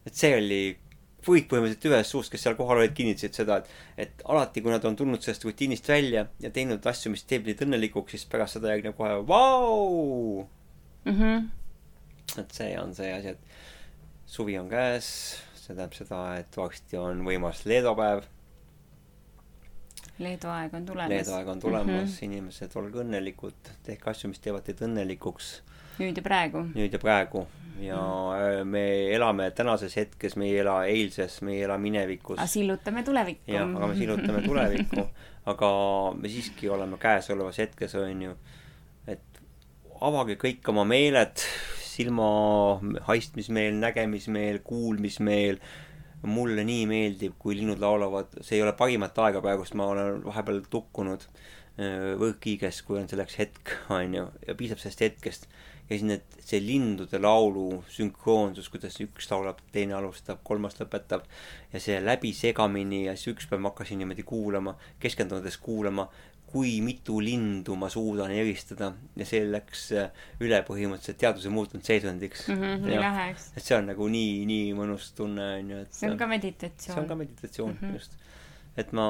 et 0.06 0.14
see 0.14 0.34
oli, 0.36 0.60
kõik 1.26 1.48
põhimõtteliselt 1.50 1.88
ühest 1.90 2.14
suust, 2.14 2.30
kes 2.32 2.44
seal 2.46 2.56
kohal 2.58 2.82
olid, 2.82 2.94
kinnitasid 2.94 3.34
seda, 3.34 3.58
et 3.58 4.06
et 4.06 4.22
alati, 4.24 4.62
kui 4.62 4.70
nad 4.70 4.84
on 4.84 4.96
tulnud 4.96 5.22
sellest 5.22 5.44
rutiinist 5.44 5.88
välja 5.88 6.26
ja 6.40 6.50
teinud 6.50 6.86
asju, 6.86 7.10
mis 7.10 7.24
teeb 7.24 7.46
neid 7.46 7.62
õnnelikuks, 7.66 8.14
siis 8.14 8.26
pärast 8.30 8.58
seda 8.58 8.74
järgneb 8.74 8.96
kohe 8.96 9.26
vau. 9.26 10.46
Mm 11.04 11.18
-hmm. 11.18 11.48
et 12.40 12.50
see 12.52 12.78
on 12.80 12.94
see 12.94 13.12
asi, 13.12 13.28
et 13.28 13.38
suvi 14.26 14.58
on 14.58 14.68
käes, 14.68 15.38
see 15.66 15.74
tähendab 15.74 15.98
seda, 15.98 16.22
et 16.40 16.56
varsti 16.56 16.98
on 17.00 17.22
võimas 17.26 17.66
leedopäev, 17.68 18.24
Leedu 20.16 20.48
aeg 20.48 20.72
on 20.72 20.84
tulemas. 20.88 21.12
Leedu 21.12 21.32
aeg 21.36 21.48
on 21.52 21.58
tulemas 21.60 21.92
mm. 21.92 22.06
-hmm. 22.08 22.24
inimesed, 22.24 22.76
olge 22.80 23.02
õnnelikud, 23.02 23.72
tehke 23.84 24.10
asju, 24.10 24.30
mis 24.32 24.40
teevad 24.40 24.64
teid 24.64 24.80
õnnelikuks 24.86 25.50
nüüd 26.00 26.16
ja 26.16 26.24
praegu. 26.24 26.64
nüüd 26.74 26.92
ja 26.92 27.00
praegu 27.00 27.46
ja 27.80 28.00
äh, 28.36 28.64
me 28.64 29.12
elame 29.12 29.50
tänases 29.56 29.96
hetkes, 29.96 30.36
me 30.36 30.48
ei 30.48 30.58
ela 30.62 30.76
eilses, 30.88 31.40
me 31.44 31.56
ei 31.56 31.62
ela 31.66 31.76
minevikus 31.78 32.38
aga 32.38 32.48
sillutame 32.48 33.02
tulevikku. 33.04 33.52
jah, 33.52 33.68
aga 33.68 33.86
me 33.90 33.96
sillutame 33.96 34.42
tulevikku, 34.44 35.06
aga 35.52 35.70
me 36.16 36.32
siiski 36.32 36.68
oleme 36.72 36.98
käesolevas 37.00 37.58
hetkes, 37.64 37.94
on 38.00 38.22
ju, 38.22 38.36
et 39.06 39.42
avage 40.00 40.38
kõik 40.40 40.72
oma 40.72 40.84
meeled, 40.88 41.44
silma 41.96 42.28
haistmismeel, 43.08 43.76
nägemismeel, 43.80 44.60
kuulmismeel, 44.66 45.60
mulle 46.26 46.64
nii 46.66 46.86
meeldib, 46.90 47.36
kui 47.38 47.56
linnud 47.58 47.80
laulavad, 47.82 48.32
see 48.42 48.58
ei 48.58 48.64
ole 48.64 48.74
parimat 48.76 49.18
aega 49.26 49.42
praegust, 49.44 49.76
ma 49.78 49.90
olen 49.92 50.24
vahepeal 50.24 50.62
tukkunud 50.72 51.26
äh, 51.28 52.12
võõrkiiges, 52.20 52.82
kui 52.86 53.00
on 53.00 53.08
selleks 53.10 53.38
hetk, 53.40 53.74
on 53.96 54.16
ju, 54.16 54.28
ja 54.48 54.58
piisab 54.58 54.82
sellest 54.82 55.04
hetkest. 55.06 55.48
ja 55.86 55.94
siis 55.94 56.06
need, 56.08 56.38
see 56.42 56.58
lindude 56.64 57.20
laulu 57.22 57.82
sünkroonsus, 57.94 58.70
kuidas 58.72 58.96
üks 59.04 59.28
laulab, 59.30 59.60
teine 59.72 59.94
alustab, 59.94 60.40
kolmas 60.42 60.78
lõpetab. 60.80 61.28
ja 61.72 61.82
see 61.82 62.00
läbi 62.02 62.32
segamini 62.34 63.04
ja 63.06 63.14
siis 63.16 63.36
üks 63.36 63.50
päev 63.50 63.62
ma 63.62 63.70
hakkasin 63.74 64.02
niimoodi 64.02 64.26
kuulama, 64.26 64.74
keskendudes 65.02 65.60
kuulama, 65.62 66.08
kui 66.56 66.78
mitu 66.80 67.18
lindu 67.20 67.74
ma 67.76 67.88
suudan 67.92 68.32
eristada 68.32 68.92
ja 69.18 69.26
see 69.28 69.42
läks 69.44 69.82
äh, 69.92 70.22
üle 70.44 70.62
põhimõtteliselt 70.64 71.18
teaduse 71.20 71.52
muutunud 71.52 71.84
seisundiks 71.84 72.46
mm. 72.48 72.62
-hmm, 72.62 72.86
nii 72.86 72.94
Jah. 72.96 73.04
lahe, 73.04 73.26
eks. 73.34 73.50
et 73.56 73.66
see 73.66 73.76
on 73.76 73.90
nagu 73.92 74.08
nii, 74.12 74.38
nii 74.48 74.70
mõnus 74.78 75.10
tunne 75.18 75.48
on 75.58 75.74
ju, 75.74 75.80
et 75.84 75.98
see 75.98 76.08
on 76.08 76.16
ka 76.16 76.24
see 76.24 76.32
meditatsioon. 76.32 77.02
on 77.02 77.10
ka 77.10 77.18
meditatsioon 77.22 77.74
mm. 77.74 77.82
-hmm. 77.82 77.98
just. 78.00 78.16
et 78.76 78.92
ma, 78.96 79.06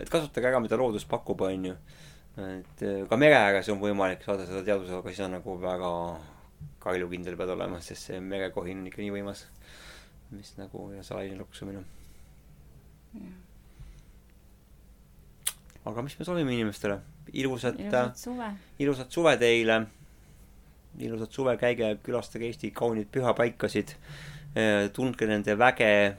et 0.00 0.10
kasutage 0.10 0.50
ära, 0.50 0.62
mida 0.64 0.80
loodus 0.80 1.06
pakub, 1.06 1.46
on 1.46 1.70
ju. 1.70 1.76
et 2.48 2.84
äh, 2.90 3.04
ka 3.10 3.20
mere 3.20 3.38
ääres 3.44 3.70
on 3.74 3.78
võimalik 3.82 4.26
saada 4.26 4.46
seda 4.48 4.64
teaduse, 4.66 4.98
aga 4.98 5.14
siis 5.14 5.26
on 5.26 5.36
nagu 5.38 5.58
väga 5.62 5.92
kaljukindel 6.82 7.36
pead 7.38 7.54
olema, 7.54 7.80
sest 7.84 8.10
see 8.10 8.20
merekohin 8.20 8.82
on 8.82 8.90
ikka 8.90 9.04
nii 9.04 9.14
võimas. 9.20 9.46
mis 10.30 10.56
nagu 10.58 10.90
ja 10.92 11.02
salaline 11.02 11.38
loksumine. 11.38 11.84
Aga 15.88 16.02
mis 16.04 16.18
me 16.18 16.26
soovime 16.26 16.52
inimestele? 16.54 16.98
ilusat, 17.32 17.78
ilusat 17.80 18.16
suve. 18.16 18.48
ilusat 18.78 19.12
suve 19.12 19.36
teile. 19.40 19.78
ilusat 20.98 21.32
suve, 21.32 21.56
käige 21.60 21.96
külastage 22.04 22.48
Eesti 22.48 22.70
kauniid 22.76 23.10
pühapaikasid. 23.12 23.94
tundke 24.92 25.26
nende 25.26 25.58
väge. 25.58 26.16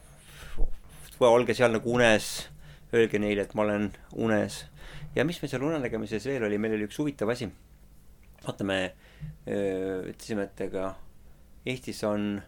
olge 1.19 1.53
seal 1.53 1.71
nagu 1.75 1.93
unes. 1.93 2.49
Öelge 2.93 3.19
neile, 3.21 3.43
et 3.45 3.53
ma 3.53 3.61
olen 3.67 3.91
unes. 4.15 4.65
ja 5.15 5.25
mis 5.25 5.41
meil 5.41 5.51
seal 5.51 5.65
unenägemises 5.65 6.25
veel 6.25 6.43
oli, 6.43 6.57
meil 6.57 6.77
oli 6.77 6.87
üks 6.89 6.99
huvitav 7.01 7.29
asi. 7.29 7.49
vaata, 8.45 8.63
me 8.63 8.93
öö, 9.47 10.09
ütlesime, 10.09 10.47
et 10.47 10.61
ega 10.69 10.95
Eestis 11.65 12.03
on 12.07 12.41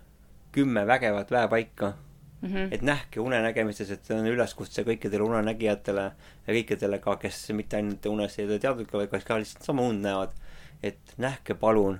kümme 0.51 0.85
vägevat 0.87 1.31
väepaika 1.31 1.93
Mhm. 2.41 2.71
et 2.73 2.81
nähke 2.81 3.21
unenägemises, 3.21 3.91
et 3.93 4.05
see 4.05 4.17
on 4.17 4.25
üleskutse 4.25 4.81
kõikidele 4.81 5.27
unenägijatele 5.27 6.05
ja 6.47 6.53
kõikidele 6.55 6.97
ka, 7.01 7.15
kes 7.21 7.51
mitte 7.53 7.77
ainult 7.77 8.05
unes 8.09 8.37
ei 8.39 8.47
ole 8.47 8.57
teadlikud, 8.59 8.97
vaid 8.97 9.11
kes 9.11 9.27
ka 9.27 9.37
lihtsalt 9.37 9.67
sama 9.67 9.85
und 9.85 10.01
näevad. 10.01 10.33
et 10.81 11.13
nähke 11.21 11.53
palun 11.53 11.99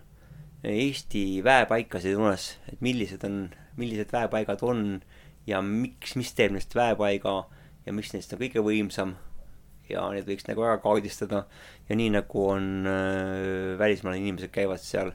Eesti 0.64 1.42
väepaikasid 1.44 2.18
unes, 2.18 2.58
et 2.70 2.82
millised 2.82 3.24
on, 3.26 3.50
millised 3.78 4.12
väepaigad 4.14 4.62
on 4.62 5.02
ja 5.50 5.62
miks, 5.66 6.16
mis 6.16 6.34
teeb 6.38 6.54
neist 6.54 6.76
väepaiga 6.78 7.34
ja 7.86 7.94
mis 7.94 8.12
neist 8.14 8.34
on 8.34 8.42
kõige 8.42 8.64
võimsam. 8.66 9.16
ja 9.92 10.06
neid 10.14 10.24
võiks 10.24 10.46
nagu 10.48 10.62
väga 10.64 10.78
kaardistada 10.80 11.42
ja 11.89 11.96
nii 12.00 12.14
nagu 12.14 12.44
on 12.48 12.88
äh, 12.88 13.78
välismaal 13.78 14.16
inimesed 14.16 14.54
käivad 14.54 14.80
seal 14.80 15.12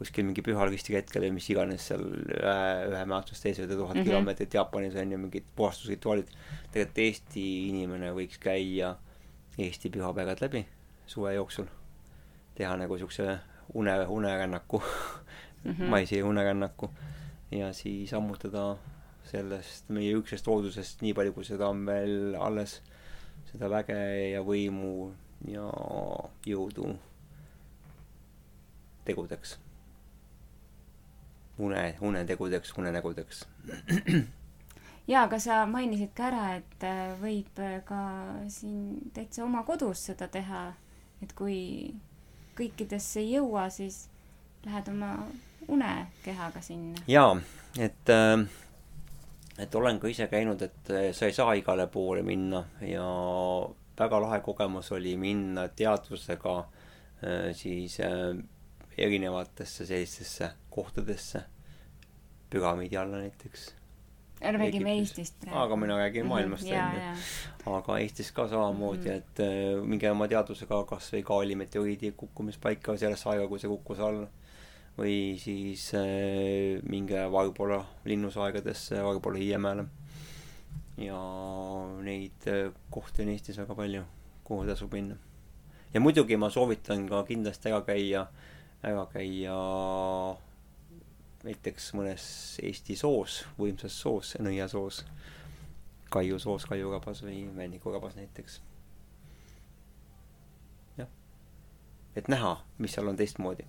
kuskil 0.00 0.24
mingi 0.24 0.40
pühalogistiga 0.44 0.96
hetkel 1.02 1.26
või 1.26 1.34
mis 1.36 1.46
iganes 1.52 1.90
seal 1.90 2.06
ühe, 2.08 2.56
ühe 2.88 3.02
mäetusest 3.10 3.44
teise 3.44 3.66
või 3.66 3.74
tuhat 3.74 3.94
mm. 3.94 4.00
-hmm. 4.00 4.08
kilomeetrit 4.08 4.56
Jaapanis 4.56 4.96
on 4.96 5.12
ju 5.12 5.18
mingid 5.20 5.50
puhastusrituaalid. 5.56 6.30
tegelikult 6.72 7.02
Eesti 7.04 7.44
inimene 7.68 8.14
võiks 8.16 8.40
käia 8.40 8.94
Eesti 9.58 9.92
pühapaigad 9.92 10.40
läbi 10.40 10.64
suve 11.06 11.34
jooksul. 11.34 11.68
teha 12.54 12.76
nagu 12.76 12.98
siukse 12.98 13.38
une, 13.74 14.06
unerännaku 14.06 14.80
mm. 14.80 15.72
-hmm. 15.72 15.90
maisi 15.92 16.22
unerännaku 16.22 16.90
ja 17.50 17.72
siis 17.72 18.14
ammutada 18.14 18.76
sellest 19.24 19.88
meie 19.88 20.14
üksest 20.16 20.46
loodusest 20.46 21.02
nii 21.02 21.14
palju, 21.14 21.32
kui 21.32 21.44
seda 21.44 21.68
on 21.68 21.84
veel 21.86 22.36
alles, 22.40 22.80
seda 23.52 23.70
väge 23.70 23.98
ja 24.32 24.42
võimu 24.42 25.12
ja 25.48 25.66
jõudu 26.46 26.94
tegudeks. 29.04 29.58
une, 31.60 31.94
unetegudeks, 32.00 32.72
unenägudeks. 32.78 33.44
jaa, 35.10 35.24
aga 35.24 35.38
sa 35.42 35.64
mainisid 35.66 36.12
ka 36.16 36.28
ära, 36.30 36.44
et 36.60 36.86
äh, 36.86 37.10
võib 37.20 37.60
äh, 37.62 37.80
ka 37.86 38.00
siin 38.52 39.10
täitsa 39.14 39.44
oma 39.44 39.64
kodus 39.68 40.06
seda 40.10 40.28
teha. 40.28 40.70
et 41.22 41.32
kui 41.36 41.92
kõikidesse 42.56 43.20
ei 43.20 43.34
jõua, 43.34 43.68
siis 43.70 44.08
lähed 44.64 44.88
oma 44.88 45.26
unekehaga 45.68 46.62
sinna. 46.64 47.02
jaa, 47.08 47.36
et 47.78 48.14
äh,, 48.14 48.46
et 49.58 49.74
olen 49.74 50.00
ka 50.00 50.08
ise 50.08 50.26
käinud, 50.26 50.62
et 50.62 50.90
äh, 50.90 51.10
sa 51.12 51.26
ei 51.26 51.36
saa 51.36 51.54
igale 51.58 51.86
poole 51.86 52.22
minna 52.22 52.64
ja 52.80 53.06
väga 53.98 54.20
lahe 54.20 54.40
kogemus 54.40 54.92
oli 54.96 55.16
minna 55.20 55.68
teadvusega 55.68 56.54
siis 57.52 57.98
erinevatesse 59.00 59.86
sellistesse 59.86 60.50
kohtadesse, 60.70 61.42
püramiidi 62.50 62.96
alla 62.96 63.16
näiteks. 63.16 63.74
räägime. 64.40 64.92
Eestist 64.98 65.46
aga 65.52 65.76
mina 65.76 65.96
räägin 65.98 66.26
maailmast 66.26 66.64
ja, 66.66 66.86
onju. 66.86 67.00
ja, 67.00 67.76
aga 67.76 67.98
Eestis 67.98 68.32
ka 68.32 68.48
samamoodi 68.48 68.98
Mhm. 68.98 69.08
mm, 69.08 69.12
-hmm. 69.12 69.16
et 69.16 69.40
äh, 69.40 69.84
minge 69.84 70.10
oma 70.10 70.28
teadvusega 70.28 70.84
kasvõi 70.84 71.22
Kaali 71.22 71.54
meteoriidi 71.54 72.12
kukkumispaika 72.12 72.96
sellesse 72.96 73.28
aega, 73.28 73.48
kui 73.48 73.58
see 73.58 73.68
kukkus 73.68 73.98
alla. 74.00 74.28
või 74.98 75.38
siis 75.38 75.94
äh, 75.94 76.82
minge 76.82 77.32
Varbola 77.32 77.84
linnusaegadesse, 78.04 79.02
Varbola 79.04 79.38
Hiiemäele. 79.38 79.84
ja 80.98 81.20
neid 82.02 82.46
äh, 82.46 82.72
kohti 82.90 83.22
on 83.22 83.28
Eestis 83.28 83.58
väga 83.58 83.74
palju, 83.74 84.02
kuhu 84.44 84.66
tasub 84.66 84.92
minna. 84.92 85.16
ja 85.94 86.00
muidugi 86.00 86.36
ma 86.36 86.50
soovitan 86.50 87.08
ka 87.08 87.22
kindlasti 87.24 87.68
ära 87.68 87.80
käia, 87.82 88.26
ära 88.86 89.04
käia 89.12 89.56
näiteks 91.44 91.92
mõnes 91.96 92.24
Eesti 92.64 92.96
soos, 92.96 93.42
võimsas 93.58 93.96
soos, 93.96 94.34
nõiasoos 94.40 95.04
kaiusoos, 96.10 96.66
kaiurabas 96.66 97.22
või 97.22 97.44
vännikurabas 97.56 98.16
näiteks. 98.18 98.60
jah, 100.98 101.08
et 102.16 102.28
näha, 102.28 102.56
mis 102.78 102.94
seal 102.94 103.08
on 103.08 103.16
teistmoodi. 103.16 103.66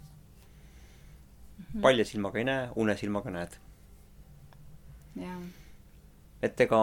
Mhm. 1.62 1.82
palja 1.82 2.06
silmaga 2.06 2.40
ei 2.40 2.46
näe, 2.46 2.70
une 2.76 2.98
silmaga 2.98 3.32
näed. 3.32 3.58
ja, 5.16 5.38
et 6.42 6.62
ega, 6.62 6.82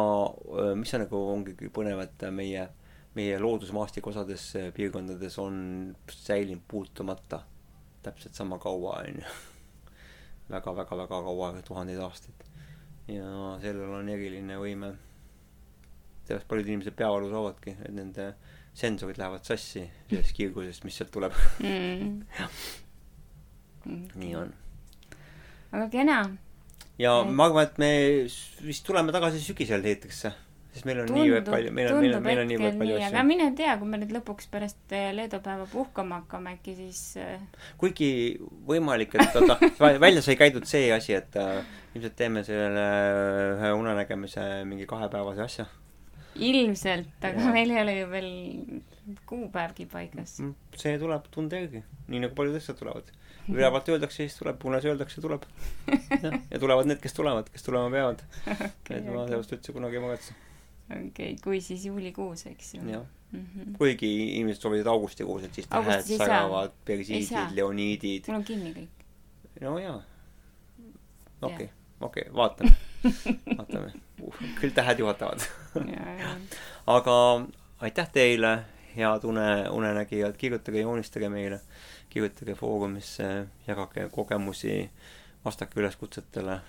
mis 0.75 0.95
on 0.95 1.01
nagu 1.01 1.23
ongi 1.33 1.55
põnev, 1.75 2.01
et 2.05 2.31
meie, 2.31 2.69
meie 3.15 3.39
loodusmaastik 3.39 4.07
osades 4.07 4.53
piirkondades 4.75 5.39
on 5.39 5.97
säilinud 6.11 6.63
puutumata 6.69 7.43
täpselt 8.09 8.35
sama 8.39 8.59
kaua, 8.63 9.03
onju. 9.05 9.25
väga-väga-väga 10.51 11.21
kaua, 11.29 11.53
tuhandeid 11.65 12.01
aastaid. 12.01 12.47
ja 13.09 13.29
sellel 13.63 13.95
on 14.01 14.09
eriline 14.09 14.57
võime. 14.61 14.95
sellest 16.29 16.49
paljud 16.49 16.67
inimesed 16.69 16.97
peavalu 16.97 17.31
saavadki, 17.33 17.77
et 17.85 17.95
nende 17.95 18.33
sensorid 18.77 19.19
lähevad 19.19 19.45
sassi 19.49 19.87
sellest 20.11 20.37
kiirgusest, 20.37 20.85
mis 20.85 20.99
sealt 21.01 21.13
tuleb. 21.15 21.33
mm. 21.63 22.21
nii 24.21 24.35
on. 24.37 24.53
aga 25.73 25.89
kena, 25.93 26.19
ja 26.99 27.15
Et- 27.23 27.33
ma 27.33 27.49
arvan, 27.49 27.65
et 27.65 27.79
me 27.79 27.91
vist 28.67 28.87
tuleme 28.87 29.13
tagasi 29.15 29.41
sügisel 29.43 29.85
eetrisse, 29.85 30.33
sest 30.79 30.89
meil 30.89 31.03
on 31.03 31.11
niivõrd 31.13 31.45
tundub, 31.45 31.57
palju, 31.57 31.75
meil 31.75 31.91
on, 31.91 32.01
meil 32.01 32.17
on, 32.17 32.25
meil 32.25 32.43
on 32.45 32.51
niivõrd 32.53 32.79
palju 32.79 32.95
nii, 32.95 33.09
aga 33.09 33.19
asju. 33.19 33.29
mine 33.33 33.51
tea, 33.59 33.75
kui 33.81 33.91
me 33.91 34.01
nüüd 34.01 34.15
lõpuks 34.17 34.49
pärast 34.53 34.95
äh, 34.97 35.11
Leedu 35.17 35.43
päeva 35.45 35.67
puhkama 35.69 36.23
hakkame 36.23 36.55
äkki, 36.57 36.77
siis 36.79 37.03
äh, 37.21 37.43
kuigi 37.81 38.11
võimalik, 38.69 39.19
et 39.19 39.37
oota, 39.43 39.59
välja 40.07 40.25
sai 40.25 40.39
käidud 40.41 40.69
see 40.71 40.89
asi, 40.95 41.19
et 41.19 41.37
äh, 41.41 41.61
ilmselt 41.99 42.17
teeme 42.19 42.45
selle 42.47 42.85
äh, 42.85 43.43
ühe 43.57 43.75
unenägemise 43.75 44.65
mingi 44.69 44.87
kahepäevase 44.87 45.43
asja. 45.45 45.67
ilmselt, 46.39 47.17
aga 47.23 47.41
Jaa. 47.41 47.53
meil 47.53 47.73
ei 47.75 47.83
ole 47.83 47.95
ju 47.99 48.11
veel 48.13 48.33
kuupäevgi 49.27 49.87
paigas. 49.91 50.39
see 50.77 50.99
tuleb 50.99 51.31
tunde 51.35 51.63
järgi, 51.63 51.83
nii 52.09 52.27
nagu 52.27 52.37
paljud 52.39 52.59
asjad 52.61 52.79
tulevad. 52.79 53.11
ülevalt 53.49 53.89
öeldakse, 53.89 54.23
siis 54.23 54.37
tuleb, 54.37 54.65
unes 54.69 54.85
öeldakse, 54.85 55.23
tuleb. 55.25 55.47
ja 56.53 56.59
tulevad 56.61 56.91
need, 56.91 57.01
kes 57.01 57.17
tulevad, 57.17 57.49
kes 57.53 57.65
tulema 57.65 57.89
peavad. 57.91 58.23
et 58.93 59.09
ma 59.09 59.25
sellest 59.31 59.57
üldse 59.57 59.73
kunagi 59.73 59.99
ei 59.99 60.05
muretse. 60.05 60.37
okei, 60.91 61.37
kui 61.45 61.61
siis 61.61 61.85
juulikuus, 61.87 62.47
eks 62.47 62.75
ju. 62.75 62.83
jah, 62.91 63.07
Mhm. 63.33 63.75
kuigi 63.77 64.09
inimesed 64.39 64.63
soovivad 64.63 64.87
augustikuus, 64.95 65.43
et 65.45 65.55
siis 65.55 65.67
tähed 65.69 66.07
säravad, 66.17 66.73
persiidid 66.85 67.53
leoniidid. 67.57 68.25
mul 68.29 68.37
on 68.37 68.45
kinni 68.45 68.73
kõik. 68.73 69.05
no 69.61 69.79
jaa. 69.79 70.03
okei 71.43 71.69
okei, 72.01 72.25
vaatame, 72.35 72.71
vaatame. 73.59 73.93
küll 74.61 74.71
tähed 74.75 74.99
juhatavad. 74.99 75.41
aga 76.97 77.17
aitäh 77.81 78.09
teile, 78.13 78.53
head 78.97 79.25
une, 79.25 79.69
unenägijad, 79.71 80.37
kirjutage, 80.37 80.81
joonistage 80.81 81.29
meile, 81.29 81.61
kirjutage 82.11 82.55
Foorumisse, 82.55 83.47
jagage 83.67 84.09
kogemusi, 84.15 84.91
vastake 85.45 85.81
üleskutsetele, 85.81 86.61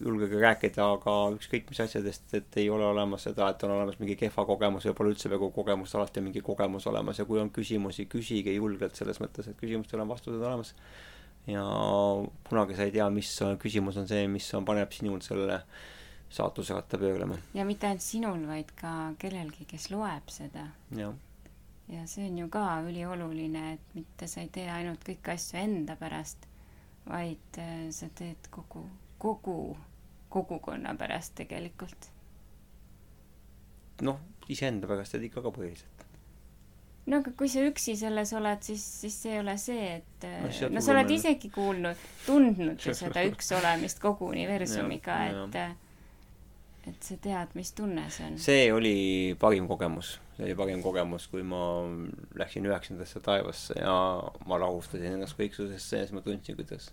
julgege 0.00 0.38
rääkida 0.40 0.84
ka 1.02 1.14
ükskõik 1.34 1.70
mis 1.70 1.80
asjadest, 1.82 2.34
et 2.38 2.56
ei 2.60 2.68
ole 2.70 2.86
olemas 2.86 3.24
seda, 3.26 3.48
et 3.50 3.62
on 3.66 3.72
olemas 3.74 3.98
mingi 3.98 4.14
kehva 4.20 4.44
kogemus 4.46 4.86
või 4.86 4.94
pole 5.00 5.12
üldse 5.14 5.30
peaaegu 5.30 5.50
kogemust, 5.56 5.94
alati 5.98 6.20
on 6.22 6.28
mingi 6.28 6.42
kogemus 6.46 6.86
olemas 6.86 7.18
ja 7.18 7.26
kui 7.26 7.40
on 7.42 7.50
küsimusi, 7.50 8.06
küsige 8.10 8.54
julgelt 8.54 8.94
selles 8.98 9.18
mõttes, 9.22 9.48
et 9.50 9.58
küsimustel 9.58 10.00
on 10.04 10.08
vastused 10.12 10.40
olemas. 10.40 10.74
ja 11.48 11.62
kunagi 12.48 12.76
sa 12.76 12.84
ei 12.84 12.92
tea, 12.92 13.10
mis 13.10 13.30
on- 13.42 13.58
küsimus 13.58 13.96
on 13.96 14.08
see, 14.08 14.26
mis 14.28 14.54
on, 14.54 14.64
paneb 14.68 14.92
sinul 14.92 15.20
selle 15.24 15.62
saatuseratta 16.30 16.98
pöörlema, 16.98 17.38
ja 17.54 17.64
mitte 17.64 17.86
ainult 17.86 18.04
sinul, 18.04 18.46
vaid 18.46 18.70
ka 18.76 19.14
kellelgi, 19.18 19.64
kes 19.64 19.90
loeb 19.90 20.28
seda. 20.28 20.66
ja 21.88 22.06
see 22.06 22.26
on 22.28 22.38
ju 22.38 22.48
ka 22.48 22.82
ülioluline, 22.84 23.72
et 23.72 23.94
mitte 23.94 24.26
sa 24.28 24.40
ei 24.44 24.48
tee 24.52 24.68
ainult 24.70 25.02
kõiki 25.08 25.32
asju 25.32 25.58
enda 25.58 25.96
pärast, 25.96 26.46
vaid 27.08 27.58
äh, 27.58 27.88
sa 27.90 28.06
teed 28.14 28.50
kogu, 28.52 28.84
kogu 29.18 29.76
kogukonna 30.28 30.94
pärast 30.98 31.34
tegelikult. 31.38 32.10
noh, 34.02 34.20
iseenda 34.48 34.86
pärast 34.86 35.12
teed 35.16 35.24
ikka 35.28 35.42
ka 35.42 35.50
põhiliselt. 35.54 36.04
no 37.06 37.18
aga 37.22 37.32
kui 37.38 37.48
sa 37.48 37.64
üksi 37.66 37.96
selles 37.98 38.32
oled, 38.36 38.62
siis, 38.62 38.84
siis 39.02 39.18
see 39.24 39.34
ei 39.34 39.40
ole 39.42 39.56
see, 39.58 39.90
et 39.96 40.28
No 40.28 40.46
no, 40.46 40.52
sa 40.52 40.66
oled 40.68 40.78
hullumeelne. 40.80 41.14
isegi 41.16 41.50
kuulnud, 41.50 42.06
tundnud 42.26 42.86
ju 42.86 42.94
seda 42.94 43.24
üksolemist 43.26 44.00
kogu 44.02 44.30
universumiga, 44.34 45.20
et 45.28 45.60
et 46.88 47.04
sa 47.04 47.16
tead, 47.20 47.52
mis 47.58 47.72
tunne 47.76 48.06
see 48.12 48.26
on. 48.26 48.38
see 48.40 48.68
oli 48.72 48.94
parim 49.40 49.66
kogemus, 49.68 50.14
see 50.36 50.46
oli 50.46 50.54
parim 50.56 50.82
kogemus, 50.84 51.26
kui 51.32 51.42
ma 51.44 51.60
läksin 52.38 52.66
üheksandasse 52.68 53.20
taevasse 53.24 53.76
ja 53.80 53.94
ma 54.48 54.60
rahustasin 54.62 55.18
ennast 55.18 55.36
kõiksusesse 55.40 56.00
ja 56.00 56.06
siis 56.06 56.14
ma 56.16 56.22
tundsin, 56.24 56.56
kuidas 56.56 56.90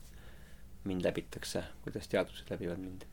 mind 0.85 1.05
läbitakse, 1.05 1.63
kuidas 1.83 2.09
teadused 2.11 2.51
läbivad 2.51 2.81
mind. 2.81 3.05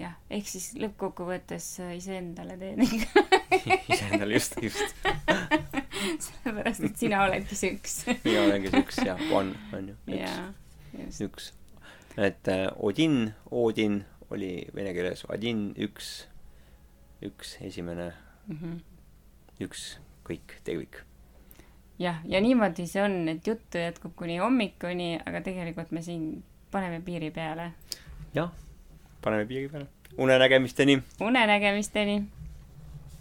jah, 0.00 0.14
ehk 0.30 0.46
siis 0.48 0.70
lõppkokkuvõttes 0.80 1.66
äh, 1.84 1.94
iseendale 1.98 2.56
teed 2.60 2.82
ikka, 2.86 3.24
iseendale 3.92 4.34
just, 4.38 4.56
just. 4.62 4.96
sellepärast 6.26 6.84
et 6.86 6.96
sina 7.00 7.22
oledki 7.26 7.56
see 7.58 7.72
üks. 7.76 7.96
mina 8.24 8.42
olengi 8.46 8.70
see 8.72 8.82
üks 8.84 9.00
ja 9.04 9.16
one 9.34 9.54
on 9.76 9.88
ju, 9.92 9.96
üks, 10.16 11.20
üks. 11.26 11.50
et 12.16 12.48
äh, 12.52 12.66
Odin, 12.76 13.32
Odin 13.50 14.02
oli 14.30 14.52
vene 14.74 14.92
keeles 14.96 15.24
Odin, 15.30 15.68
üks, 15.78 16.26
üks, 17.24 17.56
esimene, 17.66 18.12
Mhm. 18.46 18.76
üks, 19.64 19.96
kõik, 20.26 20.52
tervik. 20.64 21.00
jah, 21.98 22.20
ja 22.30 22.38
niimoodi 22.40 22.84
see 22.86 23.02
on, 23.02 23.16
et 23.32 23.46
juttu 23.46 23.80
jätkub 23.82 24.14
kuni 24.14 24.36
hommikuni, 24.38 25.16
aga 25.26 25.40
tegelikult 25.42 25.90
me 25.90 26.02
siin 26.02 26.44
paneme 26.70 27.00
piiri 27.02 27.30
peale. 27.34 27.72
jah, 28.34 28.52
paneme 29.26 29.44
piiri 29.46 29.68
peale. 29.68 29.86
unenägemisteni 30.18 31.02
unenägemisteni 31.20 32.22